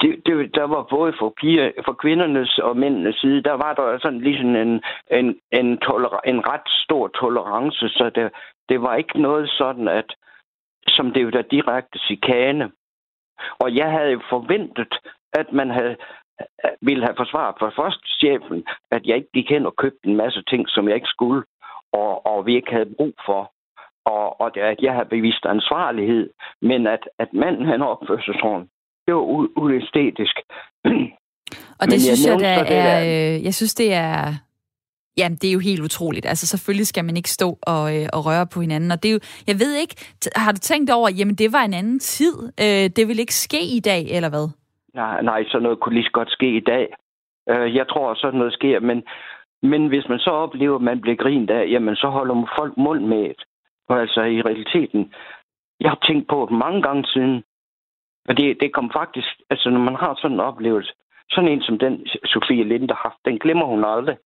det, 0.00 0.22
det, 0.26 0.54
der 0.54 0.64
var 0.64 0.82
både 0.90 1.12
for, 1.18 1.34
piger, 1.40 1.70
for 1.84 1.92
kvindernes 1.92 2.58
og 2.58 2.76
mændenes 2.76 3.16
side, 3.16 3.42
der 3.42 3.52
var 3.52 3.74
der 3.74 3.98
sådan 3.98 4.20
ligesom 4.20 4.56
en, 4.56 4.82
en, 5.10 5.40
en, 5.52 5.78
toler, 5.78 6.20
en 6.26 6.48
ret 6.48 6.68
stor 6.84 7.08
tolerance, 7.08 7.88
så 7.88 8.10
det, 8.14 8.30
det 8.68 8.82
var 8.82 8.94
ikke 8.96 9.20
noget 9.20 9.50
sådan, 9.50 9.88
at 9.88 10.14
som 10.88 11.12
det 11.12 11.24
var 11.26 11.42
direkte 11.42 11.98
chikane. 11.98 12.70
Og 13.58 13.74
jeg 13.74 13.90
havde 13.90 14.20
forventet, 14.28 14.94
at 15.32 15.52
man 15.52 15.70
havde 15.70 15.96
ville 16.80 17.04
have 17.04 17.16
forsvaret 17.16 17.54
for 17.58 17.72
først 17.76 18.00
chefen, 18.20 18.64
at 18.90 19.06
jeg 19.06 19.16
ikke 19.16 19.32
gik 19.34 19.48
hen 19.50 19.66
og 19.66 19.76
købte 19.76 20.08
en 20.08 20.16
masse 20.16 20.42
ting, 20.42 20.68
som 20.68 20.88
jeg 20.88 20.94
ikke 20.94 21.14
skulle 21.16 21.42
og, 21.92 22.26
og 22.26 22.46
vi 22.46 22.56
ikke 22.56 22.72
havde 22.72 22.94
brug 22.96 23.14
for. 23.26 23.52
Og, 24.04 24.40
og 24.40 24.54
det, 24.54 24.60
at 24.60 24.80
jeg 24.82 24.94
har 24.94 25.04
bevist 25.04 25.44
ansvarlighed, 25.46 26.30
men 26.62 26.86
at, 26.86 27.08
at 27.18 27.32
manden 27.32 27.66
han 27.66 27.82
opførte 27.82 28.22
sig 28.22 28.34
sådan, 28.34 28.68
det 29.06 29.14
var 29.14 29.22
uæstetisk. 29.56 30.36
Og 31.80 31.86
det 31.86 32.00
synes 32.00 32.26
jeg, 32.26 32.40
jeg 32.40 32.66
der 32.66 32.74
er, 32.76 33.00
øh, 33.00 33.44
jeg 33.44 33.54
synes, 33.54 33.74
det 33.74 33.94
er, 33.94 34.34
Ja, 35.16 35.28
det 35.28 35.48
er 35.48 35.52
jo 35.52 35.58
helt 35.58 35.80
utroligt. 35.80 36.26
Altså 36.26 36.46
selvfølgelig 36.46 36.86
skal 36.86 37.04
man 37.04 37.16
ikke 37.16 37.30
stå 37.30 37.58
og, 37.62 37.84
øh, 37.96 38.06
og 38.12 38.26
røre 38.26 38.46
på 38.54 38.60
hinanden. 38.60 38.90
Og 38.90 39.02
det 39.02 39.08
er 39.08 39.12
jo, 39.12 39.20
jeg 39.46 39.56
ved 39.62 39.74
ikke, 39.74 39.94
har 40.36 40.52
du 40.52 40.58
tænkt 40.58 40.90
over, 40.90 41.08
jamen 41.18 41.34
det 41.34 41.52
var 41.52 41.64
en 41.64 41.74
anden 41.74 41.98
tid. 41.98 42.36
Øh, 42.64 42.86
det 42.96 43.08
vil 43.08 43.18
ikke 43.18 43.34
ske 43.34 43.62
i 43.76 43.80
dag, 43.80 44.02
eller 44.16 44.30
hvad? 44.30 44.46
Nej, 44.94 45.22
nej, 45.22 45.44
sådan 45.44 45.62
noget 45.62 45.80
kunne 45.80 45.94
lige 45.94 46.04
så 46.04 46.10
godt 46.12 46.30
ske 46.30 46.56
i 46.56 46.60
dag. 46.60 46.86
Øh, 47.50 47.74
jeg 47.74 47.88
tror, 47.88 48.14
sådan 48.14 48.38
noget 48.38 48.52
sker, 48.52 48.80
men 48.80 49.02
men 49.62 49.86
hvis 49.86 50.08
man 50.08 50.18
så 50.18 50.30
oplever, 50.30 50.76
at 50.76 50.82
man 50.82 51.00
bliver 51.00 51.16
grint 51.16 51.50
af, 51.50 51.68
jamen 51.70 51.96
så 51.96 52.08
holder 52.08 52.52
folk 52.58 52.76
mund 52.76 53.04
med 53.06 53.22
et. 53.30 53.42
Og 53.88 54.00
altså 54.00 54.20
i 54.22 54.42
realiteten, 54.42 55.14
jeg 55.80 55.90
har 55.90 55.98
tænkt 56.06 56.28
på 56.28 56.46
det 56.50 56.58
mange 56.58 56.82
gange 56.82 57.06
siden, 57.06 57.44
og 58.28 58.36
det, 58.36 58.60
det 58.60 58.72
kom 58.72 58.90
faktisk, 58.90 59.28
altså 59.50 59.70
når 59.70 59.80
man 59.80 59.96
har 59.96 60.14
sådan 60.14 60.36
en 60.36 60.40
oplevelse, 60.40 60.92
sådan 61.30 61.50
en 61.50 61.62
som 61.62 61.78
den 61.78 62.06
Sofie 62.24 62.64
Linde 62.64 62.94
har 62.94 63.00
haft, 63.02 63.24
den 63.24 63.38
glemmer 63.38 63.66
hun 63.66 63.84
aldrig. 63.84 64.16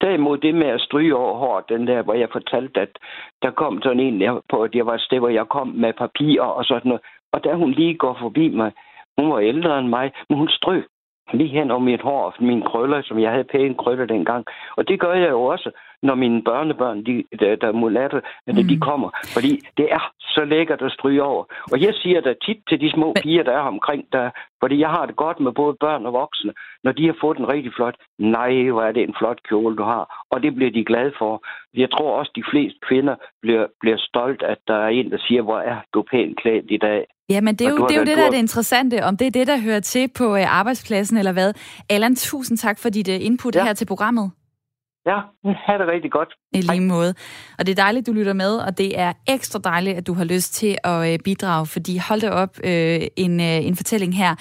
Derimod 0.00 0.38
det 0.38 0.54
med 0.54 0.66
at 0.66 0.80
stryge 0.80 1.16
over 1.16 1.38
håret, 1.38 1.68
den 1.68 1.86
der, 1.86 2.02
hvor 2.02 2.14
jeg 2.14 2.28
fortalte, 2.32 2.80
at 2.80 2.98
der 3.42 3.50
kom 3.50 3.82
sådan 3.82 4.00
en 4.00 4.40
på, 4.50 4.62
at 4.62 4.74
jeg 4.74 4.86
var 4.86 4.94
et 4.94 5.00
sted, 5.00 5.18
hvor 5.18 5.28
jeg 5.28 5.48
kom 5.48 5.68
med 5.68 5.92
papirer 5.92 6.44
og 6.44 6.64
sådan 6.64 6.88
noget. 6.88 7.02
Og 7.32 7.44
da 7.44 7.54
hun 7.54 7.70
lige 7.70 7.94
går 7.94 8.16
forbi 8.20 8.48
mig, 8.48 8.72
hun 9.18 9.30
var 9.30 9.38
ældre 9.38 9.78
end 9.78 9.88
mig, 9.88 10.12
men 10.28 10.38
hun 10.38 10.48
strøg 10.48 10.86
lige 11.32 11.48
hen 11.48 11.70
om 11.70 11.82
mit 11.82 12.02
hår 12.02 12.22
og 12.22 12.34
mine 12.40 12.62
krøller, 12.62 13.02
som 13.02 13.18
jeg 13.18 13.30
havde 13.30 13.44
pæne 13.44 13.74
krøller 13.74 14.06
dengang. 14.06 14.44
Og 14.76 14.88
det 14.88 15.00
gør 15.00 15.12
jeg 15.12 15.30
jo 15.30 15.42
også, 15.42 15.70
når 16.02 16.14
mine 16.14 16.42
børnebørn, 16.42 17.04
de, 17.06 17.24
der, 17.40 17.56
der 17.56 17.72
mulatter, 17.72 18.20
mm. 18.46 18.54
de 18.54 18.80
kommer. 18.80 19.10
Fordi 19.34 19.60
det 19.76 19.92
er 19.92 20.12
så 20.20 20.44
lækkert 20.44 20.82
at 20.82 20.92
stryge 20.92 21.22
over. 21.22 21.44
Og 21.72 21.80
jeg 21.80 21.94
siger 21.94 22.20
da 22.20 22.34
tit 22.46 22.60
til 22.68 22.80
de 22.80 22.90
små 22.90 23.14
piger, 23.22 23.42
der 23.42 23.52
er 23.52 23.66
omkring, 23.74 24.04
der, 24.12 24.30
fordi 24.60 24.80
jeg 24.80 24.88
har 24.88 25.06
det 25.06 25.16
godt 25.16 25.40
med 25.40 25.52
både 25.52 25.76
børn 25.80 26.06
og 26.06 26.12
voksne, 26.12 26.52
når 26.84 26.92
de 26.92 27.06
har 27.06 27.16
fået 27.20 27.36
den 27.36 27.48
rigtig 27.48 27.72
flot. 27.76 27.94
Nej, 28.18 28.68
hvor 28.68 28.82
er 28.82 28.92
det 28.92 29.02
en 29.02 29.14
flot 29.18 29.42
kjole, 29.48 29.76
du 29.76 29.82
har. 29.82 30.24
Og 30.30 30.42
det 30.42 30.54
bliver 30.54 30.70
de 30.70 30.84
glade 30.84 31.12
for. 31.18 31.42
Jeg 31.74 31.90
tror 31.90 32.18
også, 32.18 32.32
de 32.36 32.44
fleste 32.50 32.78
kvinder 32.88 33.16
bliver, 33.42 33.66
bliver 33.80 33.96
stolt, 33.98 34.42
at 34.42 34.58
der 34.68 34.74
er 34.74 34.88
en, 34.88 35.10
der 35.10 35.18
siger, 35.18 35.42
hvor 35.42 35.58
er 35.58 35.76
du 35.94 36.02
pænt 36.10 36.40
klædt 36.40 36.66
i 36.68 36.76
dag. 36.76 37.06
Ja, 37.28 37.40
men 37.40 37.56
det 37.56 37.66
er 37.66 37.70
jo 37.70 37.86
det, 37.86 37.94
er 37.94 37.98
jo 37.98 38.04
det 38.04 38.16
der 38.16 38.26
er 38.26 38.30
det 38.30 38.38
interessante, 38.38 39.04
om 39.04 39.16
det 39.16 39.26
er 39.26 39.30
det, 39.30 39.46
der 39.46 39.58
hører 39.58 39.80
til 39.80 40.08
på 40.14 40.36
øh, 40.36 40.58
arbejdspladsen 40.58 41.16
eller 41.16 41.32
hvad. 41.32 41.52
Allan, 41.88 42.16
tusind 42.16 42.58
tak 42.58 42.78
for 42.78 42.88
dit 42.88 43.08
øh, 43.08 43.16
input 43.20 43.56
ja. 43.56 43.64
her 43.64 43.72
til 43.72 43.86
programmet. 43.86 44.30
Ja, 45.06 45.18
ha' 45.66 45.78
det 45.78 45.86
rigtig 45.88 46.12
godt. 46.12 46.28
I 46.52 46.60
lige 46.60 46.80
måde. 46.80 47.14
Og 47.58 47.66
det 47.66 47.78
er 47.78 47.82
dejligt, 47.82 48.06
du 48.06 48.12
lytter 48.12 48.32
med, 48.32 48.56
og 48.56 48.78
det 48.78 48.98
er 48.98 49.12
ekstra 49.28 49.58
dejligt, 49.64 49.96
at 49.96 50.06
du 50.06 50.14
har 50.14 50.24
lyst 50.24 50.54
til 50.54 50.78
at 50.84 51.12
øh, 51.12 51.18
bidrage, 51.24 51.66
fordi 51.66 51.98
hold 52.08 52.20
da 52.20 52.30
op 52.30 52.56
øh, 52.64 53.00
en, 53.16 53.40
øh, 53.40 53.66
en 53.66 53.76
fortælling 53.76 54.16
her. 54.16 54.34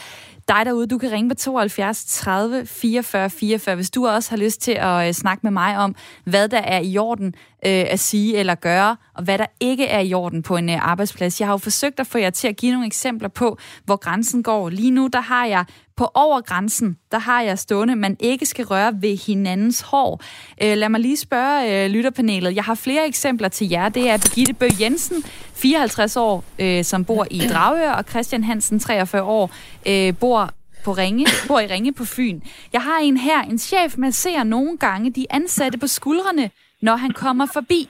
Dig 0.47 0.65
derude, 0.65 0.88
du 0.88 0.97
kan 0.97 1.12
ringe 1.12 1.30
på 1.30 1.36
72 1.36 2.06
30 2.06 2.65
44 2.65 3.30
44, 3.30 3.76
hvis 3.76 3.91
du 3.91 4.08
også 4.08 4.32
har 4.32 4.38
lyst 4.38 4.62
til 4.62 4.71
at 4.71 5.08
øh, 5.08 5.13
snakke 5.13 5.39
med 5.43 5.52
mig 5.52 5.78
om, 5.78 5.95
hvad 6.26 6.47
der 6.47 6.62
er 6.62 6.80
i 6.84 6.97
orden 6.97 7.36
øh, 7.65 7.86
at 7.89 8.00
sige 8.00 8.38
eller 8.38 8.56
gøre, 8.56 8.96
og 9.13 9.24
hvad 9.24 9.38
der 9.38 9.46
ikke 9.60 9.86
er 9.86 10.00
i 10.00 10.13
orden 10.13 10.43
på 10.43 10.58
en 10.58 10.70
øh, 10.70 10.89
arbejdsplads. 10.89 11.39
Jeg 11.39 11.48
har 11.48 11.54
jo 11.54 11.58
forsøgt 11.58 12.00
at 12.00 12.08
få 12.08 12.17
jer 12.17 12.30
til 12.30 12.48
at 12.48 12.56
give 12.56 12.72
nogle 12.72 12.88
eksempler 12.88 13.30
på, 13.30 13.58
hvor 13.86 13.96
grænsen 13.96 14.43
går. 14.43 14.70
Lige 14.70 14.91
nu, 14.91 15.10
der 15.13 15.22
har 15.22 15.46
jeg 15.46 15.65
på 15.98 16.12
overgrænsen, 16.13 16.98
der 17.12 17.20
har 17.20 17.41
jeg 17.41 17.60
stående, 17.60 17.96
man 17.96 18.17
ikke 18.20 18.46
skal 18.46 18.65
røre 18.65 19.02
ved 19.02 19.17
hinandens 19.17 19.82
hår. 19.82 20.22
Øh, 20.62 20.78
lad 20.78 20.89
mig 20.89 21.00
lige 21.00 21.17
spørge 21.17 21.86
øh, 21.86 21.89
lytterpanelet. 21.91 22.56
Jeg 22.56 22.63
har 22.63 22.76
flere 22.76 23.08
eksempler 23.08 23.48
til 23.48 23.70
jer. 23.70 23.89
Det 23.89 24.10
er 24.10 24.17
Birgitte 24.17 24.54
Bøg 24.54 24.82
Jensen, 24.82 25.24
54 25.54 26.17
år, 26.17 26.43
øh, 26.60 26.84
som 26.84 27.06
bor 27.06 27.28
i 27.32 27.39
Dragør, 27.39 27.91
og 27.91 28.04
Christian 28.10 28.43
Hansen, 28.43 28.80
43 28.80 29.24
år, 29.24 29.52
øh, 29.88 30.13
bor 30.20 30.52
på 30.84 30.91
Ringe, 30.91 31.26
bor 31.48 31.60
i 31.60 31.67
Ringe 31.67 31.93
på 31.93 32.06
Fyn. 32.06 32.41
Jeg 32.74 32.82
har 32.82 33.00
en 33.00 33.17
her, 33.17 33.41
en 33.41 33.58
chef, 33.58 33.98
man 33.98 34.12
ser 34.12 34.43
nogle 34.43 34.78
gange 34.78 35.12
de 35.12 35.26
ansatte 35.30 35.78
på 35.78 35.88
skuldrene, 35.88 36.52
når 36.82 36.96
han 36.96 37.12
kommer 37.12 37.46
forbi. 37.54 37.90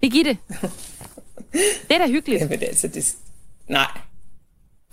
Birgitte, 0.00 0.38
det 1.88 1.94
er 1.94 1.98
da 1.98 2.06
hyggeligt. 2.06 2.40
Jamen 2.40 2.62
altså, 2.62 2.88
det... 2.88 3.14
Nej, 3.68 4.00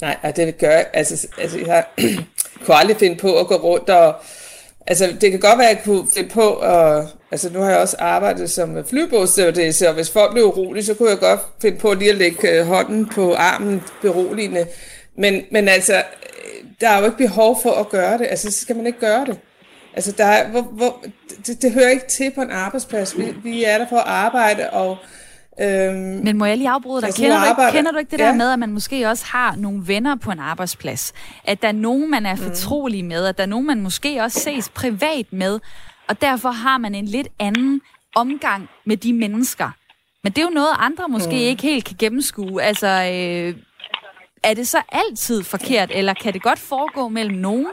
Nej, 0.02 0.18
og 0.24 0.36
det 0.36 0.58
gør 0.58 0.82
altså, 0.94 1.28
altså 1.38 1.60
jeg 1.60 1.86
kunne 2.66 2.76
aldrig 2.76 2.98
finde 2.98 3.16
på 3.16 3.40
at 3.40 3.48
gå 3.48 3.56
rundt 3.56 3.90
og, 3.90 4.16
altså 4.88 5.16
det 5.22 5.32
kan 5.32 5.40
godt 5.40 5.60
være, 5.60 5.70
at 5.70 5.76
jeg 5.76 5.84
kunne 5.84 6.08
finde 6.16 6.30
på 6.30 6.56
at, 6.56 7.06
altså 7.32 7.50
nu 7.54 7.60
har 7.60 7.70
jeg 7.70 7.80
også 7.80 7.96
arbejdet 8.00 8.50
som 8.50 8.86
flybådsstewardesse, 8.86 9.88
og 9.88 9.94
hvis 9.94 10.12
folk 10.12 10.32
blev 10.32 10.46
urolige, 10.46 10.84
så 10.84 10.94
kunne 10.94 11.10
jeg 11.10 11.20
godt 11.20 11.40
finde 11.62 11.78
på 11.78 11.94
lige 11.94 12.12
at 12.12 12.18
lægge 12.18 12.50
øh, 12.50 12.66
hånden 12.66 13.10
på 13.10 13.34
armen 13.34 13.84
beroligende. 14.02 14.68
Men, 15.18 15.44
men 15.52 15.68
altså, 15.68 16.04
der 16.82 16.90
er 16.90 17.00
jo 17.00 17.06
ikke 17.06 17.18
behov 17.18 17.62
for 17.62 17.72
at 17.72 17.90
gøre 17.90 18.18
det, 18.18 18.28
altså 18.30 18.52
så 18.52 18.62
skal 18.62 18.76
man 18.76 18.88
ikke 18.88 19.00
gøre 19.00 19.26
det. 19.26 19.40
Altså, 19.94 20.12
der 20.12 20.26
er, 20.26 20.50
hvor, 20.50 20.62
hvor, 20.62 21.04
det, 21.48 21.62
det 21.62 21.72
hører 21.72 21.90
ikke 21.90 22.08
til 22.08 22.32
på 22.36 22.42
en 22.42 22.52
arbejdsplads. 22.52 23.18
Vi, 23.18 23.36
vi 23.44 23.64
er 23.64 23.78
der 23.78 23.86
for 23.90 23.98
at 23.98 24.08
arbejde, 24.08 24.70
og 24.70 24.98
Øhm, 25.62 26.24
Men 26.24 26.38
må 26.38 26.46
jeg 26.46 26.58
lige 26.58 26.70
afbryde 26.70 27.02
dig? 27.02 27.08
Altså, 27.08 27.22
kender, 27.22 27.54
du 27.54 27.62
ikke, 27.62 27.78
kender 27.78 27.92
du 27.92 27.98
ikke 27.98 28.12
det 28.12 28.20
ja. 28.20 28.26
der 28.26 28.34
med, 28.34 28.52
at 28.52 28.60
man 28.60 28.72
måske 28.72 29.10
også 29.10 29.26
har 29.26 29.56
nogle 29.56 29.88
venner 29.88 30.16
på 30.16 30.32
en 30.32 30.40
arbejdsplads? 30.40 31.14
At 31.44 31.62
der 31.62 31.68
er 31.68 31.72
nogen, 31.72 32.12
man 32.12 32.26
er 32.26 32.36
mm. 32.36 32.42
fortrolig 32.42 33.06
med, 33.06 33.26
at 33.26 33.38
der 33.38 33.44
er 33.44 33.48
nogen, 33.48 33.68
man 33.68 33.82
måske 33.82 34.22
også 34.22 34.40
ses 34.40 34.70
privat 34.70 35.26
med, 35.34 35.60
og 36.10 36.22
derfor 36.22 36.50
har 36.50 36.78
man 36.78 36.96
en 36.96 37.06
lidt 37.06 37.28
anden 37.40 37.82
omgang 38.16 38.70
med 38.86 38.98
de 38.98 39.14
mennesker. 39.14 39.70
Men 40.24 40.32
det 40.32 40.42
er 40.42 40.46
jo 40.46 40.50
noget, 40.54 40.70
andre 40.80 41.08
måske 41.08 41.32
mm. 41.32 41.36
ikke 41.36 41.64
helt 41.64 41.86
kan 41.86 41.96
gennemskue. 42.00 42.62
Altså, 42.62 42.88
øh, 42.88 43.56
er 44.44 44.54
det 44.54 44.68
så 44.68 44.82
altid 44.92 45.44
forkert, 45.44 45.92
eller 45.94 46.14
kan 46.14 46.34
det 46.34 46.42
godt 46.42 46.60
foregå 46.60 47.08
mellem 47.08 47.36
nogen? 47.36 47.68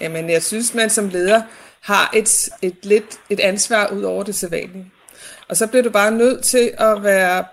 Jamen, 0.00 0.30
jeg 0.30 0.42
synes, 0.42 0.74
man 0.74 0.90
som 0.90 1.08
leder 1.08 1.42
har 1.80 2.10
et, 2.14 2.48
et 2.62 2.76
lidt 2.82 3.20
et 3.30 3.40
ansvar 3.40 3.88
ud 3.88 4.02
over 4.02 4.22
det 4.22 4.34
sædvanlige. 4.34 4.90
Og 5.48 5.56
så 5.56 5.66
bliver 5.66 5.82
du 5.82 5.90
bare 5.90 6.10
nødt 6.10 6.44
til 6.44 6.72
at 6.78 7.04
være... 7.04 7.44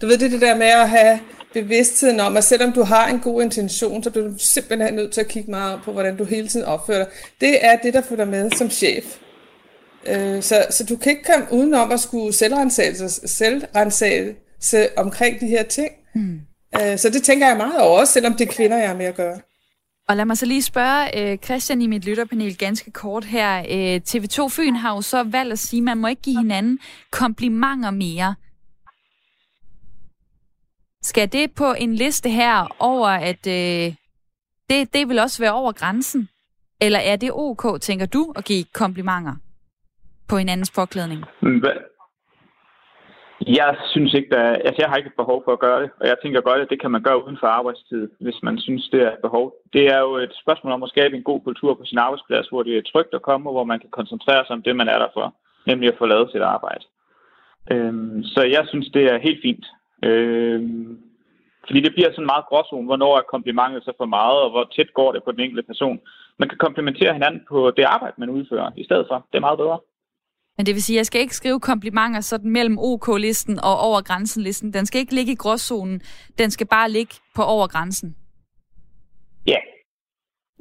Du 0.00 0.06
ved, 0.06 0.18
det 0.18 0.30
det 0.30 0.40
der 0.40 0.56
med 0.56 0.66
at 0.66 0.88
have 0.88 1.20
bevidstheden 1.52 2.20
om, 2.20 2.36
at 2.36 2.44
selvom 2.44 2.72
du 2.72 2.82
har 2.82 3.08
en 3.08 3.20
god 3.20 3.42
intention, 3.42 4.02
så 4.02 4.10
bliver 4.10 4.28
du 4.28 4.34
simpelthen 4.38 4.94
nødt 4.94 5.12
til 5.12 5.20
at 5.20 5.28
kigge 5.28 5.50
meget 5.50 5.80
på, 5.84 5.92
hvordan 5.92 6.16
du 6.16 6.24
hele 6.24 6.48
tiden 6.48 6.66
opfører 6.66 7.04
dig. 7.04 7.12
Det 7.40 7.64
er 7.64 7.76
det, 7.76 7.94
der 7.94 8.02
følger 8.02 8.24
med 8.24 8.50
som 8.50 8.70
chef. 8.70 9.04
Øh, 10.06 10.42
så, 10.42 10.66
så 10.70 10.84
du 10.84 10.96
kan 10.96 11.12
ikke 11.12 11.24
komme 11.24 11.46
udenom 11.50 11.92
at 11.92 12.00
skulle 12.00 12.32
selvrensagelse 12.32 14.88
omkring 14.96 15.40
de 15.40 15.46
her 15.46 15.62
ting. 15.62 15.90
Mm. 16.14 16.40
Så 16.96 17.10
det 17.12 17.22
tænker 17.22 17.46
jeg 17.46 17.56
meget 17.56 17.80
over, 17.80 18.00
også 18.00 18.12
selvom 18.12 18.34
det 18.34 18.48
er 18.48 18.52
kvinder, 18.52 18.76
jeg 18.76 18.90
er 18.90 18.96
med 18.96 19.06
at 19.06 19.14
gøre. 19.14 19.40
Og 20.08 20.16
lad 20.16 20.24
mig 20.24 20.38
så 20.38 20.46
lige 20.46 20.62
spørge 20.62 21.32
øh, 21.32 21.38
Christian 21.38 21.82
i 21.82 21.86
mit 21.86 22.04
lytterpanel 22.04 22.58
ganske 22.58 22.90
kort 22.90 23.24
her. 23.24 23.58
Øh, 23.58 24.00
TV2 24.08 24.48
Fyn 24.48 24.74
har 24.74 24.94
jo 24.94 25.02
så 25.02 25.22
valgt 25.22 25.52
at 25.52 25.58
sige, 25.58 25.80
at 25.80 25.84
man 25.84 25.98
må 25.98 26.06
ikke 26.06 26.22
give 26.22 26.38
hinanden 26.38 26.78
komplimenter 27.10 27.90
mere. 27.90 28.34
Skal 31.02 31.32
det 31.32 31.54
på 31.54 31.72
en 31.72 31.94
liste 31.94 32.30
her 32.30 32.76
over, 32.78 33.08
at 33.08 33.46
øh, 33.46 33.94
det, 34.70 34.94
det 34.94 35.08
vil 35.08 35.18
også 35.18 35.42
være 35.42 35.52
over 35.52 35.72
grænsen? 35.72 36.28
Eller 36.80 36.98
er 36.98 37.16
det 37.16 37.30
ok, 37.32 37.80
tænker 37.80 38.06
du, 38.06 38.32
at 38.36 38.44
give 38.44 38.64
komplimenter 38.72 39.34
på 40.28 40.38
hinandens 40.38 40.70
påklædning? 40.70 41.24
Jeg 43.46 43.76
synes 43.92 44.14
ikke, 44.14 44.30
der 44.30 44.42
altså 44.42 44.78
jeg 44.78 44.88
har 44.88 44.96
ikke 44.96 45.08
et 45.08 45.22
behov 45.22 45.42
for 45.44 45.52
at 45.52 45.58
gøre 45.58 45.82
det, 45.82 45.90
og 46.00 46.06
jeg 46.06 46.16
tænker 46.22 46.40
godt, 46.40 46.60
at 46.60 46.70
det 46.70 46.80
kan 46.80 46.90
man 46.90 47.02
gøre 47.02 47.24
uden 47.24 47.38
for 47.40 47.46
arbejdstid, 47.46 48.10
hvis 48.20 48.42
man 48.42 48.58
synes, 48.58 48.88
det 48.88 49.02
er 49.02 49.12
et 49.12 49.18
behov. 49.22 49.54
Det 49.72 49.86
er 49.86 50.00
jo 50.00 50.16
et 50.16 50.32
spørgsmål 50.42 50.72
om 50.72 50.82
at 50.82 50.88
skabe 50.88 51.16
en 51.16 51.22
god 51.22 51.40
kultur 51.40 51.74
på 51.74 51.84
sin 51.84 51.98
arbejdsplads, 51.98 52.48
hvor 52.48 52.62
det 52.62 52.76
er 52.76 52.82
trygt 52.92 53.14
at 53.14 53.22
komme, 53.22 53.48
og 53.48 53.52
hvor 53.52 53.64
man 53.64 53.80
kan 53.80 53.90
koncentrere 53.90 54.44
sig 54.46 54.54
om 54.56 54.62
det, 54.62 54.76
man 54.76 54.88
er 54.88 54.98
der 54.98 55.08
for, 55.14 55.34
nemlig 55.66 55.88
at 55.88 55.98
få 55.98 56.06
lavet 56.06 56.30
sit 56.30 56.42
arbejde. 56.42 56.84
Øhm, 57.70 58.22
så 58.24 58.42
jeg 58.42 58.64
synes, 58.68 58.88
det 58.88 59.04
er 59.12 59.18
helt 59.18 59.42
fint. 59.42 59.66
Øhm, 60.02 60.98
fordi 61.66 61.80
det 61.80 61.92
bliver 61.94 62.10
sådan 62.10 62.32
meget 62.32 62.46
gråzone, 62.46 62.86
hvornår 62.86 63.16
er 63.16 63.30
komplimentet 63.34 63.84
så 63.84 63.92
for 63.96 64.06
meget, 64.06 64.38
og 64.44 64.50
hvor 64.50 64.64
tæt 64.76 64.94
går 64.94 65.12
det 65.12 65.24
på 65.24 65.32
den 65.32 65.40
enkelte 65.40 65.66
person. 65.70 66.00
Man 66.38 66.48
kan 66.48 66.58
komplementere 66.58 67.12
hinanden 67.12 67.42
på 67.48 67.70
det 67.76 67.84
arbejde, 67.84 68.14
man 68.18 68.30
udfører, 68.30 68.70
i 68.76 68.84
stedet 68.84 69.06
for. 69.08 69.26
Det 69.32 69.36
er 69.38 69.46
meget 69.48 69.58
bedre. 69.58 69.78
Men 70.56 70.66
det 70.66 70.74
vil 70.74 70.82
sige, 70.82 70.96
at 70.96 70.98
jeg 70.98 71.06
skal 71.06 71.20
ikke 71.20 71.36
skrive 71.36 71.60
komplimenter 71.60 72.20
sådan 72.20 72.50
mellem 72.50 72.78
OK-listen 72.78 73.60
og 73.60 73.78
over 73.78 74.00
grænsen-listen. 74.02 74.72
Den 74.72 74.86
skal 74.86 75.00
ikke 75.00 75.14
ligge 75.14 75.32
i 75.32 75.36
gråzonen. 75.36 76.00
Den 76.38 76.50
skal 76.50 76.66
bare 76.66 76.90
ligge 76.90 77.14
på 77.34 77.42
over 77.42 77.66
grænsen. 77.66 78.16
Ja. 79.46 79.52
Yeah. 79.52 79.62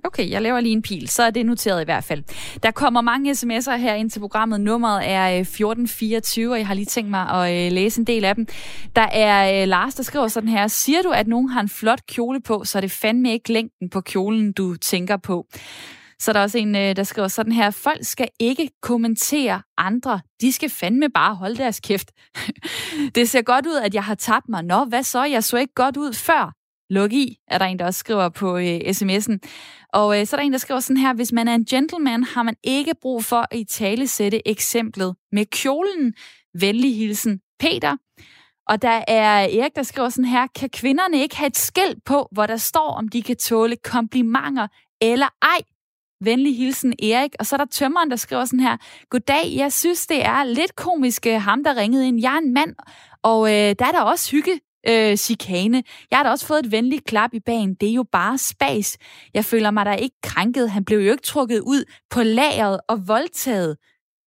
Okay, 0.06 0.29
jeg 0.29 0.41
laver 0.41 0.60
lige 0.60 0.73
en 0.73 0.82
pil, 0.82 1.10
så 1.10 1.23
er 1.23 1.29
det 1.29 1.45
noteret 1.45 1.82
i 1.82 1.86
hvert 1.86 2.03
fald. 2.03 2.23
Der 2.63 2.71
kommer 2.71 3.01
mange 3.01 3.32
sms'er 3.32 3.75
her 3.75 3.93
ind 3.93 4.10
til 4.10 4.19
programmet. 4.19 4.62
Nummeret 4.62 5.10
er 5.10 5.27
1424, 5.27 6.45
øh, 6.45 6.51
og 6.51 6.58
jeg 6.58 6.67
har 6.67 6.73
lige 6.73 6.86
tænkt 6.86 7.10
mig 7.10 7.29
at 7.29 7.65
øh, 7.65 7.71
læse 7.71 7.99
en 7.99 8.08
del 8.08 8.25
af 8.25 8.36
dem. 8.36 8.47
Der 8.95 9.01
er 9.01 9.62
øh, 9.62 9.67
Lars, 9.67 9.95
der 9.95 10.03
skriver 10.03 10.27
sådan 10.27 10.49
her. 10.49 10.67
Siger 10.67 11.01
du, 11.01 11.10
at 11.10 11.27
nogen 11.27 11.49
har 11.49 11.62
en 11.62 11.69
flot 11.69 12.06
kjole 12.08 12.41
på, 12.41 12.63
så 12.63 12.77
er 12.77 12.82
det 12.82 12.91
fandme 12.91 13.32
ikke 13.34 13.53
længden 13.53 13.89
på 13.89 14.01
kjolen, 14.01 14.51
du 14.51 14.75
tænker 14.75 15.17
på. 15.17 15.45
Så 16.23 16.31
er 16.31 16.33
der 16.33 16.41
også 16.41 16.57
en, 16.57 16.75
øh, 16.75 16.95
der 16.95 17.03
skriver 17.03 17.27
sådan 17.27 17.51
her, 17.51 17.71
folk 17.71 17.99
skal 18.01 18.27
ikke 18.39 18.69
kommentere 18.81 19.62
andre. 19.77 20.19
De 20.41 20.51
skal 20.51 20.69
fandme 20.69 21.09
bare 21.09 21.36
holde 21.36 21.55
deres 21.55 21.79
kæft. 21.79 22.12
det 23.15 23.29
ser 23.29 23.41
godt 23.41 23.65
ud, 23.65 23.75
at 23.75 23.93
jeg 23.93 24.03
har 24.03 24.15
tabt 24.15 24.49
mig. 24.49 24.63
Nå, 24.63 24.86
hvad 24.86 25.03
så? 25.03 25.23
Jeg 25.23 25.43
så 25.43 25.57
ikke 25.57 25.73
godt 25.73 25.97
ud 25.97 26.13
før. 26.13 26.53
Luk 26.89 27.13
i, 27.13 27.38
er 27.47 27.57
der 27.57 27.65
en, 27.65 27.79
der 27.79 27.86
også 27.86 27.99
skriver 27.99 28.29
på 28.29 28.57
øh, 28.57 28.77
sms'en. 28.77 29.38
Og 29.93 30.19
øh, 30.19 30.27
så 30.27 30.36
er 30.36 30.39
der 30.39 30.45
en, 30.45 30.51
der 30.51 30.57
skriver 30.57 30.79
sådan 30.79 30.97
her, 30.97 31.13
hvis 31.13 31.31
man 31.31 31.47
er 31.47 31.55
en 31.55 31.65
gentleman, 31.65 32.23
har 32.23 32.43
man 32.43 32.55
ikke 32.63 32.93
brug 33.01 33.23
for 33.23 33.47
at 33.51 33.59
i 33.59 33.63
tale 33.63 34.07
sætte 34.07 34.47
eksemplet 34.47 35.15
med 35.31 35.45
kjolen. 35.45 36.13
Venlig 36.59 36.97
hilsen, 36.97 37.39
Peter. 37.59 37.97
Og 38.67 38.81
der 38.81 39.03
er 39.07 39.39
Erik, 39.39 39.75
der 39.75 39.83
skriver 39.83 40.09
sådan 40.09 40.25
her, 40.25 40.47
kan 40.55 40.69
kvinderne 40.69 41.21
ikke 41.21 41.38
have 41.38 41.47
et 41.47 41.57
skæld 41.57 41.95
på, 42.05 42.27
hvor 42.31 42.45
der 42.45 42.57
står, 42.57 42.89
om 42.93 43.09
de 43.09 43.21
kan 43.21 43.36
tåle 43.38 43.75
komplimenter 43.75 44.67
eller 45.01 45.27
ej? 45.41 45.62
Venlig 46.25 46.57
hilsen 46.57 46.93
Erik. 47.03 47.31
Og 47.39 47.45
så 47.45 47.55
er 47.55 47.57
der 47.57 47.65
tømmeren, 47.65 48.09
der 48.09 48.15
skriver 48.15 48.45
sådan 48.45 48.59
her. 48.59 48.77
Goddag, 49.09 49.53
jeg 49.55 49.73
synes, 49.73 50.07
det 50.07 50.25
er 50.25 50.43
lidt 50.43 50.75
komisk, 50.75 51.27
øh, 51.27 51.41
ham 51.41 51.63
der 51.63 51.77
ringede 51.77 52.07
ind. 52.07 52.21
Jeg 52.21 52.33
er 52.33 52.38
en 52.38 52.53
mand, 52.53 52.75
og 53.23 53.47
øh, 53.47 53.75
der 53.79 53.86
er 53.86 53.91
der 53.91 54.01
også 54.01 54.31
hygge 54.31 54.59
øh, 54.89 55.17
chikane. 55.17 55.83
Jeg 56.12 56.19
har 56.19 56.23
da 56.23 56.29
også 56.29 56.45
fået 56.45 56.65
et 56.65 56.71
venligt 56.71 57.05
klap 57.05 57.29
i 57.33 57.39
bagen. 57.39 57.73
Det 57.73 57.89
er 57.89 57.93
jo 57.93 58.05
bare 58.12 58.38
spas. 58.38 58.97
Jeg 59.33 59.45
føler 59.45 59.71
mig 59.71 59.86
da 59.86 59.93
ikke 59.93 60.15
krænket. 60.23 60.71
Han 60.71 60.86
blev 60.86 60.99
jo 60.99 61.12
ikke 61.12 61.23
trukket 61.23 61.59
ud 61.59 61.83
på 62.09 62.23
lageret 62.23 62.79
og 62.89 63.07
voldtaget 63.07 63.77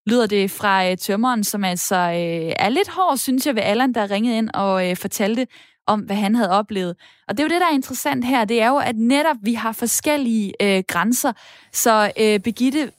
lyder 0.06 0.26
det 0.26 0.50
fra 0.50 0.90
øh, 0.90 0.96
tømmeren, 0.96 1.44
som 1.44 1.64
altså 1.64 1.96
øh, 1.96 2.52
er 2.58 2.68
lidt 2.68 2.88
hård, 2.88 3.16
synes 3.16 3.46
jeg, 3.46 3.54
ved 3.54 3.62
Allan, 3.62 3.92
der 3.92 4.10
ringede 4.10 4.38
ind 4.38 4.50
og 4.54 4.90
øh, 4.90 4.96
fortalte 4.96 5.46
om, 5.86 6.00
hvad 6.00 6.16
han 6.16 6.34
havde 6.34 6.50
oplevet. 6.50 6.96
Og 7.28 7.36
det 7.36 7.40
er 7.40 7.44
jo 7.44 7.48
det, 7.54 7.60
der 7.60 7.66
er 7.66 7.74
interessant 7.74 8.24
her, 8.24 8.44
det 8.44 8.62
er 8.62 8.68
jo, 8.68 8.78
at 8.78 8.96
netop 8.96 9.36
vi 9.42 9.54
har 9.54 9.72
forskellige 9.72 10.52
øh, 10.62 10.84
grænser. 10.88 11.32
Så 11.72 12.12
øh, 12.18 12.40
Begitte, 12.40 12.92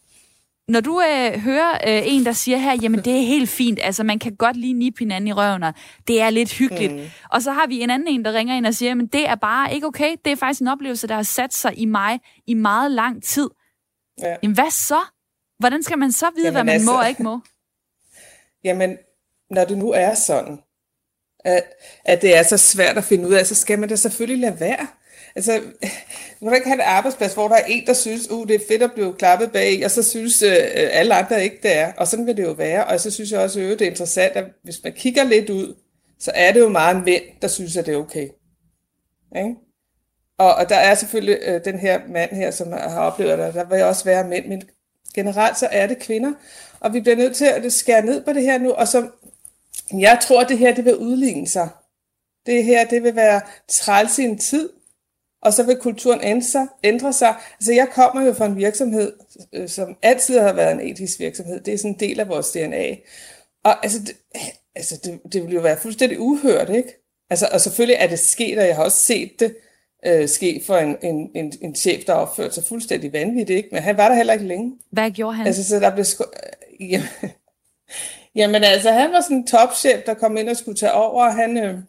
når 0.67 0.79
du 0.79 1.01
øh, 1.01 1.39
hører 1.39 1.71
øh, 1.71 2.01
en, 2.05 2.25
der 2.25 2.31
siger 2.31 2.57
her, 2.57 2.77
jamen 2.81 2.99
det 2.99 3.17
er 3.17 3.21
helt 3.21 3.49
fint, 3.49 3.79
altså 3.83 4.03
man 4.03 4.19
kan 4.19 4.35
godt 4.35 4.57
lige 4.57 4.73
nippe 4.73 4.99
hinanden 4.99 5.27
i 5.27 5.33
røven, 5.33 5.63
og 5.63 5.73
det 6.07 6.21
er 6.21 6.29
lidt 6.29 6.53
hyggeligt. 6.53 6.93
Mm. 6.93 7.01
Og 7.31 7.41
så 7.41 7.51
har 7.51 7.67
vi 7.67 7.81
en 7.81 7.89
anden 7.89 8.07
en, 8.07 8.25
der 8.25 8.33
ringer 8.33 8.55
ind 8.55 8.65
og 8.65 8.73
siger, 8.73 8.89
jamen 8.89 9.07
det 9.07 9.29
er 9.29 9.35
bare 9.35 9.73
ikke 9.73 9.87
okay, 9.87 10.15
det 10.25 10.31
er 10.31 10.35
faktisk 10.35 10.61
en 10.61 10.67
oplevelse, 10.67 11.07
der 11.07 11.15
har 11.15 11.23
sat 11.23 11.53
sig 11.53 11.79
i 11.79 11.85
mig 11.85 12.19
i 12.47 12.53
meget 12.53 12.91
lang 12.91 13.23
tid. 13.23 13.49
Ja. 14.21 14.35
Jamen 14.43 14.55
hvad 14.55 14.71
så? 14.71 14.99
Hvordan 15.59 15.83
skal 15.83 15.97
man 15.97 16.11
så 16.11 16.25
vide, 16.35 16.45
jamen, 16.45 16.53
hvad 16.53 16.63
man 16.63 16.73
altså, 16.73 16.91
må 16.91 16.97
og 16.97 17.09
ikke 17.09 17.23
må? 17.23 17.39
Jamen, 18.67 18.97
når 19.49 19.65
det 19.65 19.77
nu 19.77 19.91
er 19.91 20.13
sådan, 20.13 20.59
at, 21.47 21.63
at 22.05 22.21
det 22.21 22.37
er 22.37 22.43
så 22.43 22.57
svært 22.57 22.97
at 22.97 23.03
finde 23.03 23.27
ud 23.27 23.33
af, 23.33 23.45
så 23.45 23.55
skal 23.55 23.79
man 23.79 23.89
da 23.89 23.95
selvfølgelig 23.95 24.41
lade 24.41 24.59
være. 24.59 24.87
Altså, 25.35 25.51
man 26.41 26.49
kan 26.49 26.55
ikke 26.55 26.67
have 26.67 26.81
en 26.81 26.85
arbejdsplads, 26.85 27.33
hvor 27.33 27.47
der 27.47 27.55
er 27.55 27.65
en, 27.67 27.87
der 27.87 27.93
synes, 27.93 28.31
uh, 28.31 28.47
det 28.47 28.55
er 28.55 28.67
fedt 28.67 28.83
at 28.83 28.91
blive 28.93 29.13
klappet 29.13 29.51
bag, 29.51 29.85
og 29.85 29.91
så 29.91 30.03
synes 30.03 30.43
uh, 30.43 30.49
alle 30.73 31.15
andre 31.15 31.43
ikke, 31.43 31.59
det 31.63 31.75
er. 31.75 31.93
Og 31.97 32.07
sådan 32.07 32.25
vil 32.25 32.37
det 32.37 32.43
jo 32.43 32.51
være. 32.51 32.85
Og 32.85 32.99
så 32.99 33.11
synes 33.11 33.31
jeg 33.31 33.39
også, 33.39 33.59
at 33.59 33.79
det 33.79 33.81
er 33.81 33.89
interessant, 33.89 34.33
at 34.35 34.45
hvis 34.63 34.83
man 34.83 34.93
kigger 34.93 35.23
lidt 35.23 35.49
ud, 35.49 35.75
så 36.19 36.31
er 36.35 36.51
det 36.51 36.59
jo 36.59 36.69
meget 36.69 37.03
mænd, 37.05 37.23
der 37.41 37.47
synes, 37.47 37.77
at 37.77 37.85
det 37.85 37.93
er 37.93 37.97
okay. 37.97 38.27
Ikke? 39.37 39.55
Og, 40.37 40.55
og 40.55 40.69
der 40.69 40.75
er 40.75 40.95
selvfølgelig 40.95 41.55
uh, 41.55 41.61
den 41.65 41.79
her 41.79 41.99
mand 42.09 42.31
her, 42.31 42.51
som 42.51 42.71
har 42.71 42.99
oplevet 42.99 43.37
det, 43.37 43.53
der 43.53 43.65
vil 43.69 43.83
også 43.83 44.03
være 44.03 44.27
mænd, 44.27 44.45
men 44.45 44.61
generelt 45.15 45.57
så 45.57 45.67
er 45.71 45.87
det 45.87 45.99
kvinder. 45.99 46.31
Og 46.79 46.93
vi 46.93 46.99
bliver 46.99 47.15
nødt 47.15 47.35
til 47.35 47.45
at 47.45 47.73
skære 47.73 48.05
ned 48.05 48.23
på 48.23 48.33
det 48.33 48.41
her 48.41 48.57
nu, 48.57 48.71
og 48.71 48.87
så, 48.87 49.07
jeg 49.93 50.19
tror, 50.21 50.41
at 50.41 50.49
det 50.49 50.57
her 50.57 50.75
det 50.75 50.85
vil 50.85 50.95
udligne 50.95 51.47
sig. 51.47 51.69
Det 52.45 52.63
her 52.63 52.85
det 52.85 53.03
vil 53.03 53.15
være 53.15 53.41
træls 53.67 54.19
i 54.19 54.23
en 54.23 54.37
tid, 54.37 54.69
og 55.41 55.53
så 55.53 55.63
vil 55.63 55.77
kulturen 55.77 56.19
ændre 56.23 56.47
sig. 56.47 56.67
Ændre 56.83 57.13
sig. 57.13 57.35
Altså 57.53 57.73
jeg 57.73 57.87
kommer 57.91 58.25
jo 58.25 58.33
fra 58.33 58.45
en 58.45 58.57
virksomhed, 58.57 59.13
øh, 59.53 59.69
som 59.69 59.97
altid 60.01 60.39
har 60.39 60.53
været 60.53 60.71
en 60.71 60.91
etisk 60.91 61.19
virksomhed. 61.19 61.59
Det 61.59 61.73
er 61.73 61.77
sådan 61.77 61.91
en 61.91 61.99
del 61.99 62.19
af 62.19 62.29
vores 62.29 62.51
DNA. 62.51 62.95
Og 63.63 63.83
altså, 63.83 63.99
det, 63.99 64.15
altså 64.75 64.99
det, 65.03 65.33
det 65.33 65.43
vil 65.43 65.53
jo 65.53 65.61
være 65.61 65.77
fuldstændig 65.77 66.19
uhørt, 66.19 66.69
ikke? 66.69 67.03
Altså, 67.29 67.49
og 67.51 67.61
selvfølgelig 67.61 67.97
er 67.99 68.07
det 68.07 68.19
sket, 68.19 68.59
og 68.59 68.67
jeg 68.67 68.75
har 68.75 68.83
også 68.83 69.03
set 69.03 69.39
det 69.39 69.55
øh, 70.05 70.27
ske 70.27 70.63
for 70.65 70.77
en, 70.77 70.97
en, 71.01 71.31
en, 71.35 71.53
en 71.61 71.75
chef, 71.75 72.05
der 72.05 72.13
opførte 72.13 72.53
sig 72.53 72.63
fuldstændig 72.63 73.13
vanvittigt, 73.13 73.57
ikke? 73.57 73.69
Men 73.71 73.83
han 73.83 73.97
var 73.97 74.09
der 74.09 74.15
heller 74.15 74.33
ikke 74.33 74.45
længe. 74.45 74.73
Hvad 74.91 75.11
gjorde 75.11 75.35
han? 75.35 75.47
Altså, 75.47 75.63
så 75.63 75.79
der 75.79 75.93
blev 75.93 76.05
sku... 76.05 76.23
jamen, 76.79 77.07
jamen 78.37 78.63
altså, 78.63 78.91
han 78.91 79.11
var 79.11 79.21
sådan 79.21 79.37
en 79.37 79.47
topchef, 79.47 80.03
der 80.05 80.13
kom 80.13 80.37
ind 80.37 80.49
og 80.49 80.57
skulle 80.57 80.77
tage 80.77 80.93
over, 80.93 81.23
og 81.23 81.35
han 81.35 81.57
øh, 81.57 81.79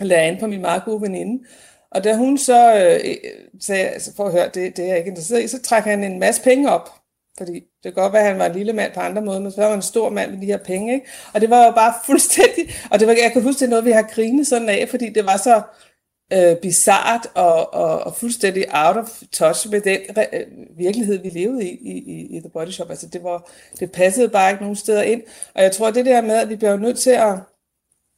lagde 0.00 0.22
an 0.22 0.36
på 0.40 0.46
min 0.46 0.60
meget 0.60 0.84
gode 0.84 1.02
veninde. 1.02 1.44
Og 1.90 2.04
da 2.04 2.16
hun 2.16 2.38
så 2.38 2.74
øh, 2.74 3.10
øh 3.10 3.16
sagde, 3.60 3.88
altså 3.88 4.12
for 4.16 4.26
at 4.26 4.32
høre, 4.32 4.50
det, 4.54 4.76
det 4.76 4.84
er 4.84 4.88
jeg 4.88 4.98
ikke 4.98 5.08
interesseret 5.08 5.44
i, 5.44 5.48
så 5.48 5.62
trak 5.62 5.84
han 5.84 6.04
en 6.04 6.18
masse 6.18 6.42
penge 6.42 6.70
op. 6.70 6.90
Fordi 7.38 7.52
det 7.52 7.64
kan 7.82 7.92
godt 7.92 8.12
være, 8.12 8.22
at 8.22 8.28
han 8.28 8.38
var 8.38 8.46
en 8.46 8.52
lille 8.52 8.72
mand 8.72 8.92
på 8.92 9.00
andre 9.00 9.22
måder, 9.22 9.40
men 9.40 9.52
så 9.52 9.60
var 9.60 9.68
han 9.68 9.78
en 9.78 9.82
stor 9.82 10.10
mand 10.10 10.30
med 10.30 10.40
de 10.40 10.46
her 10.46 10.56
penge. 10.56 10.94
Ikke? 10.94 11.06
Og 11.34 11.40
det 11.40 11.50
var 11.50 11.64
jo 11.64 11.70
bare 11.70 11.94
fuldstændig, 12.06 12.74
og 12.90 13.00
det 13.00 13.08
var, 13.08 13.14
jeg 13.22 13.32
kan 13.32 13.42
huske, 13.42 13.58
det 13.58 13.66
er 13.66 13.70
noget, 13.70 13.84
vi 13.84 13.90
har 13.90 14.02
grinet 14.02 14.46
sådan 14.46 14.68
af, 14.68 14.88
fordi 14.88 15.08
det 15.08 15.26
var 15.26 15.36
så 15.36 15.62
øh, 16.34 16.56
bizart 16.56 17.26
og, 17.34 17.74
og, 17.74 18.00
og 18.00 18.16
fuldstændig 18.16 18.64
out 18.72 18.96
of 18.96 19.22
touch 19.32 19.70
med 19.70 19.80
den 19.80 20.00
øh, 20.32 20.46
virkelighed, 20.78 21.18
vi 21.18 21.28
levede 21.28 21.64
i, 21.64 21.78
i, 21.90 22.36
i 22.36 22.40
The 22.40 22.48
Body 22.48 22.70
Shop. 22.70 22.90
Altså 22.90 23.08
det, 23.08 23.22
var, 23.22 23.50
det 23.80 23.92
passede 23.92 24.28
bare 24.28 24.50
ikke 24.50 24.62
nogen 24.62 24.76
steder 24.76 25.02
ind. 25.02 25.22
Og 25.54 25.62
jeg 25.62 25.72
tror, 25.72 25.90
det 25.90 26.06
der 26.06 26.20
med, 26.20 26.34
at 26.34 26.48
vi 26.48 26.56
bliver 26.56 26.76
nødt 26.76 26.98
til 26.98 27.10
at 27.10 27.38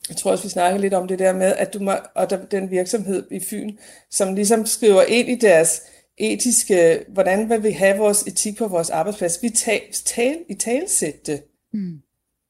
jeg 0.08 0.16
tror 0.16 0.30
også, 0.30 0.44
vi 0.44 0.48
snakker 0.48 0.78
lidt 0.78 0.94
om 0.94 1.08
det 1.08 1.18
der 1.18 1.32
med, 1.32 1.54
at 1.56 1.74
du 1.74 1.78
må, 1.78 1.92
og 2.14 2.30
der, 2.30 2.44
den 2.44 2.70
virksomhed 2.70 3.26
i 3.30 3.40
Fyn, 3.40 3.76
som 4.10 4.34
ligesom 4.34 4.66
skriver 4.66 5.02
ind 5.02 5.28
i 5.28 5.34
deres 5.34 5.82
etiske, 6.18 7.04
hvordan 7.08 7.50
vil 7.50 7.62
vi 7.62 7.70
have 7.70 7.96
vores 7.96 8.22
etik 8.22 8.56
på 8.56 8.68
vores 8.68 8.90
arbejdsplads. 8.90 9.42
Vi 9.42 9.50
tal, 9.50 9.80
tal, 10.04 10.38
i 10.48 10.54
talsætte 10.54 11.32
det. 11.32 11.42
Mm. 11.72 12.00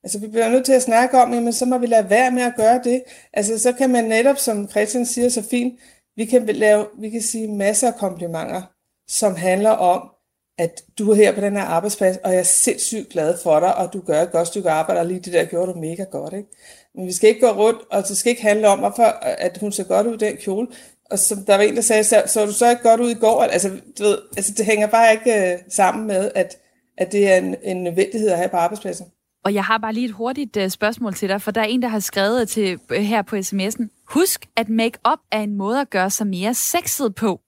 Altså, 0.07 0.19
vi 0.19 0.27
bliver 0.27 0.49
nødt 0.49 0.65
til 0.65 0.73
at 0.73 0.83
snakke 0.83 1.19
om, 1.19 1.29
men 1.29 1.53
så 1.53 1.65
må 1.65 1.79
vi 1.79 1.87
lade 1.87 2.11
være 2.11 2.31
med 2.31 2.43
at 2.43 2.53
gøre 2.57 2.81
det. 2.85 3.03
Altså, 3.33 3.59
så 3.59 3.73
kan 3.73 3.91
man 3.91 4.05
netop, 4.05 4.39
som 4.39 4.71
Christian 4.71 5.07
siger 5.07 5.29
så 5.29 5.43
fint, 5.43 5.81
vi 6.17 6.25
kan 6.25 6.47
lave, 6.47 6.87
vi 6.99 7.11
kan 7.11 7.23
sige 7.23 7.49
masser 7.49 7.87
af 7.87 7.95
komplimenter, 7.95 8.63
som 9.09 9.37
handler 9.37 9.71
om, 9.71 10.11
at 10.59 10.83
du 10.99 11.11
er 11.11 11.15
her 11.15 11.35
på 11.35 11.41
den 11.41 11.57
her 11.57 11.63
arbejdsplads, 11.63 12.17
og 12.17 12.33
jeg 12.33 12.39
er 12.39 12.43
sindssygt 12.43 13.09
glad 13.09 13.39
for 13.43 13.61
dig, 13.61 13.77
og 13.77 13.93
du 13.93 14.01
gør 14.01 14.23
et 14.23 14.33
godt 14.33 14.49
stykke 14.49 14.71
arbejde, 14.71 15.01
og 15.01 15.07
lige 15.07 15.21
det 15.21 15.33
der 15.33 15.45
gjorde 15.45 15.73
du 15.73 15.79
mega 15.79 16.03
godt, 16.03 16.33
ikke? 16.33 16.49
Men 16.95 17.07
vi 17.07 17.13
skal 17.13 17.29
ikke 17.29 17.41
gå 17.41 17.53
rundt, 17.53 17.81
og 17.91 18.09
det 18.09 18.17
skal 18.17 18.31
ikke 18.31 18.43
handle 18.43 18.69
om, 18.69 18.79
hvorfor, 18.79 19.03
at 19.23 19.59
hun 19.59 19.73
ser 19.73 19.85
godt 19.85 20.07
ud 20.07 20.15
i 20.15 20.27
den 20.27 20.37
kjole. 20.37 20.69
Og 21.11 21.19
som 21.19 21.45
der 21.45 21.57
var 21.57 21.63
en, 21.63 21.77
der 21.77 21.83
sagde, 21.83 22.05
så, 22.05 22.23
så 22.27 22.47
du 22.47 22.53
så 22.53 22.71
ikke 22.71 22.83
godt 22.83 23.01
ud 23.01 23.11
i 23.11 23.15
går? 23.15 23.43
Altså, 23.43 23.69
du 23.99 24.03
ved, 24.03 24.19
altså 24.37 24.53
det 24.57 24.67
hænger 24.67 24.87
bare 24.87 25.13
ikke 25.13 25.55
uh, 25.55 25.73
sammen 25.73 26.07
med, 26.07 26.31
at, 26.35 26.59
at 26.99 27.13
det 27.13 27.33
er 27.33 27.37
en, 27.37 27.57
en 27.63 27.85
nødvendighed 27.85 28.31
at 28.31 28.37
have 28.37 28.49
på 28.49 28.57
arbejdspladsen. 28.57 29.07
Og 29.47 29.55
jeg 29.55 29.65
har 29.65 29.79
bare 29.79 29.93
lige 29.93 30.05
et 30.05 30.11
hurtigt 30.11 30.57
uh, 30.57 30.69
spørgsmål 30.69 31.15
til 31.15 31.29
dig, 31.29 31.43
for 31.43 31.51
der 31.51 31.61
er 31.61 31.65
en, 31.65 31.83
der 31.83 31.89
har 31.89 32.01
skrevet 32.01 32.49
til 32.49 32.79
uh, 32.91 32.97
her 32.97 33.23
på 33.23 33.37
sms'en. 33.37 34.05
Husk, 34.09 34.47
at 34.57 34.69
make-up 34.69 35.19
er 35.31 35.41
en 35.41 35.55
måde 35.55 35.81
at 35.81 35.91
gøre 35.91 36.11
sig 36.11 36.27
mere 36.27 36.55
sexet 36.55 37.15
på. 37.15 37.41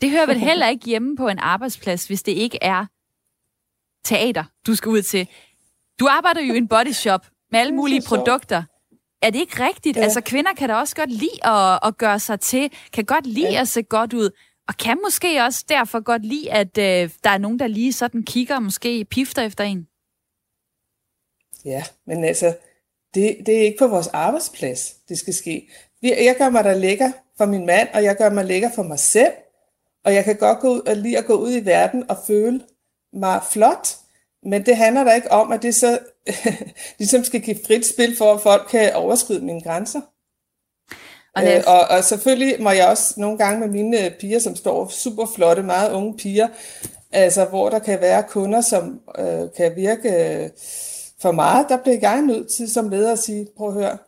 Det 0.00 0.10
hører 0.10 0.26
vel 0.26 0.38
heller 0.38 0.68
ikke 0.68 0.86
hjemme 0.86 1.16
på 1.16 1.28
en 1.28 1.38
arbejdsplads, 1.38 2.06
hvis 2.06 2.22
det 2.22 2.32
ikke 2.32 2.58
er 2.62 2.86
teater, 4.04 4.44
du 4.66 4.74
skal 4.74 4.88
ud 4.88 5.02
til. 5.02 5.28
Du 6.00 6.06
arbejder 6.10 6.40
jo 6.40 6.54
i 6.54 6.56
en 6.56 6.68
body 6.68 6.92
shop 6.92 7.26
med 7.52 7.60
alle 7.60 7.74
mulige 7.74 8.02
produkter. 8.08 8.62
Er 9.22 9.30
det 9.30 9.38
ikke 9.38 9.66
rigtigt? 9.66 9.96
Ja. 9.96 10.02
Altså, 10.02 10.20
kvinder 10.20 10.52
kan 10.52 10.68
da 10.68 10.74
også 10.74 10.96
godt 10.96 11.10
lide 11.10 11.46
at, 11.46 11.78
at 11.82 11.98
gøre 11.98 12.18
sig 12.18 12.40
til, 12.40 12.70
kan 12.92 13.04
godt 13.04 13.26
lide 13.26 13.52
ja. 13.52 13.60
at 13.60 13.68
se 13.68 13.82
godt 13.82 14.12
ud, 14.12 14.30
og 14.68 14.76
kan 14.76 14.98
måske 15.04 15.42
også 15.44 15.64
derfor 15.68 16.00
godt 16.00 16.24
lide, 16.24 16.52
at 16.52 16.78
øh, 16.78 17.10
der 17.24 17.30
er 17.30 17.38
nogen, 17.38 17.58
der 17.58 17.66
lige 17.66 17.92
sådan 17.92 18.22
kigger 18.22 18.54
og 18.54 18.62
måske 18.62 19.04
pifter 19.04 19.42
efter 19.42 19.64
en. 19.64 19.86
Ja, 21.68 21.82
men 22.06 22.24
altså, 22.24 22.54
det, 23.14 23.36
det 23.46 23.58
er 23.58 23.62
ikke 23.62 23.78
på 23.78 23.86
vores 23.86 24.06
arbejdsplads, 24.06 24.94
det 25.08 25.18
skal 25.18 25.34
ske. 25.34 25.68
Jeg 26.02 26.34
gør 26.38 26.50
mig 26.50 26.64
da 26.64 26.74
lækker 26.74 27.10
for 27.38 27.46
min 27.46 27.66
mand, 27.66 27.88
og 27.94 28.04
jeg 28.04 28.16
gør 28.16 28.30
mig 28.30 28.44
lækker 28.44 28.70
for 28.74 28.82
mig 28.82 28.98
selv. 28.98 29.32
Og 30.04 30.14
jeg 30.14 30.24
kan 30.24 30.36
godt 30.36 30.60
gå 30.60 30.68
ud 30.68 30.80
og 30.80 30.96
lige 30.96 31.18
at 31.18 31.24
gå 31.24 31.34
ud 31.34 31.52
i 31.52 31.64
verden 31.64 32.10
og 32.10 32.16
føle 32.26 32.60
mig 33.12 33.40
flot. 33.50 33.88
Men 34.42 34.66
det 34.66 34.76
handler 34.76 35.04
da 35.04 35.14
ikke 35.14 35.32
om, 35.32 35.52
at 35.52 35.62
det 35.62 35.74
så 35.74 35.98
ligesom 36.98 37.24
skal 37.24 37.40
give 37.40 37.58
frit 37.66 37.86
spil 37.86 38.16
for, 38.16 38.34
at 38.34 38.40
folk 38.40 38.68
kan 38.70 38.94
overskride 38.94 39.44
mine 39.44 39.62
grænser. 39.62 40.00
Og, 41.34 41.46
øh, 41.46 41.62
og, 41.66 41.80
og 41.96 42.04
selvfølgelig 42.04 42.62
må 42.62 42.70
jeg 42.70 42.88
også 42.88 43.14
nogle 43.16 43.38
gange 43.38 43.60
med 43.60 43.68
mine 43.68 44.10
piger, 44.20 44.38
som 44.38 44.56
står 44.56 44.88
super 44.88 45.26
flotte, 45.26 45.62
meget 45.62 45.92
unge 45.92 46.16
piger, 46.16 46.48
altså 47.12 47.44
hvor 47.44 47.68
der 47.68 47.78
kan 47.78 48.00
være 48.00 48.22
kunder, 48.22 48.60
som 48.60 49.00
øh, 49.18 49.48
kan 49.56 49.76
virke 49.76 50.08
øh, 50.08 50.50
for 51.20 51.32
meget, 51.32 51.68
der 51.68 51.82
bliver 51.82 51.98
jeg 52.00 52.22
nødt 52.22 52.50
til 52.50 52.72
som 52.72 52.88
leder 52.88 53.12
at 53.12 53.18
sige, 53.18 53.48
prøv 53.56 53.68
at 53.68 53.74
høre, 53.74 53.98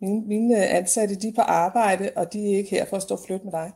mine, 0.00 0.26
mine 0.26 0.66
ansatte, 0.66 1.14
de 1.14 1.28
er 1.28 1.32
på 1.34 1.40
arbejde, 1.40 2.12
og 2.16 2.32
de 2.32 2.52
er 2.52 2.56
ikke 2.56 2.70
her 2.70 2.84
for 2.84 2.96
at 2.96 3.02
stå 3.02 3.14
og 3.14 3.20
flytte 3.26 3.44
med 3.44 3.52
dig. 3.52 3.72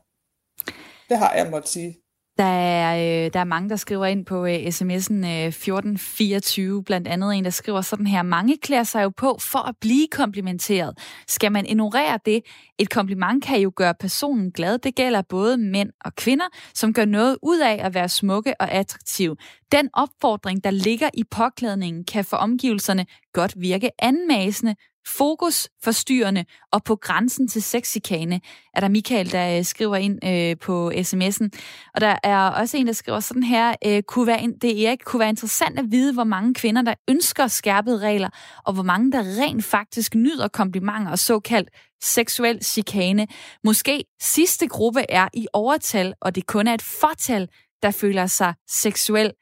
Det 1.09 1.19
har 1.19 1.35
jeg 1.35 1.51
måttet 1.51 1.71
sige. 1.71 2.06
Der 2.39 2.45
er, 2.45 2.97
øh, 3.27 3.33
der 3.33 3.41
er 3.41 3.45
mange, 3.45 3.69
der 3.69 3.77
skriver 3.77 4.07
ind 4.07 4.27
på 4.27 4.47
øh, 4.47 4.55
sms'en 4.55 5.27
øh, 5.27 5.47
1424, 5.47 6.85
blandt 6.85 7.09
andet 7.09 7.35
en, 7.35 7.45
der 7.45 7.51
skriver 7.51 7.81
sådan 7.81 8.07
her, 8.07 8.23
mange 8.23 8.57
klæder 8.63 8.83
sig 8.83 9.03
jo 9.03 9.11
på 9.17 9.39
for 9.41 9.69
at 9.69 9.75
blive 9.81 10.07
komplimenteret. 10.13 10.99
Skal 11.29 11.53
man 11.53 11.67
ignorere 11.67 12.19
det? 12.27 12.43
Et 12.79 12.91
kompliment 12.91 13.45
kan 13.45 13.61
jo 13.61 13.73
gøre 13.77 13.95
personen 14.01 14.53
glad. 14.53 14.79
Det 14.79 14.95
gælder 14.95 15.23
både 15.23 15.57
mænd 15.59 15.91
og 16.05 16.15
kvinder, 16.15 16.47
som 16.75 16.93
gør 16.93 17.05
noget 17.05 17.39
ud 17.43 17.61
af 17.61 17.79
at 17.81 17.95
være 17.95 18.09
smukke 18.09 18.61
og 18.61 18.71
attraktive. 18.71 19.37
Den 19.73 19.89
opfordring, 19.93 20.65
der 20.65 20.71
ligger 20.71 21.11
i 21.15 21.25
påklædningen, 21.31 22.05
kan 22.05 22.25
for 22.25 22.37
omgivelserne 22.37 23.07
godt 23.33 23.55
virke 23.57 23.91
anmasende, 23.99 24.75
fokus 25.07 25.69
forstyrrende 25.85 26.45
og 26.73 26.85
på 26.85 26.97
grænsen 26.97 27.49
til 27.49 27.63
sexikane, 27.63 28.41
er 28.75 28.81
der 28.81 28.89
Michael, 28.89 29.33
der 29.33 29.59
øh, 29.59 29.65
skriver 29.65 29.97
ind 29.97 30.25
øh, 30.25 30.57
på 30.59 30.91
sms'en. 30.91 31.49
Og 31.95 32.01
der 32.01 32.17
er 32.23 32.39
også 32.39 32.77
en, 32.77 32.87
der 32.87 32.93
skriver 32.93 33.21
sådan 33.21 33.43
her, 33.43 33.75
øh, 33.87 34.03
kunne 34.03 34.27
være, 34.27 34.53
det 34.63 34.87
Erik, 34.87 34.99
kunne 35.05 35.21
være 35.21 35.29
interessant 35.29 35.79
at 35.79 35.85
vide, 35.91 36.13
hvor 36.13 36.25
mange 36.25 36.55
kvinder, 36.55 36.83
der 36.83 36.95
ønsker 37.09 37.47
skærpede 37.47 37.99
regler, 37.99 38.29
og 38.65 38.73
hvor 38.73 38.83
mange, 38.83 39.13
der 39.13 39.19
rent 39.19 39.65
faktisk 39.65 40.15
nyder 40.15 40.49
komplimenter 40.49 41.11
og 41.11 41.19
såkaldt 41.19 41.69
seksuel 42.03 42.65
chikane. 42.65 43.27
Måske 43.65 44.05
sidste 44.21 44.67
gruppe 44.67 45.05
er 45.09 45.29
i 45.35 45.47
overtal, 45.53 46.15
og 46.21 46.35
det 46.35 46.47
kun 46.47 46.67
er 46.67 46.75
et 46.75 46.83
fortal, 46.83 47.49
der 47.83 47.91
føler 47.91 48.27
sig 48.27 48.55
seksuelt 48.69 49.35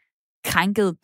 krænket. 0.44 0.96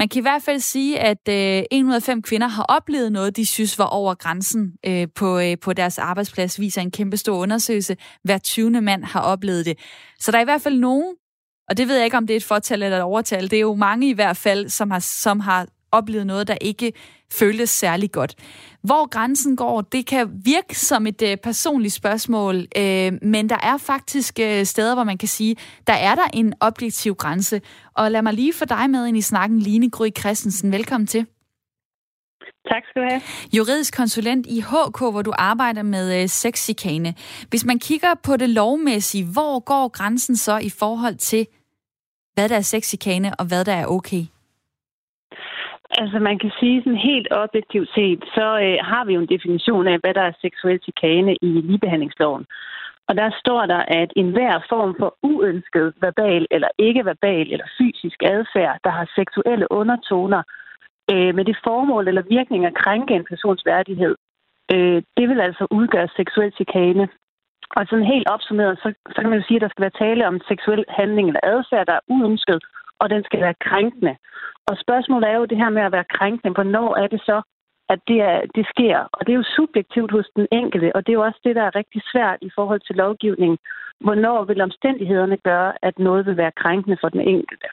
Man 0.00 0.08
kan 0.08 0.18
i 0.18 0.22
hvert 0.22 0.42
fald 0.42 0.60
sige, 0.60 0.98
at 1.00 1.28
øh, 1.28 1.64
en 1.70 1.86
ud 1.86 1.94
af 1.94 2.02
fem 2.02 2.22
kvinder 2.22 2.48
har 2.48 2.62
oplevet 2.62 3.12
noget, 3.12 3.36
de 3.36 3.46
synes 3.46 3.78
var 3.78 3.84
over 3.84 4.14
grænsen 4.14 4.72
øh, 4.86 5.08
på, 5.14 5.38
øh, 5.38 5.56
på 5.62 5.72
deres 5.72 5.98
arbejdsplads, 5.98 6.60
viser 6.60 6.82
en 6.82 6.90
kæmpe 6.90 7.16
stor 7.16 7.36
undersøgelse. 7.36 7.96
Hver 8.24 8.38
20. 8.38 8.80
mand 8.80 9.04
har 9.04 9.20
oplevet 9.20 9.66
det. 9.66 9.78
Så 10.20 10.32
der 10.32 10.38
er 10.38 10.42
i 10.42 10.44
hvert 10.44 10.62
fald 10.62 10.78
nogen, 10.78 11.14
og 11.68 11.76
det 11.76 11.88
ved 11.88 11.96
jeg 11.96 12.04
ikke, 12.04 12.16
om 12.16 12.26
det 12.26 12.34
er 12.34 12.36
et 12.36 12.44
fortal 12.44 12.82
eller 12.82 12.96
et 12.96 13.02
overtal, 13.02 13.50
det 13.50 13.56
er 13.56 13.60
jo 13.60 13.74
mange 13.74 14.08
i 14.08 14.12
hvert 14.12 14.36
fald, 14.36 14.68
som 14.68 14.90
har, 14.90 14.98
som 14.98 15.40
har 15.40 15.66
oplevet 15.92 16.26
noget, 16.26 16.48
der 16.48 16.56
ikke 16.60 16.92
føles 17.32 17.70
særlig 17.70 18.12
godt. 18.12 18.34
Hvor 18.82 19.08
grænsen 19.08 19.56
går, 19.56 19.80
det 19.80 20.06
kan 20.06 20.30
virke 20.44 20.78
som 20.78 21.06
et 21.06 21.22
øh, 21.22 21.36
personligt 21.36 21.94
spørgsmål, 21.94 22.56
øh, 22.56 23.12
men 23.22 23.48
der 23.48 23.58
er 23.62 23.76
faktisk 23.76 24.38
øh, 24.40 24.64
steder, 24.64 24.94
hvor 24.94 25.04
man 25.04 25.18
kan 25.18 25.28
sige, 25.28 25.56
der 25.86 25.92
er 25.92 26.14
der 26.14 26.28
en 26.32 26.54
objektiv 26.60 27.14
grænse. 27.14 27.60
Og 27.94 28.10
lad 28.10 28.22
mig 28.22 28.32
lige 28.32 28.52
få 28.52 28.64
dig 28.64 28.90
med 28.90 29.06
ind 29.06 29.16
i 29.16 29.20
snakken, 29.20 29.58
Line 29.58 29.90
Gry 29.90 30.08
Christensen. 30.18 30.72
Velkommen 30.72 31.06
til. 31.06 31.26
Tak 32.68 32.82
skal 32.90 33.02
du 33.02 33.08
have. 33.10 33.22
Juridisk 33.52 33.96
konsulent 33.96 34.46
i 34.46 34.60
HK, 34.60 34.98
hvor 34.98 35.22
du 35.22 35.32
arbejder 35.38 35.82
med 35.82 36.22
øh, 36.22 36.28
sexikane. 36.28 37.14
Hvis 37.50 37.64
man 37.64 37.78
kigger 37.78 38.14
på 38.22 38.36
det 38.36 38.48
lovmæssige, 38.48 39.24
hvor 39.24 39.60
går 39.60 39.88
grænsen 39.88 40.36
så 40.36 40.58
i 40.58 40.70
forhold 40.70 41.16
til, 41.16 41.46
hvad 42.34 42.48
der 42.48 42.56
er 42.56 42.60
sexikane 42.60 43.34
og 43.34 43.46
hvad 43.46 43.64
der 43.64 43.72
er 43.72 43.86
okay? 43.86 44.24
Altså 45.90 46.18
man 46.18 46.38
kan 46.38 46.52
sige 46.60 46.82
sådan 46.82 47.06
helt 47.10 47.28
objektivt 47.30 47.88
set, 47.94 48.24
så 48.34 48.46
øh, 48.66 48.78
har 48.90 49.04
vi 49.04 49.14
jo 49.14 49.20
en 49.20 49.32
definition 49.34 49.86
af, 49.86 49.98
hvad 50.00 50.14
der 50.14 50.22
er 50.22 50.40
seksuel 50.40 50.80
chikane 50.82 51.36
i 51.42 51.46
ligebehandlingsloven. 51.46 52.46
Og 53.08 53.16
der 53.16 53.30
står 53.40 53.66
der, 53.66 53.82
at 54.00 54.12
enhver 54.16 54.54
form 54.68 54.94
for 54.98 55.16
uønsket 55.22 55.94
verbal 56.00 56.46
eller 56.50 56.68
ikke-verbal 56.78 57.52
eller 57.52 57.66
fysisk 57.78 58.22
adfærd, 58.22 58.78
der 58.84 58.90
har 58.90 59.12
seksuelle 59.14 59.66
undertoner, 59.72 60.42
øh, 61.12 61.34
med 61.34 61.44
det 61.44 61.56
formål 61.64 62.08
eller 62.08 62.22
virkning 62.36 62.66
at 62.66 62.78
krænke 62.82 63.14
en 63.14 63.24
persons 63.24 63.62
værdighed, 63.66 64.14
øh, 64.74 65.02
det 65.16 65.28
vil 65.28 65.40
altså 65.40 65.66
udgøre 65.70 66.08
seksuel 66.16 66.52
chikane. 66.52 67.08
Og 67.76 67.86
sådan 67.86 68.12
helt 68.14 68.28
opsummeret, 68.28 68.78
så, 68.82 68.88
så 69.14 69.18
kan 69.20 69.30
man 69.30 69.38
jo 69.38 69.44
sige, 69.46 69.56
at 69.56 69.62
der 69.62 69.68
skal 69.68 69.82
være 69.86 70.00
tale 70.04 70.26
om 70.26 70.40
seksuel 70.48 70.84
handling 70.88 71.26
eller 71.28 71.40
adfærd, 71.42 71.86
der 71.86 71.92
er 71.92 72.06
uønsket, 72.08 72.60
og 73.00 73.10
den 73.10 73.24
skal 73.24 73.40
være 73.40 73.62
krænkende. 73.68 74.16
Og 74.70 74.76
spørgsmålet 74.84 75.28
er 75.28 75.36
jo 75.36 75.44
det 75.44 75.58
her 75.62 75.70
med 75.70 75.82
at 75.82 75.92
være 75.92 76.12
krænkende. 76.16 76.54
Hvornår 76.54 76.96
er 77.02 77.06
det 77.06 77.20
så, 77.20 77.42
at 77.92 78.00
det, 78.08 78.18
er, 78.20 78.40
det 78.56 78.64
sker? 78.72 78.98
Og 79.12 79.20
det 79.26 79.32
er 79.32 79.40
jo 79.42 79.54
subjektivt 79.58 80.10
hos 80.16 80.28
den 80.36 80.46
enkelte, 80.52 80.96
og 80.96 81.00
det 81.06 81.12
er 81.12 81.18
jo 81.20 81.26
også 81.28 81.40
det, 81.44 81.56
der 81.56 81.62
er 81.62 81.78
rigtig 81.80 82.02
svært 82.12 82.38
i 82.42 82.50
forhold 82.54 82.80
til 82.80 82.96
lovgivningen. 82.96 83.58
Hvornår 84.00 84.44
vil 84.44 84.60
omstændighederne 84.60 85.36
gøre, 85.36 85.72
at 85.82 85.98
noget 85.98 86.26
vil 86.26 86.36
være 86.36 86.58
krænkende 86.62 86.96
for 87.00 87.08
den 87.08 87.20
enkelte? 87.20 87.68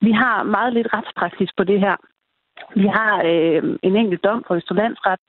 Vi 0.00 0.12
har 0.12 0.42
meget 0.42 0.72
lidt 0.72 0.88
retspraksis 0.94 1.50
på 1.56 1.64
det 1.64 1.80
her. 1.80 1.96
Vi 2.74 2.86
har 2.86 3.22
øh, 3.30 3.62
en 3.82 3.96
enkelt 3.96 4.24
dom 4.24 4.44
fra 4.46 4.56
Østerlandsret, 4.56 5.20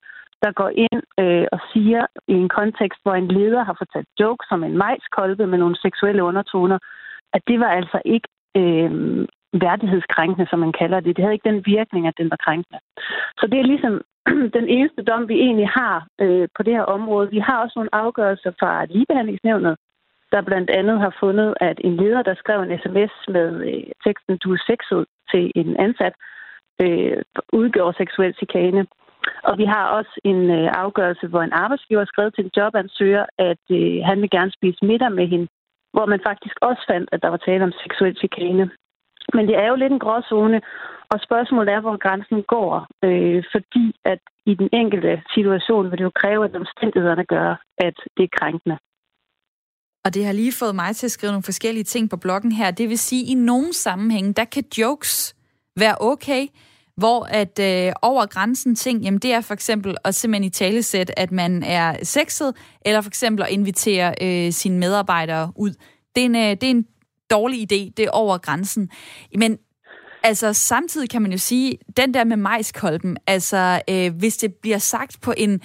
der 0.42 0.52
går 0.52 0.70
ind 0.86 1.02
øh, 1.22 1.46
og 1.52 1.60
siger 1.72 2.06
i 2.28 2.32
en 2.32 2.48
kontekst, 2.48 3.00
hvor 3.02 3.14
en 3.14 3.28
leder 3.28 3.62
har 3.64 3.76
fortalt 3.78 4.08
jokes 4.20 4.48
som 4.48 4.64
en 4.64 4.78
majskolbe 4.78 5.46
med 5.46 5.58
nogle 5.58 5.76
seksuelle 5.76 6.22
undertoner, 6.22 6.78
at 7.32 7.42
det 7.48 7.60
var 7.60 7.70
altså 7.78 8.00
ikke 8.04 8.28
øh, 8.56 9.26
værdighedskrænkende, 9.52 10.46
som 10.50 10.58
man 10.58 10.72
kalder 10.72 11.00
det. 11.00 11.16
Det 11.16 11.24
havde 11.24 11.34
ikke 11.34 11.50
den 11.50 11.62
virkning, 11.66 12.06
at 12.06 12.18
den 12.18 12.30
var 12.30 12.40
krænkende. 12.46 12.78
Så 13.38 13.46
det 13.50 13.58
er 13.60 13.70
ligesom 13.72 13.94
den 14.58 14.68
eneste 14.68 15.02
dom, 15.02 15.28
vi 15.28 15.34
egentlig 15.34 15.68
har 15.68 16.06
øh, 16.20 16.48
på 16.56 16.62
det 16.62 16.72
her 16.72 16.82
område. 16.82 17.30
Vi 17.30 17.38
har 17.38 17.62
også 17.62 17.72
nogle 17.76 17.94
afgørelser 17.94 18.52
fra 18.60 18.84
ligebehandlingsnævnet, 18.84 19.76
der 20.32 20.42
blandt 20.42 20.70
andet 20.70 21.00
har 21.00 21.16
fundet, 21.20 21.54
at 21.60 21.80
en 21.84 21.96
leder, 21.96 22.22
der 22.22 22.34
skrev 22.34 22.60
en 22.60 22.78
sms 22.78 23.14
med 23.28 23.48
øh, 23.68 23.90
teksten, 24.04 24.36
du 24.36 24.52
er 24.52 24.62
sexet 24.70 25.06
til 25.32 25.52
en 25.54 25.76
ansat, 25.76 26.14
øh, 26.82 27.22
udgjorde 27.52 27.96
seksuel 27.96 28.34
chikane. 28.34 28.86
Og 29.42 29.58
vi 29.58 29.64
har 29.64 29.86
også 29.98 30.20
en 30.24 30.50
øh, 30.50 30.68
afgørelse, 30.84 31.26
hvor 31.26 31.42
en 31.42 31.52
arbejdsgiver 31.52 32.00
har 32.00 32.12
skrevet 32.12 32.34
til 32.34 32.44
en 32.44 32.50
jobansøger, 32.56 33.24
at 33.38 33.64
øh, 33.70 33.96
han 34.04 34.20
vil 34.22 34.30
gerne 34.30 34.52
spise 34.58 34.84
middag 34.84 35.12
med 35.12 35.26
hende, 35.26 35.48
hvor 35.92 36.06
man 36.06 36.20
faktisk 36.26 36.56
også 36.62 36.82
fandt, 36.90 37.08
at 37.12 37.22
der 37.22 37.28
var 37.28 37.36
tale 37.36 37.64
om 37.64 37.72
seksuel 37.72 38.16
chikane. 38.16 38.70
Men 39.34 39.46
det 39.48 39.56
er 39.62 39.66
jo 39.68 39.76
lidt 39.76 39.92
en 39.92 40.04
gråzone, 40.04 40.60
og 41.12 41.18
spørgsmålet 41.26 41.72
er, 41.74 41.80
hvor 41.80 41.96
grænsen 42.04 42.42
går, 42.54 42.86
øh, 43.04 43.44
fordi 43.52 43.84
at 44.04 44.20
i 44.46 44.54
den 44.54 44.68
enkelte 44.72 45.22
situation 45.34 45.90
vil 45.90 45.98
det 45.98 46.04
jo 46.04 46.12
kræve, 46.22 46.44
at 46.44 46.56
omstændighederne 46.56 47.24
gør, 47.24 47.50
at 47.78 47.96
det 48.16 48.24
er 48.24 48.36
krænkende. 48.40 48.78
Og 50.04 50.14
det 50.14 50.24
har 50.26 50.32
lige 50.32 50.52
fået 50.52 50.74
mig 50.74 50.96
til 50.96 51.06
at 51.06 51.10
skrive 51.10 51.32
nogle 51.32 51.50
forskellige 51.50 51.84
ting 51.84 52.10
på 52.10 52.16
bloggen 52.16 52.52
her. 52.52 52.70
Det 52.70 52.88
vil 52.88 52.98
sige, 52.98 53.22
at 53.22 53.28
i 53.28 53.34
nogle 53.34 53.72
sammenhænge, 53.72 54.32
der 54.32 54.44
kan 54.44 54.64
jokes 54.78 55.36
være 55.76 55.96
okay, 56.00 56.46
hvor 56.96 57.24
at 57.24 57.58
øh, 57.60 57.92
over 58.02 58.26
grænsen 58.26 58.74
ting, 58.74 59.02
jamen 59.02 59.20
det 59.20 59.32
er 59.32 59.40
for 59.40 59.54
eksempel 59.54 59.96
at 60.04 60.14
simpelthen 60.14 60.44
i 60.44 60.50
talesæt, 60.50 61.10
at 61.16 61.32
man 61.32 61.62
er 61.62 61.96
sexet, 62.02 62.56
eller 62.86 63.00
for 63.00 63.08
eksempel 63.08 63.42
at 63.42 63.50
invitere 63.50 64.14
øh, 64.22 64.52
sine 64.52 64.78
medarbejdere 64.78 65.52
ud. 65.56 65.70
Det 66.14 66.22
er, 66.22 66.26
en, 66.26 66.36
øh, 66.36 66.50
det 66.50 66.62
er 66.62 66.70
en 66.70 66.86
dårlig 67.30 67.60
idé, 67.60 67.92
det 67.96 68.04
er 68.04 68.10
over 68.10 68.38
grænsen. 68.38 68.90
Men 69.36 69.58
altså 70.22 70.52
samtidig 70.52 71.10
kan 71.10 71.22
man 71.22 71.32
jo 71.32 71.38
sige, 71.38 71.78
den 71.96 72.14
der 72.14 72.24
med 72.24 72.36
majskolben, 72.36 73.16
altså 73.26 73.82
øh, 73.90 74.14
hvis 74.14 74.36
det 74.36 74.54
bliver 74.54 74.78
sagt 74.78 75.20
på 75.20 75.34
en 75.36 75.60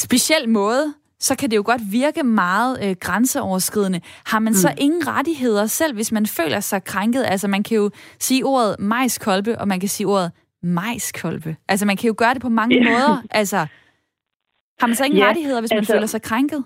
speciel 0.00 0.48
måde, 0.48 0.94
så 1.20 1.36
kan 1.36 1.50
det 1.50 1.56
jo 1.56 1.62
godt 1.66 1.82
virke 1.92 2.22
meget 2.22 2.78
øh, 2.84 2.96
grænseoverskridende. 3.00 4.00
Har 4.24 4.38
man 4.38 4.50
mm. 4.50 4.56
så 4.56 4.74
ingen 4.78 5.06
rettigheder 5.06 5.66
selv, 5.66 5.94
hvis 5.94 6.12
man 6.12 6.26
føler 6.26 6.60
sig 6.60 6.84
krænket? 6.84 7.24
Altså 7.24 7.48
man 7.48 7.62
kan 7.62 7.76
jo 7.76 7.90
sige 8.18 8.44
ordet 8.44 8.76
majskolbe, 8.78 9.58
og 9.58 9.68
man 9.68 9.80
kan 9.80 9.88
sige 9.88 10.06
ordet 10.06 10.32
majskolbe. 10.62 11.56
Altså 11.68 11.86
man 11.86 11.96
kan 11.96 12.08
jo 12.08 12.14
gøre 12.18 12.34
det 12.34 12.42
på 12.42 12.48
mange 12.48 12.76
yeah. 12.76 12.92
måder. 12.92 13.22
Altså, 13.30 13.66
har 14.80 14.86
man 14.86 14.96
så 14.96 15.04
ingen 15.04 15.18
yeah, 15.18 15.28
rettigheder, 15.28 15.60
hvis 15.60 15.70
man 15.70 15.78
altså, 15.78 15.92
føler 15.92 16.06
sig 16.06 16.22
krænket? 16.22 16.64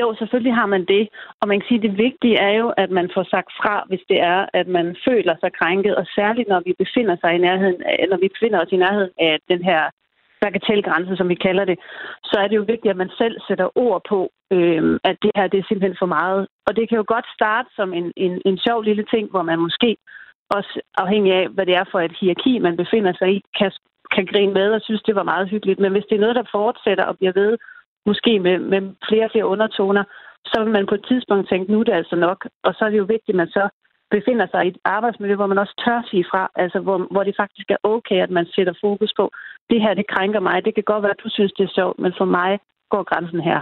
Jo, 0.00 0.14
selvfølgelig 0.18 0.54
har 0.54 0.66
man 0.66 0.84
det. 0.84 1.08
Og 1.40 1.48
man 1.48 1.60
kan 1.60 1.68
sige, 1.68 1.80
at 1.80 1.88
det 1.88 1.98
vigtige 2.06 2.36
er 2.36 2.52
jo, 2.60 2.68
at 2.82 2.90
man 2.90 3.10
får 3.14 3.24
sagt 3.34 3.50
fra, 3.60 3.84
hvis 3.88 4.04
det 4.08 4.20
er, 4.20 4.46
at 4.52 4.68
man 4.68 4.96
føler 5.08 5.34
sig 5.40 5.52
krænket. 5.52 5.96
Og 5.96 6.06
særligt, 6.14 6.48
når 6.48 6.60
vi 6.66 6.72
befinder 6.78 7.16
sig 7.20 7.34
i 7.34 7.44
nærheden, 7.46 7.78
når 8.10 8.18
vi 8.24 8.28
befinder 8.34 8.58
os 8.64 8.72
i 8.72 8.82
nærheden 8.84 9.12
af 9.18 9.38
den 9.48 9.64
her 9.64 9.82
bagatellgrænse, 10.40 11.16
som 11.16 11.28
vi 11.28 11.34
kalder 11.46 11.64
det, 11.64 11.78
så 12.24 12.36
er 12.42 12.46
det 12.48 12.56
jo 12.56 12.64
vigtigt, 12.72 12.90
at 12.90 13.02
man 13.02 13.10
selv 13.20 13.36
sætter 13.48 13.78
ord 13.84 14.00
på, 14.08 14.18
øh, 14.54 14.82
at 15.04 15.16
det 15.22 15.30
her 15.36 15.46
det 15.46 15.58
er 15.58 15.68
simpelthen 15.68 15.96
for 16.02 16.10
meget. 16.18 16.40
Og 16.66 16.76
det 16.76 16.88
kan 16.88 16.98
jo 17.00 17.04
godt 17.14 17.26
starte 17.36 17.68
som 17.78 17.88
en, 17.98 18.12
en, 18.16 18.42
en 18.44 18.58
sjov 18.58 18.82
lille 18.82 19.04
ting, 19.12 19.30
hvor 19.30 19.42
man 19.42 19.58
måske 19.58 19.96
også 20.56 20.80
afhængig 21.02 21.32
af, 21.40 21.48
hvad 21.48 21.66
det 21.66 21.74
er 21.74 21.84
for 21.90 22.00
et 22.00 22.16
hierarki, 22.20 22.58
man 22.58 22.76
befinder 22.76 23.12
sig 23.18 23.28
i, 23.36 23.42
kan, 23.58 23.70
kan 24.14 24.26
grine 24.26 24.52
med 24.52 24.68
og 24.72 24.80
synes, 24.82 25.02
det 25.02 25.14
var 25.14 25.30
meget 25.32 25.48
hyggeligt. 25.48 25.80
Men 25.80 25.92
hvis 25.92 26.04
det 26.08 26.16
er 26.16 26.24
noget, 26.24 26.36
der 26.36 26.52
fortsætter 26.52 27.04
og 27.04 27.18
bliver 27.18 27.32
ved, 27.32 27.58
måske 28.06 28.40
med, 28.40 28.58
med 28.58 28.80
flere 29.08 29.24
og 29.24 29.30
flere 29.30 29.46
undertoner, 29.46 30.04
så 30.44 30.56
vil 30.62 30.72
man 30.72 30.86
på 30.86 30.94
et 30.94 31.04
tidspunkt 31.08 31.48
tænke, 31.48 31.72
nu 31.72 31.80
er 31.80 31.84
det 31.84 31.92
altså 31.92 32.16
nok. 32.16 32.46
Og 32.64 32.74
så 32.74 32.84
er 32.84 32.90
det 32.90 32.98
jo 32.98 33.12
vigtigt, 33.14 33.34
at 33.34 33.42
man 33.42 33.48
så 33.48 33.68
befinder 34.10 34.46
sig 34.50 34.64
i 34.64 34.68
et 34.68 34.78
arbejdsmiljø, 34.84 35.34
hvor 35.36 35.46
man 35.52 35.58
også 35.58 35.74
tør 35.84 36.02
sige 36.10 36.24
fra, 36.30 36.50
altså 36.54 36.78
hvor, 36.80 36.98
hvor 37.10 37.24
det 37.24 37.34
faktisk 37.36 37.70
er 37.70 37.80
okay, 37.82 38.18
at 38.22 38.30
man 38.30 38.46
sætter 38.54 38.74
fokus 38.80 39.12
på, 39.16 39.24
det 39.70 39.80
her, 39.82 39.94
det 39.94 40.06
krænker 40.14 40.40
mig. 40.40 40.64
Det 40.64 40.74
kan 40.74 40.84
godt 40.90 41.02
være, 41.02 41.16
at 41.16 41.24
du 41.24 41.30
synes, 41.32 41.52
det 41.52 41.64
er 41.64 41.76
sjovt, 41.78 41.98
men 41.98 42.12
for 42.18 42.24
mig 42.24 42.60
går 42.90 43.02
grænsen 43.10 43.40
her. 43.40 43.60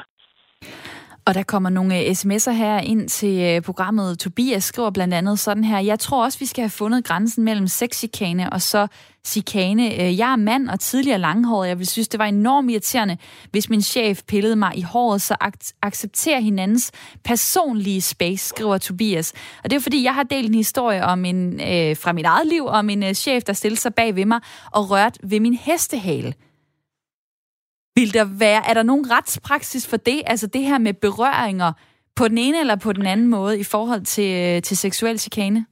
Og 1.24 1.34
der 1.34 1.42
kommer 1.42 1.70
nogle 1.70 2.00
øh, 2.00 2.10
sms'er 2.10 2.50
her 2.50 2.78
ind 2.78 3.08
til 3.08 3.38
øh, 3.40 3.62
programmet. 3.62 4.18
Tobias 4.18 4.64
skriver 4.64 4.90
blandt 4.90 5.14
andet 5.14 5.38
sådan 5.38 5.64
her. 5.64 5.78
Jeg 5.78 5.98
tror 5.98 6.24
også, 6.24 6.38
vi 6.38 6.46
skal 6.46 6.62
have 6.62 6.70
fundet 6.70 7.04
grænsen 7.04 7.44
mellem 7.44 7.68
sexchikane 7.68 8.52
og 8.52 8.62
så 8.62 8.86
chikane. 9.26 9.94
Øh, 9.94 10.18
jeg 10.18 10.32
er 10.32 10.36
mand 10.36 10.68
og 10.68 10.80
tidligere 10.80 11.18
langhåret. 11.18 11.68
Jeg 11.68 11.78
vil 11.78 11.86
synes, 11.86 12.08
det 12.08 12.18
var 12.18 12.24
enormt 12.24 12.70
irriterende, 12.70 13.16
hvis 13.50 13.70
min 13.70 13.82
chef 13.82 14.22
pillede 14.28 14.56
mig 14.56 14.78
i 14.78 14.82
håret, 14.82 15.22
så 15.22 15.34
ac- 15.44 15.78
accepterer 15.82 16.40
hinandens 16.40 16.92
personlige 17.24 18.00
space, 18.00 18.48
skriver 18.48 18.78
Tobias. 18.78 19.32
Og 19.64 19.70
det 19.70 19.76
er 19.76 19.80
fordi, 19.80 20.04
jeg 20.04 20.14
har 20.14 20.22
delt 20.22 20.48
en 20.48 20.54
historie 20.54 21.04
om 21.04 21.24
en, 21.24 21.60
øh, 21.60 21.96
fra 21.96 22.12
mit 22.12 22.26
eget 22.26 22.46
liv 22.46 22.66
om 22.66 22.90
en 22.90 23.02
øh, 23.02 23.14
chef, 23.14 23.44
der 23.44 23.52
stillede 23.52 23.80
sig 23.80 23.94
bag 23.94 24.16
ved 24.16 24.24
mig 24.24 24.40
og 24.72 24.90
rørte 24.90 25.18
ved 25.22 25.40
min 25.40 25.54
hestehale. 25.54 26.34
Vil 27.96 28.14
der 28.14 28.26
være, 28.38 28.60
er 28.70 28.74
der 28.74 28.82
nogen 28.82 29.06
retspraksis 29.10 29.90
for 29.90 29.96
det? 29.96 30.22
Altså 30.26 30.46
det 30.46 30.62
her 30.62 30.78
med 30.78 30.94
berøringer 30.94 31.72
på 32.16 32.28
den 32.28 32.38
ene 32.38 32.60
eller 32.60 32.76
på 32.84 32.92
den 32.92 33.06
anden 33.06 33.30
måde 33.36 33.60
i 33.60 33.64
forhold 33.64 34.04
til, 34.04 34.56
øh, 34.56 34.62
til 34.62 34.76
seksuel 34.76 35.18
chikane? 35.18 35.66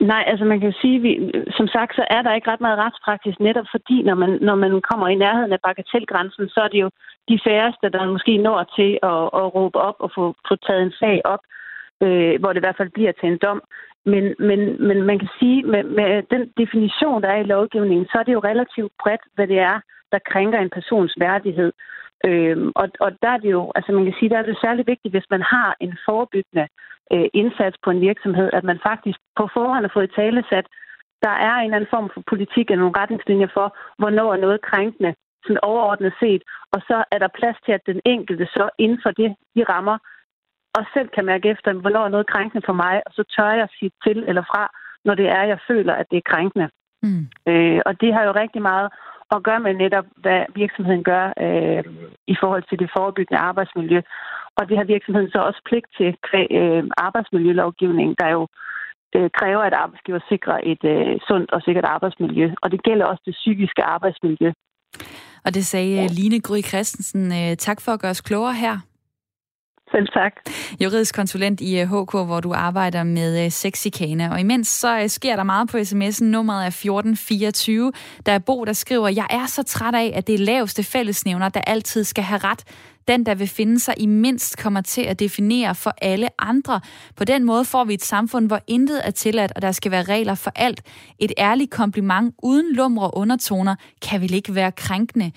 Nej, 0.00 0.24
altså 0.26 0.44
man 0.44 0.60
kan 0.60 0.72
sige, 0.80 0.98
vi, 1.00 1.12
som 1.58 1.66
sagt, 1.66 1.92
så 1.94 2.04
er 2.10 2.22
der 2.22 2.34
ikke 2.34 2.50
ret 2.50 2.60
meget 2.60 2.78
retspraksis, 2.78 3.40
netop 3.40 3.66
fordi, 3.70 4.02
når 4.02 4.14
man, 4.14 4.38
når 4.40 4.54
man 4.54 4.80
kommer 4.90 5.08
i 5.08 5.14
nærheden 5.14 5.52
af 5.52 5.60
bagatelgrænsen, 5.66 6.48
så 6.48 6.60
er 6.60 6.68
det 6.68 6.80
jo 6.80 6.90
de 7.28 7.38
færreste, 7.46 7.86
der 7.90 8.12
måske 8.14 8.36
når 8.36 8.60
til 8.76 8.90
at, 9.02 9.22
at 9.40 9.46
råbe 9.54 9.78
op 9.78 9.98
og 9.98 10.10
få, 10.14 10.24
få 10.48 10.54
taget 10.56 10.82
en 10.82 10.92
sag 11.00 11.20
op, 11.24 11.42
øh, 12.04 12.40
hvor 12.40 12.50
det 12.52 12.60
i 12.60 12.66
hvert 12.66 12.80
fald 12.80 12.90
bliver 12.96 13.12
til 13.12 13.28
en 13.28 13.38
dom. 13.46 13.60
Men, 14.12 14.24
men, 14.38 14.60
men 14.88 14.98
man 15.02 15.18
kan 15.18 15.30
sige, 15.38 15.62
med, 15.62 15.82
med 15.98 16.22
den 16.32 16.42
definition, 16.62 17.22
der 17.22 17.28
er 17.28 17.40
i 17.40 17.50
lovgivningen, 17.54 18.06
så 18.06 18.18
er 18.18 18.22
det 18.22 18.32
jo 18.32 18.48
relativt 18.50 18.92
bredt, 19.02 19.24
hvad 19.34 19.46
det 19.46 19.58
er, 19.58 19.80
der 20.12 20.18
krænker 20.30 20.58
en 20.58 20.70
persons 20.70 21.14
værdighed. 21.18 21.72
Øhm, 22.26 22.72
og, 22.74 22.88
og 23.00 23.10
der 23.22 23.30
er 23.30 23.40
det 23.44 23.50
jo, 23.50 23.72
altså 23.74 23.92
man 23.92 24.04
kan 24.04 24.14
sige, 24.18 24.30
der 24.30 24.38
er 24.38 24.48
det 24.48 24.58
særlig 24.64 24.86
vigtigt, 24.86 25.14
hvis 25.14 25.30
man 25.30 25.42
har 25.42 25.76
en 25.80 25.98
forebyggende 26.06 26.66
øh, 27.12 27.28
indsats 27.34 27.76
på 27.84 27.90
en 27.90 28.00
virksomhed, 28.00 28.50
at 28.52 28.64
man 28.64 28.78
faktisk 28.88 29.18
på 29.38 29.48
forhånd 29.54 29.84
har 29.84 29.92
fået 29.94 30.10
i 30.10 30.16
tale 30.20 30.44
sat, 30.50 30.66
der 31.22 31.34
er 31.48 31.54
en 31.54 31.64
eller 31.64 31.76
anden 31.76 31.94
form 31.94 32.10
for 32.14 32.22
politik 32.32 32.66
eller 32.70 32.84
nogle 32.84 33.00
retningslinjer 33.00 33.50
for, 33.54 33.76
hvornår 33.98 34.32
er 34.32 34.44
noget 34.46 34.60
krænkende, 34.70 35.14
sådan 35.42 35.64
overordnet 35.70 36.12
set, 36.20 36.42
og 36.72 36.80
så 36.88 37.04
er 37.12 37.18
der 37.18 37.36
plads 37.38 37.56
til, 37.64 37.72
at 37.72 37.86
den 37.86 38.00
enkelte 38.04 38.46
så 38.46 38.68
inden 38.78 39.00
for 39.02 39.10
det, 39.10 39.30
de 39.56 39.64
rammer, 39.64 39.98
og 40.76 40.84
selv 40.94 41.08
kan 41.08 41.24
mærke 41.24 41.48
efter, 41.48 41.72
hvornår 41.72 42.04
er 42.04 42.14
noget 42.16 42.26
krænkende 42.34 42.62
for 42.66 42.72
mig, 42.72 43.02
og 43.06 43.12
så 43.12 43.22
tør 43.34 43.50
jeg 43.50 43.68
sige 43.78 43.90
til 44.04 44.18
eller 44.28 44.42
fra, 44.42 44.62
når 45.04 45.14
det 45.14 45.28
er, 45.28 45.42
jeg 45.42 45.58
føler, 45.68 45.94
at 45.94 46.06
det 46.10 46.16
er 46.16 46.30
krænkende. 46.32 46.68
Mm. 47.02 47.24
Øh, 47.48 47.80
og 47.86 48.00
det 48.00 48.14
har 48.14 48.24
jo 48.24 48.32
rigtig 48.32 48.62
meget 48.62 48.88
at 49.34 49.42
gøre 49.42 49.60
med 49.60 49.74
netop, 49.74 50.06
hvad 50.16 50.40
virksomheden 50.54 51.04
gør 51.10 51.24
øh, 51.44 51.84
i 52.32 52.34
forhold 52.40 52.64
til 52.68 52.78
det 52.78 52.90
forebyggende 52.96 53.40
arbejdsmiljø. 53.50 54.00
Og 54.58 54.68
det 54.68 54.76
har 54.76 54.84
virksomheden 54.84 55.30
så 55.30 55.40
også 55.48 55.60
pligt 55.68 55.88
til 55.98 56.10
øh, 56.58 56.84
arbejdsmiljølovgivning, 57.06 58.10
der 58.20 58.28
jo 58.36 58.42
øh, 59.16 59.30
kræver, 59.38 59.62
at 59.68 59.74
arbejdsgiver 59.82 60.20
sikrer 60.28 60.58
et 60.72 60.82
øh, 60.94 61.20
sundt 61.28 61.50
og 61.54 61.60
sikkert 61.62 61.84
arbejdsmiljø. 61.84 62.46
Og 62.62 62.70
det 62.72 62.82
gælder 62.82 63.06
også 63.06 63.22
det 63.26 63.34
psykiske 63.40 63.82
arbejdsmiljø. 63.82 64.50
Og 65.44 65.54
det 65.54 65.64
sagde 65.66 65.94
ja. 65.94 66.06
Line 66.18 66.40
Gry 66.40 66.60
Christensen. 66.70 67.24
Øh, 67.40 67.56
tak 67.56 67.80
for 67.80 67.92
at 67.92 68.00
gøre 68.00 68.10
os 68.10 68.20
klogere 68.20 68.54
her. 68.54 68.76
Selv 69.90 70.08
tak. 70.08 70.32
Juridisk 70.80 71.14
konsulent 71.14 71.60
i 71.60 71.80
øh, 71.80 71.86
HK, 71.86 72.12
hvor 72.12 72.40
du 72.40 72.52
arbejder 72.52 73.02
med 73.02 73.44
øh, 73.44 73.50
sexikane. 73.50 74.32
Og 74.32 74.40
imens 74.40 74.68
så 74.68 75.00
øh, 75.00 75.08
sker 75.08 75.36
der 75.36 75.42
meget 75.42 75.68
på 75.68 75.76
sms'en. 75.76 76.24
Nummeret 76.24 76.62
er 76.62 76.66
1424. 76.66 77.92
Der 78.26 78.32
er 78.32 78.38
Bo, 78.38 78.64
der 78.64 78.72
skriver, 78.72 79.08
jeg 79.08 79.26
er 79.30 79.46
så 79.46 79.62
træt 79.62 79.94
af, 79.94 80.12
at 80.14 80.26
det 80.26 80.34
er 80.34 80.38
laveste 80.38 80.82
fællesnævner, 80.82 81.48
der 81.48 81.60
altid 81.60 82.04
skal 82.04 82.24
have 82.24 82.38
ret. 82.38 82.64
Den, 83.08 83.26
der 83.26 83.34
vil 83.34 83.48
finde 83.48 83.80
sig 83.80 83.94
i 83.98 84.06
mindst, 84.06 84.58
kommer 84.58 84.80
til 84.80 85.02
at 85.02 85.18
definere 85.18 85.74
for 85.74 85.94
alle 86.02 86.28
andre. 86.38 86.80
På 87.16 87.24
den 87.24 87.44
måde 87.44 87.64
får 87.64 87.84
vi 87.84 87.94
et 87.94 88.02
samfund, 88.02 88.46
hvor 88.46 88.60
intet 88.66 89.06
er 89.06 89.10
tilladt, 89.10 89.52
og 89.56 89.62
der 89.62 89.72
skal 89.72 89.90
være 89.90 90.02
regler 90.02 90.34
for 90.34 90.52
alt. 90.56 90.82
Et 91.18 91.32
ærligt 91.38 91.70
kompliment 91.70 92.34
uden 92.42 92.74
lumre 92.74 93.10
undertoner 93.14 93.74
kan 94.02 94.20
vel 94.20 94.34
ikke 94.34 94.54
være 94.54 94.72
krænkende 94.72 95.32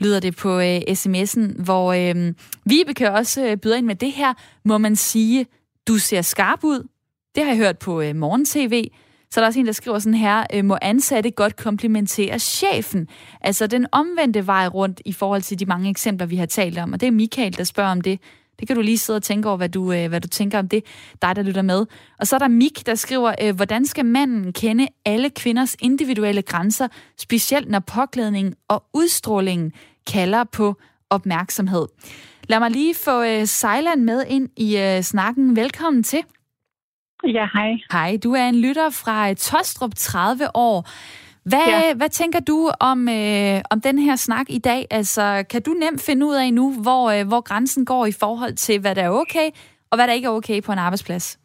lyder 0.00 0.20
det 0.20 0.36
på 0.36 0.60
øh, 0.60 0.80
sms'en, 0.88 1.62
hvor 1.62 1.92
øh, 1.92 2.32
Vibeke 2.64 3.12
også 3.12 3.46
øh, 3.46 3.56
byder 3.56 3.76
ind 3.76 3.86
med 3.86 3.94
det 3.94 4.12
her. 4.12 4.34
Må 4.64 4.78
man 4.78 4.96
sige, 4.96 5.46
du 5.88 5.98
ser 5.98 6.22
skarp 6.22 6.64
ud? 6.64 6.88
Det 7.34 7.42
har 7.42 7.50
jeg 7.50 7.58
hørt 7.58 7.78
på 7.78 8.00
øh, 8.00 8.16
morgen-tv. 8.16 8.90
Så 9.30 9.40
der 9.40 9.44
er 9.44 9.48
også 9.48 9.60
en, 9.60 9.66
der 9.66 9.72
skriver 9.72 9.98
sådan 9.98 10.14
her, 10.14 10.46
øh, 10.54 10.64
må 10.64 10.78
ansatte 10.82 11.30
godt 11.30 11.56
komplimentere 11.56 12.38
chefen? 12.38 13.08
Altså 13.40 13.66
den 13.66 13.86
omvendte 13.92 14.46
vej 14.46 14.66
rundt 14.66 15.02
i 15.04 15.12
forhold 15.12 15.42
til 15.42 15.58
de 15.58 15.66
mange 15.66 15.90
eksempler, 15.90 16.26
vi 16.26 16.36
har 16.36 16.46
talt 16.46 16.78
om. 16.78 16.92
Og 16.92 17.00
det 17.00 17.06
er 17.06 17.10
Michael, 17.10 17.56
der 17.56 17.64
spørger 17.64 17.90
om 17.90 18.00
det. 18.00 18.20
Det 18.58 18.68
kan 18.68 18.76
du 18.76 18.82
lige 18.82 18.98
sidde 18.98 19.16
og 19.16 19.22
tænke 19.22 19.48
over, 19.48 19.56
hvad 19.56 19.68
du, 19.68 19.92
øh, 19.92 20.08
hvad 20.08 20.20
du 20.20 20.28
tænker 20.28 20.58
om 20.58 20.68
det, 20.68 20.84
dig 21.22 21.36
der 21.36 21.42
lytter 21.42 21.62
med. 21.62 21.86
Og 22.18 22.26
så 22.26 22.36
er 22.36 22.38
der 22.38 22.48
Mik, 22.48 22.86
der 22.86 22.94
skriver, 22.94 23.34
øh, 23.42 23.56
hvordan 23.56 23.86
skal 23.86 24.04
manden 24.04 24.52
kende 24.52 24.88
alle 25.04 25.30
kvinders 25.30 25.76
individuelle 25.80 26.42
grænser, 26.42 26.88
specielt 27.18 27.68
når 27.68 27.78
påklædningen 27.78 28.54
og 28.68 28.84
udstrålingen 28.94 29.72
kalder 30.06 30.44
på 30.44 30.74
opmærksomhed. 31.10 31.86
Lad 32.48 32.58
mig 32.58 32.70
lige 32.70 32.94
få 33.04 33.22
øh, 33.22 33.46
Sejland 33.46 34.02
med 34.02 34.24
ind 34.28 34.48
i 34.56 34.78
øh, 34.78 35.02
snakken. 35.02 35.56
Velkommen 35.56 36.02
til. 36.02 36.20
Ja, 37.24 37.48
hej. 37.54 37.72
Hej, 37.92 38.18
du 38.24 38.32
er 38.32 38.48
en 38.48 38.60
lytter 38.60 38.90
fra 38.90 39.30
øh, 39.30 39.36
Tostrup, 39.36 39.94
30 39.96 40.56
år. 40.56 40.88
Hvad, 41.50 41.66
ja. 41.68 41.94
hvad 41.96 42.08
tænker 42.08 42.40
du 42.40 42.58
om, 42.90 43.08
øh, 43.08 43.56
om 43.72 43.80
den 43.80 43.98
her 43.98 44.16
snak 44.16 44.46
i 44.50 44.58
dag? 44.58 44.80
Altså, 44.90 45.44
kan 45.50 45.62
du 45.62 45.70
nemt 45.70 46.02
finde 46.06 46.26
ud 46.26 46.34
af 46.34 46.52
nu, 46.52 46.66
hvor, 46.82 47.04
øh, 47.14 47.28
hvor 47.28 47.40
grænsen 47.40 47.84
går 47.84 48.06
i 48.06 48.14
forhold 48.20 48.54
til, 48.54 48.80
hvad 48.80 48.94
der 48.94 49.02
er 49.02 49.10
okay, 49.22 49.48
og 49.90 49.94
hvad 49.96 50.06
der 50.06 50.12
ikke 50.12 50.26
er 50.26 50.38
okay 50.40 50.62
på 50.62 50.72
en 50.72 50.78
arbejdsplads? 50.78 51.40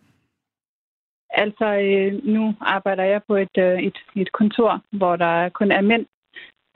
Altså, 1.30 1.66
øh, 1.66 2.26
nu 2.36 2.54
arbejder 2.62 3.04
jeg 3.04 3.22
på 3.28 3.36
et, 3.36 3.56
øh, 3.58 3.80
et, 3.84 3.98
et 4.16 4.32
kontor, 4.32 4.82
hvor 4.92 5.16
der 5.16 5.50
kun 5.50 5.72
er 5.72 5.82
mænd. 5.82 6.06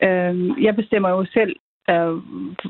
Øh, 0.03 0.63
jeg 0.63 0.75
bestemmer 0.75 1.09
jo 1.09 1.25
selv, 1.25 1.55
øh, 1.89 2.15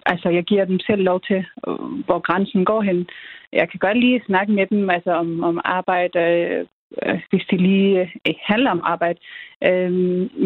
altså 0.06 0.30
jeg 0.30 0.44
giver 0.44 0.66
dem 0.66 0.80
selv 0.80 1.02
lov 1.04 1.22
til, 1.22 1.46
øh, 1.68 2.06
hvor 2.06 2.20
grænsen 2.20 2.66
går 2.66 2.82
hen. 2.82 3.08
Jeg 3.54 3.70
kan 3.70 3.80
godt 3.80 3.98
lige 4.00 4.24
snakke 4.26 4.54
med 4.54 4.66
dem 4.68 4.90
altså 4.90 5.12
om, 5.12 5.44
om 5.44 5.62
arbejde, 5.64 6.20
øh, 6.20 6.66
Øh, 7.02 7.22
hvis 7.30 7.46
det 7.52 7.62
lige 7.62 8.02
øh, 8.02 8.34
handler 8.44 8.72
om 8.72 8.82
arbejde. 8.84 9.20
Øh, 9.64 9.92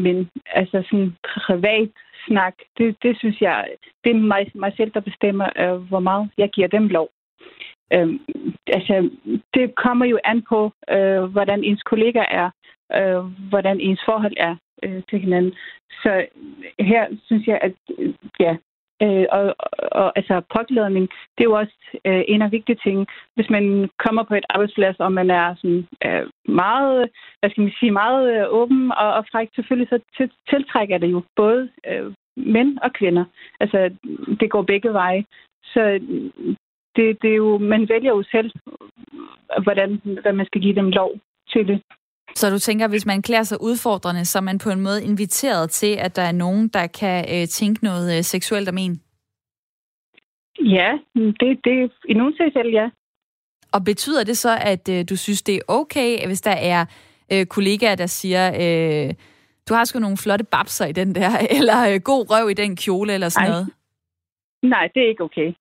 men 0.03 0.29
altså 0.45 0.83
sådan 0.89 1.15
privat 1.23 1.89
snak, 2.27 2.53
det, 2.77 2.95
det 3.03 3.17
synes 3.17 3.41
jeg, 3.41 3.67
det 4.03 4.09
er 4.09 4.19
mig, 4.33 4.51
mig 4.55 4.73
selv, 4.77 4.91
der 4.91 4.99
bestemmer, 4.99 5.49
øh, 5.59 5.75
hvor 5.89 5.99
meget 5.99 6.29
jeg 6.37 6.49
giver 6.49 6.67
dem 6.67 6.87
lov. 6.87 7.09
Øh, 7.93 8.09
altså, 8.67 9.09
det 9.53 9.75
kommer 9.75 10.05
jo 10.05 10.19
an 10.23 10.41
på, 10.49 10.71
øh, 10.89 11.23
hvordan 11.23 11.63
ens 11.63 11.83
kollega 11.83 12.23
er, 12.29 12.49
øh, 12.97 13.23
hvordan 13.49 13.79
ens 13.79 14.01
forhold 14.05 14.33
er 14.37 14.55
øh, 14.83 15.01
til 15.09 15.19
hinanden. 15.19 15.53
Så 16.03 16.25
her 16.79 17.07
synes 17.25 17.47
jeg, 17.47 17.59
at 17.61 17.73
ja, 18.39 18.55
Øh, 19.03 19.25
og, 19.31 19.55
og 19.91 20.17
altså 20.17 20.41
påklædning, 20.55 21.09
det 21.37 21.41
er 21.43 21.49
jo 21.51 21.59
også 21.61 21.77
øh, 22.05 22.23
en 22.27 22.41
af 22.41 22.51
vigtige 22.51 22.79
ting. 22.83 23.07
Hvis 23.35 23.49
man 23.49 23.89
kommer 24.05 24.23
på 24.23 24.35
et 24.35 24.45
arbejdsplads, 24.49 24.99
og 24.99 25.13
man 25.13 25.29
er 25.29 25.55
sådan, 25.55 25.87
øh, 26.05 26.29
meget, 26.45 27.09
hvad 27.39 27.49
skal 27.49 27.63
man 27.63 27.73
sige, 27.79 27.91
meget 27.91 28.23
øh, 28.35 28.45
åben 28.49 28.91
og, 28.91 29.13
og 29.13 29.25
fræk, 29.31 29.49
selvfølgelig 29.55 29.89
så 29.89 29.99
til, 30.17 30.31
tiltrækker 30.49 30.97
det 30.97 31.11
jo 31.11 31.21
både 31.35 31.69
øh, 31.87 32.13
mænd 32.37 32.77
og 32.77 32.93
kvinder. 32.93 33.25
Altså, 33.59 33.91
det 34.39 34.51
går 34.51 34.61
begge 34.61 34.93
veje. 34.93 35.23
Så 35.63 35.81
det, 36.95 37.21
det 37.21 37.31
er 37.31 37.35
jo, 37.45 37.57
man 37.57 37.89
vælger 37.89 38.11
jo 38.11 38.23
selv, 38.23 38.51
hvordan, 39.63 40.01
hvad 40.21 40.33
man 40.33 40.45
skal 40.45 40.61
give 40.61 40.75
dem 40.75 40.89
lov 40.89 41.11
til 41.49 41.67
det. 41.67 41.81
Så 42.39 42.49
du 42.49 42.59
tænker, 42.59 42.87
hvis 42.87 43.05
man 43.05 43.21
klæder 43.21 43.43
sig 43.43 43.57
udfordrende, 43.61 44.25
så 44.25 44.39
er 44.39 44.41
man 44.41 44.57
på 44.57 44.69
en 44.69 44.81
måde 44.81 45.03
inviteret 45.03 45.69
til, 45.69 45.95
at 45.99 46.15
der 46.15 46.21
er 46.21 46.31
nogen, 46.31 46.67
der 46.67 46.87
kan 46.87 47.25
øh, 47.33 47.47
tænke 47.47 47.83
noget 47.83 48.17
øh, 48.17 48.23
seksuelt 48.23 48.69
om 48.69 48.77
en? 48.77 49.01
Ja, 50.59 50.97
det, 51.15 51.59
det 51.63 51.91
i 52.09 52.13
nogle 52.13 52.35
tilfælde, 52.37 52.71
ja. 52.71 52.89
Og 53.73 53.83
betyder 53.83 54.23
det 54.23 54.37
så, 54.37 54.57
at 54.61 54.89
øh, 54.89 55.05
du 55.09 55.15
synes, 55.17 55.41
det 55.41 55.55
er 55.55 55.59
okay, 55.67 56.27
hvis 56.27 56.41
der 56.41 56.57
er 56.73 56.85
øh, 57.33 57.45
kollegaer, 57.45 57.95
der 57.95 58.05
siger, 58.05 58.43
øh, 58.63 59.13
du 59.69 59.73
har 59.73 59.85
sgu 59.85 59.99
nogle 59.99 60.17
flotte 60.17 60.45
babser 60.45 60.85
i 60.85 60.91
den 60.91 61.15
der, 61.15 61.31
eller 61.59 61.93
øh, 61.93 61.99
god 62.03 62.31
røv 62.31 62.49
i 62.49 62.53
den 62.53 62.75
kjole, 62.75 63.13
eller 63.13 63.29
sådan 63.29 63.49
Ej. 63.49 63.53
noget? 63.53 63.67
Nej, 64.63 64.89
det 64.93 65.03
er 65.03 65.09
ikke 65.09 65.23
okay. 65.23 65.53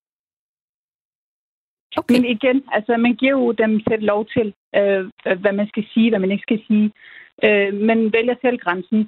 Okay. 1.97 2.14
Men 2.14 2.24
igen, 2.24 2.62
altså 2.72 2.97
man 2.97 3.14
giver 3.14 3.33
jo 3.33 3.53
dem 3.53 3.81
selv 3.89 4.03
lov 4.03 4.27
til, 4.27 4.55
øh, 4.79 5.01
hvad 5.43 5.53
man 5.53 5.68
skal 5.68 5.85
sige, 5.93 6.11
hvad 6.11 6.18
man 6.20 6.31
ikke 6.31 6.47
skal 6.49 6.61
sige. 6.66 6.87
Øh, 7.45 7.74
man 7.91 7.99
vælger 8.16 8.35
selv 8.41 8.59
grænsen. 8.59 9.01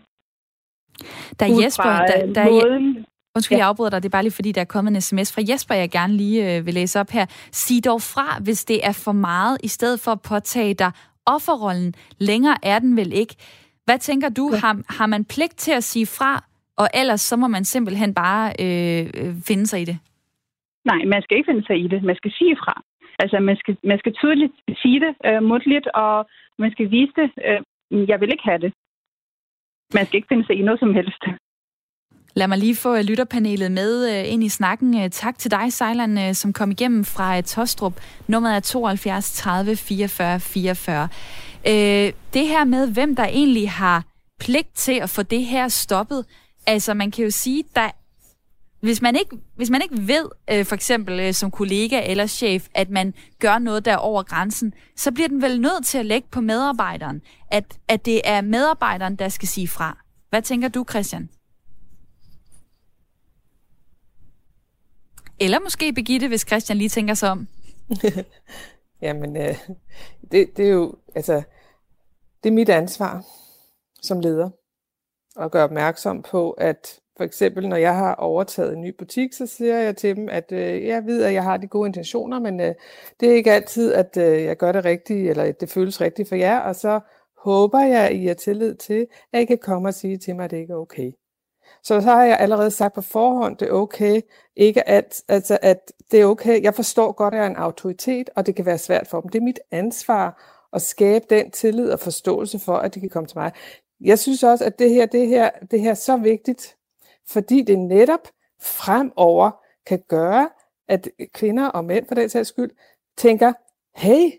Der 1.39 1.47
er 1.47 1.63
Jesper, 1.63 1.93
der, 2.11 2.33
der 2.37 2.43
er, 2.43 3.05
Undskyld, 3.37 3.57
Ja. 3.57 3.61
jeg 3.63 3.69
afbryder 3.69 3.91
dig. 3.91 4.03
Det 4.03 4.09
er 4.09 4.17
bare 4.19 4.23
lige 4.23 4.33
fordi, 4.41 4.53
der 4.53 4.61
er 4.61 4.65
kommet 4.75 4.95
en 4.95 5.01
sms 5.01 5.35
fra 5.35 5.43
Jesper, 5.51 5.75
jeg 5.75 5.91
gerne 5.91 6.13
lige 6.17 6.57
øh, 6.57 6.67
vil 6.67 6.75
læse 6.75 7.01
op 7.01 7.11
her. 7.11 7.27
Sig 7.53 7.85
dog 7.85 8.01
fra, 8.03 8.43
hvis 8.43 8.65
det 8.65 8.87
er 8.87 8.93
for 9.05 9.13
meget, 9.13 9.59
i 9.65 9.69
stedet 9.69 10.01
for 10.01 10.11
at 10.11 10.23
påtage 10.23 10.75
dig 10.75 10.91
offerrollen. 11.27 11.95
Længere 12.19 12.57
er 12.63 12.79
den 12.79 12.97
vel 12.97 13.13
ikke. 13.13 13.35
Hvad 13.85 13.99
tænker 13.99 14.29
du? 14.29 14.51
Ja. 14.53 14.59
Har, 14.59 14.83
har 14.99 15.07
man 15.07 15.25
pligt 15.25 15.57
til 15.57 15.73
at 15.73 15.85
sige 15.85 16.07
fra, 16.07 16.45
og 16.77 16.89
ellers 16.95 17.21
så 17.21 17.37
må 17.37 17.47
man 17.47 17.65
simpelthen 17.65 18.15
bare 18.15 18.53
øh, 18.61 19.07
øh, 19.15 19.35
finde 19.49 19.67
sig 19.67 19.81
i 19.81 19.85
det? 19.85 19.99
Nej, 20.85 21.05
man 21.07 21.23
skal 21.23 21.37
ikke 21.37 21.49
finde 21.51 21.67
sig 21.67 21.77
i 21.85 21.89
det. 21.89 22.03
Man 22.03 22.17
skal 22.17 22.33
sige 22.39 22.57
fra. 22.57 22.83
Altså, 23.19 23.39
man 23.41 23.57
skal, 23.57 23.77
man 23.85 23.99
skal 23.99 24.13
tydeligt 24.15 24.55
sige 24.83 25.01
det 25.01 25.13
øh, 25.27 25.43
mundtligt, 25.43 25.87
og 25.87 26.29
man 26.59 26.71
skal 26.71 26.91
vise 26.91 27.13
det. 27.21 27.29
Øh, 27.49 27.61
jeg 28.11 28.21
vil 28.21 28.33
ikke 28.33 28.49
have 28.51 28.63
det. 28.65 28.73
Man 29.95 30.07
skal 30.07 30.17
ikke 30.17 30.31
finde 30.33 30.47
sig 30.47 30.57
i 30.57 30.63
noget 30.63 30.81
som 30.81 30.95
helst. 30.95 31.23
Lad 32.35 32.49
mig 32.49 32.59
lige 32.59 32.77
få 32.77 32.97
øh, 32.97 33.05
lytterpanelet 33.05 33.73
med 33.73 33.93
øh, 34.11 34.33
ind 34.33 34.45
i 34.45 34.49
snakken. 34.49 35.01
Øh, 35.01 35.11
tak 35.11 35.39
til 35.39 35.51
dig, 35.51 35.73
Sejland, 35.73 36.35
som 36.35 36.53
kom 36.53 36.71
igennem 36.71 37.05
fra 37.05 37.41
Tostrup. 37.41 37.93
Nummeret 38.29 38.57
er 38.57 38.61
72 38.61 39.33
30 39.33 39.77
44 39.77 40.41
44. 40.41 41.09
Det 42.35 42.47
her 42.49 42.65
med, 42.65 42.93
hvem 42.93 43.17
der 43.17 43.25
egentlig 43.25 43.71
har 43.71 44.05
pligt 44.41 44.75
til 44.75 45.01
at 45.03 45.11
få 45.11 45.23
det 45.23 45.45
her 45.45 45.69
stoppet. 45.69 46.25
Altså, 46.67 46.95
man 46.95 47.11
kan 47.11 47.25
jo 47.25 47.31
sige, 47.31 47.65
der 47.75 47.91
hvis 48.81 49.03
man 49.03 49.17
ikke, 49.17 49.37
hvis 49.57 49.71
man 49.71 49.83
ikke 49.83 50.07
ved, 50.07 50.29
øh, 50.51 50.65
for 50.65 50.75
eksempel 50.75 51.21
øh, 51.21 51.35
som 51.35 51.51
kollega 51.51 52.11
eller 52.11 52.27
chef, 52.27 52.69
at 52.75 52.91
man 52.91 53.15
gør 53.39 53.59
noget 53.59 53.85
der 53.85 53.97
over 53.97 54.23
grænsen, 54.23 54.75
så 54.97 55.13
bliver 55.13 55.29
den 55.29 55.43
vel 55.43 55.61
nødt 55.61 55.87
til 55.87 55.99
at 55.99 56.07
lægge 56.07 56.29
på 56.31 56.41
medarbejderen, 56.41 57.23
at, 57.51 57.79
at 57.89 58.05
det 58.05 58.21
er 58.25 58.41
medarbejderen, 58.41 59.17
der 59.17 59.29
skal 59.29 59.49
sige 59.49 59.69
fra. 59.69 59.99
Hvad 60.31 60.43
tænker 60.43 60.69
du, 60.69 60.85
Christian? 60.91 61.29
Eller 65.41 65.61
måske 65.61 65.93
Begitte, 65.93 66.29
hvis 66.29 66.47
Christian 66.47 66.79
lige 66.79 66.89
tænker 66.89 67.15
sig 67.15 67.31
om. 67.31 67.49
Jamen, 69.03 69.37
øh, 69.37 69.59
det, 70.33 70.57
det 70.57 70.65
er 70.65 70.71
jo, 70.71 70.95
altså, 71.15 71.43
det 72.43 72.49
er 72.49 72.55
mit 72.55 72.69
ansvar 72.69 73.25
som 74.03 74.21
leder 74.21 74.51
at 75.41 75.51
gøre 75.51 75.65
opmærksom 75.65 76.23
på, 76.23 76.51
at 76.51 77.01
for 77.19 77.25
eksempel, 77.25 77.69
når 77.69 77.77
jeg 77.77 77.97
har 77.97 78.15
overtaget 78.15 78.73
en 78.73 78.81
ny 78.81 78.95
butik, 78.99 79.33
så 79.33 79.47
siger 79.47 79.77
jeg 79.79 79.97
til 79.97 80.17
dem, 80.17 80.29
at 80.29 80.53
øh, 80.53 80.85
jeg 80.85 81.07
ved, 81.07 81.23
at 81.23 81.35
jeg 81.35 81.43
har 81.43 81.57
de 81.57 81.67
gode 81.67 81.87
intentioner, 81.87 82.41
men 82.41 82.61
øh, 82.61 82.75
det 83.21 83.31
er 83.31 83.35
ikke 83.35 83.53
altid, 83.53 83.93
at 83.93 84.17
øh, 84.17 84.43
jeg 84.45 84.57
gør 84.57 84.73
det 84.73 84.85
rigtigt, 84.85 85.31
eller 85.31 85.45
at 85.45 85.61
det 85.61 85.71
føles 85.71 86.01
rigtigt 86.01 86.29
for 86.29 86.37
jer, 86.37 86.59
og 86.59 86.77
så 86.77 87.01
håber 87.45 87.81
jeg, 87.81 88.09
at 88.09 88.17
I 88.17 88.27
har 88.27 88.35
tillid 88.35 88.75
til, 88.75 89.07
at 89.33 89.41
I 89.41 89.45
kan 89.45 89.59
komme 89.59 89.89
og 89.89 89.95
sige 89.95 90.19
til 90.19 90.37
mig, 90.37 90.45
at 90.45 90.51
det 90.51 90.57
ikke 90.57 90.73
er 90.73 90.77
okay. 90.77 91.13
Så 91.83 92.01
så 92.01 92.11
har 92.11 92.25
jeg 92.25 92.39
allerede 92.41 92.71
sagt 92.71 92.95
på 92.95 93.03
forhånd, 93.03 93.57
det 93.57 93.69
er 93.69 93.73
okay, 93.73 94.21
ikke 94.57 94.89
at, 94.89 95.23
altså 95.29 95.59
at 95.63 95.93
det 96.11 96.21
er 96.21 96.25
okay. 96.25 96.63
Jeg 96.63 96.75
forstår 96.75 97.13
godt, 97.13 97.35
at 97.35 97.39
jeg 97.39 97.47
er 97.47 97.51
en 97.51 97.57
autoritet, 97.57 98.31
og 98.37 98.47
det 98.47 98.57
kan 98.57 98.67
være 98.67 98.79
svært 98.79 99.07
for 99.07 99.21
dem. 99.21 99.29
Det 99.29 99.39
er 99.39 99.45
mit 99.45 99.61
ansvar 99.71 100.55
at 100.73 100.83
skabe 100.83 101.25
den 101.31 101.51
tillid 101.51 101.91
og 101.91 102.01
forståelse 102.01 102.59
for, 102.59 102.77
at 102.77 102.95
de 102.95 103.01
kan 103.01 103.09
komme 103.09 103.27
til 103.27 103.39
mig. 103.39 103.53
Jeg 104.01 104.19
synes 104.19 104.43
også, 104.43 104.65
at 104.65 104.79
det 104.79 104.91
her, 104.91 105.07
det 105.07 105.29
her, 105.29 105.51
det 105.71 105.81
her 105.81 105.91
er 105.91 105.95
så 105.95 106.17
vigtigt, 106.17 106.78
fordi 107.31 107.63
det 107.63 107.79
netop 107.79 108.29
fremover 108.63 109.51
kan 109.87 110.03
gøre, 110.09 110.49
at 110.89 111.09
kvinder 111.35 111.67
og 111.67 111.85
mænd 111.85 112.07
for 112.09 112.15
den 112.15 112.29
sags 112.29 112.49
skyld 112.49 112.71
tænker, 113.17 113.53
hey, 113.97 114.31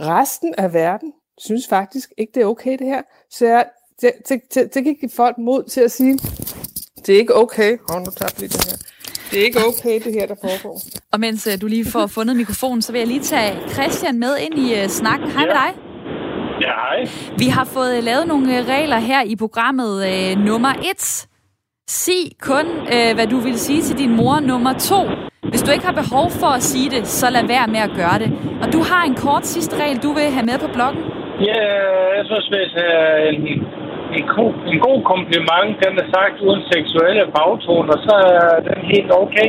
resten 0.00 0.54
af 0.58 0.72
verden 0.72 1.12
synes 1.38 1.68
faktisk 1.68 2.12
ikke, 2.16 2.32
det 2.34 2.42
er 2.42 2.46
okay 2.46 2.78
det 2.78 2.86
her. 2.86 3.02
Så 3.30 3.46
jeg, 3.46 3.66
det, 4.00 4.12
det, 4.28 4.40
det, 4.54 4.74
det 4.74 4.84
kan 4.84 4.94
give 4.94 5.10
folk 5.10 5.38
mod 5.38 5.64
til 5.64 5.80
at 5.80 5.92
sige, 5.92 6.18
det 7.06 7.14
er 7.14 7.18
ikke 7.18 7.34
okay. 7.34 7.78
Hov, 7.88 8.00
nu 8.00 8.10
tager 8.10 8.40
lige 8.40 8.48
det 8.48 8.64
her. 8.64 8.76
Det 9.30 9.40
er 9.40 9.44
ikke 9.44 9.58
okay, 9.66 10.04
det 10.04 10.12
her, 10.12 10.26
der 10.26 10.34
foregår. 10.34 10.80
Og 11.12 11.20
mens 11.20 11.46
uh, 11.46 11.52
du 11.60 11.66
lige 11.66 11.84
får 11.84 12.06
fundet 12.16 12.36
mikrofonen, 12.36 12.82
så 12.82 12.92
vil 12.92 12.98
jeg 12.98 13.08
lige 13.08 13.22
tage 13.22 13.70
Christian 13.70 14.18
med 14.18 14.38
ind 14.38 14.54
i 14.54 14.82
uh, 14.82 14.88
snakken. 14.88 15.30
Hej 15.30 15.40
ja. 15.40 15.46
med 15.46 15.54
dig. 15.54 15.82
Ja, 16.60 16.72
hej. 16.84 17.08
Vi 17.38 17.46
har 17.46 17.64
fået 17.64 17.98
uh, 17.98 18.04
lavet 18.04 18.26
nogle 18.26 18.60
uh, 18.60 18.66
regler 18.66 18.98
her 18.98 19.22
i 19.22 19.36
programmet 19.36 19.92
uh, 19.96 20.44
nummer 20.44 20.72
et. 20.90 21.28
Sig 21.88 22.24
kun, 22.50 22.66
øh, 22.94 23.10
hvad 23.16 23.26
du 23.34 23.38
vil 23.46 23.58
sige 23.66 23.82
til 23.82 23.96
din 24.02 24.12
mor 24.20 24.36
nummer 24.50 24.72
to. 24.90 25.00
Hvis 25.52 25.62
du 25.62 25.70
ikke 25.72 25.86
har 25.90 25.96
behov 26.02 26.26
for 26.40 26.50
at 26.58 26.62
sige 26.72 26.88
det, 26.94 27.02
så 27.20 27.26
lad 27.36 27.44
være 27.54 27.66
med 27.74 27.82
at 27.88 27.92
gøre 28.00 28.18
det. 28.22 28.30
Og 28.62 28.66
du 28.74 28.80
har 28.90 29.02
en 29.10 29.16
kort 29.24 29.44
sidste 29.54 29.72
regel, 29.82 29.96
du 30.06 30.10
vil 30.18 30.34
have 30.36 30.46
med 30.50 30.58
på 30.64 30.68
bloggen. 30.76 31.02
Ja, 31.48 31.62
jeg 32.16 32.24
synes, 32.30 32.46
hvis 32.54 32.72
uh, 32.86 33.18
en, 33.30 33.40
en, 34.18 34.24
en 34.72 34.78
god 34.88 35.00
kompliment, 35.12 35.70
den 35.84 35.92
er 36.02 36.06
sagt 36.16 36.36
uden 36.46 36.62
seksuelle 36.74 37.24
bagtoner, 37.36 37.96
så 38.06 38.14
er 38.34 38.56
den 38.68 38.78
helt 38.92 39.10
okay. 39.22 39.48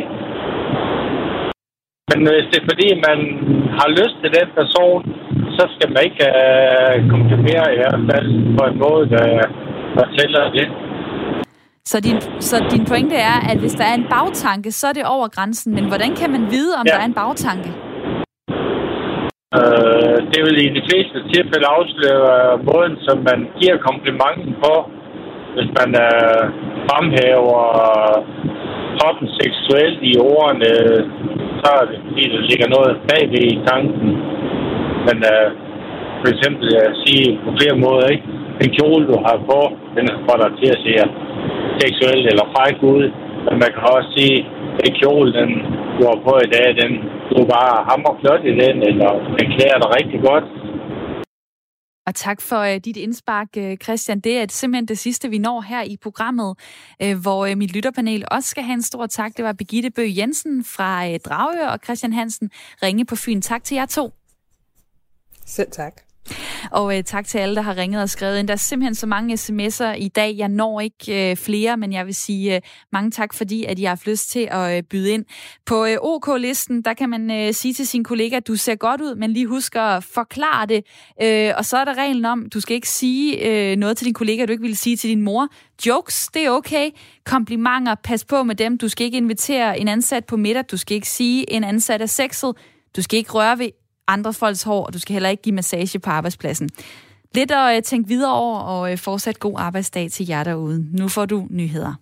Men 2.10 2.20
hvis 2.34 2.48
det 2.52 2.58
er 2.60 2.70
fordi, 2.72 2.88
man 3.10 3.20
har 3.80 3.90
lyst 4.00 4.16
til 4.22 4.32
den 4.40 4.50
person, 4.60 5.00
så 5.58 5.64
skal 5.74 5.90
man 5.94 6.02
ikke 6.08 6.26
uh, 6.42 6.96
komprimere 7.14 7.68
i 7.76 7.78
hvert 7.82 8.02
fald 8.10 8.30
på 8.58 8.64
en 8.70 8.78
måde, 8.86 9.06
der, 9.16 9.28
der 9.98 10.06
tæller 10.18 10.46
det. 10.60 10.68
Så 11.92 11.98
din, 12.08 12.20
så 12.50 12.56
din 12.74 12.86
pointe 12.92 13.18
er, 13.32 13.38
at 13.52 13.58
hvis 13.64 13.76
der 13.80 13.86
er 13.92 13.96
en 14.02 14.08
bagtanke, 14.16 14.70
så 14.80 14.84
er 14.92 14.96
det 15.00 15.06
over 15.16 15.28
grænsen. 15.36 15.70
Men 15.78 15.86
hvordan 15.92 16.12
kan 16.20 16.30
man 16.36 16.44
vide, 16.56 16.72
om 16.80 16.86
ja. 16.86 16.92
der 16.92 17.00
er 17.04 17.08
en 17.12 17.20
bagtanke? 17.22 17.70
Øh, 19.58 20.18
det 20.32 20.40
vil 20.46 20.58
i 20.66 20.70
de 20.78 20.84
fleste 20.90 21.18
tilfælde 21.34 21.68
afsløre 21.78 22.34
måden, 22.70 22.96
som 23.08 23.18
man 23.30 23.40
giver 23.60 23.78
komplimenten 23.88 24.52
på. 24.64 24.74
Hvis 25.56 25.70
man 25.80 25.90
øh, 26.08 26.44
fremhæver 26.88 27.64
kroppen 28.98 29.28
seksuelt 29.42 30.00
i 30.12 30.14
ordene, 30.36 30.72
så 31.62 31.68
er 31.80 31.86
det 31.90 31.98
fordi, 32.08 32.24
der 32.34 32.42
ligger 32.50 32.68
noget 32.76 32.94
bagved 33.10 33.44
i 33.54 33.62
tanken. 33.70 34.10
Men 35.08 35.18
øh, 35.34 35.48
for 36.22 36.28
eksempel 36.34 36.68
at 36.88 36.94
sige 37.04 37.28
på 37.44 37.50
flere 37.60 37.78
måder, 37.86 38.08
ikke? 38.16 38.28
Den 38.62 38.70
kjole, 38.78 39.04
du 39.12 39.18
har 39.26 39.38
på, 39.52 39.60
den 39.98 40.06
får 40.26 40.38
dig 40.44 40.52
til 40.60 40.70
at 40.76 40.80
se 40.86 40.94
seksuel 41.82 42.22
eller 42.32 42.46
fræk 42.54 42.78
ud. 42.94 43.04
Men 43.48 43.56
man 43.64 43.72
kan 43.76 43.86
også 43.96 44.10
sige, 44.18 44.38
at 44.84 44.92
kjole, 45.00 45.30
den 45.40 45.50
du 45.98 46.02
har 46.10 46.20
på 46.28 46.34
i 46.48 46.50
dag, 46.56 46.68
den 46.82 46.92
du 47.36 47.40
bare 47.56 47.76
hammer 47.90 48.14
flot 48.22 48.44
i 48.52 48.54
den, 48.62 48.76
eller 48.90 49.10
den 49.38 49.48
klæder 49.56 49.78
dig 49.84 49.90
rigtig 50.00 50.20
godt. 50.30 50.48
Og 52.08 52.16
tak 52.16 52.42
for 52.42 52.62
uh, 52.62 52.76
dit 52.86 52.98
indspark, 52.98 53.48
uh, 53.58 53.76
Christian. 53.84 54.20
Det 54.20 54.38
er 54.38 54.46
simpelthen 54.50 54.88
det 54.88 54.98
sidste, 54.98 55.30
vi 55.30 55.38
når 55.38 55.62
her 55.62 55.84
i 55.84 55.98
programmet, 56.02 56.56
uh, 57.04 57.22
hvor 57.22 57.48
uh, 57.48 57.58
mit 57.58 57.76
lytterpanel 57.76 58.26
også 58.32 58.50
skal 58.50 58.64
have 58.64 58.74
en 58.74 58.82
stor 58.82 59.06
tak. 59.06 59.38
Det 59.38 59.46
var 59.46 59.54
Begitte 59.54 59.90
Bø 59.92 60.06
Jensen 60.18 60.64
fra 60.64 61.10
uh, 61.10 61.16
Dragør 61.26 61.68
og 61.68 61.80
Christian 61.84 62.14
Hansen 62.14 62.50
Ringe 62.84 63.06
på 63.06 63.16
Fyn. 63.16 63.42
Tak 63.42 63.64
til 63.64 63.76
jer 63.76 63.86
to. 63.86 64.12
Selv 65.46 65.72
tak. 65.72 66.07
Og 66.72 66.98
øh, 66.98 67.04
tak 67.04 67.28
til 67.28 67.38
alle, 67.38 67.56
der 67.56 67.62
har 67.62 67.78
ringet 67.78 68.02
og 68.02 68.10
skrevet 68.10 68.40
ind. 68.40 68.48
Der 68.48 68.54
er 68.54 68.58
simpelthen 68.58 68.96
så 68.96 69.08
mange 69.08 69.34
sms'er 69.34 69.94
i 69.98 70.08
dag. 70.08 70.36
Jeg 70.38 70.50
når 70.50 70.82
ikke 70.82 71.32
øh, 71.32 71.38
flere, 71.38 71.78
men 71.78 71.94
jeg 71.94 72.06
vil 72.06 72.16
sige 72.16 72.56
øh, 72.56 72.62
mange 72.92 73.12
tak, 73.12 73.34
fordi 73.34 73.64
at 73.64 73.80
I 73.80 73.84
har 73.84 73.90
haft 73.90 74.08
lyst 74.08 74.30
til 74.30 74.48
at 74.52 74.78
øh, 74.78 74.84
byde 74.84 75.12
ind. 75.12 75.26
På 75.66 75.86
øh, 75.86 75.98
OK-listen, 76.02 76.82
der 76.82 76.94
kan 76.94 77.10
man 77.10 77.32
øh, 77.32 77.54
sige 77.54 77.74
til 77.74 77.88
sin 77.88 78.04
kollega, 78.04 78.36
at 78.36 78.48
du 78.48 78.56
ser 78.56 78.76
godt 78.76 79.02
ud, 79.02 79.16
men 79.16 79.34
lige 79.34 79.48
husk 79.48 79.76
at 79.76 80.04
forklare 80.04 80.66
det. 80.66 80.84
Øh, 81.22 81.54
og 81.58 81.66
så 81.66 81.78
er 81.78 81.86
der 81.86 81.98
reglen 81.98 82.26
om, 82.26 82.50
du 82.50 82.60
skal 82.60 82.76
ikke 82.76 82.90
sige 82.90 83.48
øh, 83.48 83.76
noget 83.76 83.98
til 83.98 84.06
din 84.06 84.14
kollega, 84.14 84.46
du 84.46 84.52
ikke 84.52 84.64
vil 84.64 84.78
sige 84.78 84.98
til 84.98 85.10
din 85.10 85.22
mor. 85.22 85.48
Jokes, 85.86 86.28
det 86.34 86.46
er 86.46 86.50
okay. 86.50 86.90
Komplimenter, 87.26 87.96
pas 87.96 88.26
på 88.26 88.44
med 88.44 88.56
dem. 88.56 88.78
Du 88.78 88.90
skal 88.90 89.06
ikke 89.06 89.18
invitere 89.18 89.80
en 89.80 89.88
ansat 89.88 90.26
på 90.26 90.38
middag. 90.38 90.64
Du 90.72 90.78
skal 90.78 90.96
ikke 90.96 91.10
sige, 91.10 91.54
en 91.54 91.64
ansat 91.64 92.02
er 92.02 92.06
sexet. 92.06 92.56
Du 92.96 93.02
skal 93.02 93.18
ikke 93.18 93.32
røre 93.32 93.60
ved 93.60 93.70
andre 94.08 94.34
folks 94.34 94.64
hår, 94.64 94.86
og 94.86 94.94
du 94.94 95.00
skal 95.00 95.14
heller 95.14 95.30
ikke 95.30 95.44
give 95.44 95.56
massage 95.56 96.00
på 96.00 96.10
arbejdspladsen. 96.10 96.70
Lidt 97.36 97.52
at 97.52 97.78
øh, 97.78 97.84
tænke 97.84 98.08
videre 98.08 98.34
over, 98.34 98.60
og 98.60 98.92
øh, 98.92 98.98
fortsat 98.98 99.40
god 99.40 99.54
arbejdsdag 99.58 100.12
til 100.12 100.28
jer 100.28 100.44
derude. 100.44 100.86
Nu 100.92 101.08
får 101.08 101.26
du 101.26 101.48
nyheder. 101.50 101.94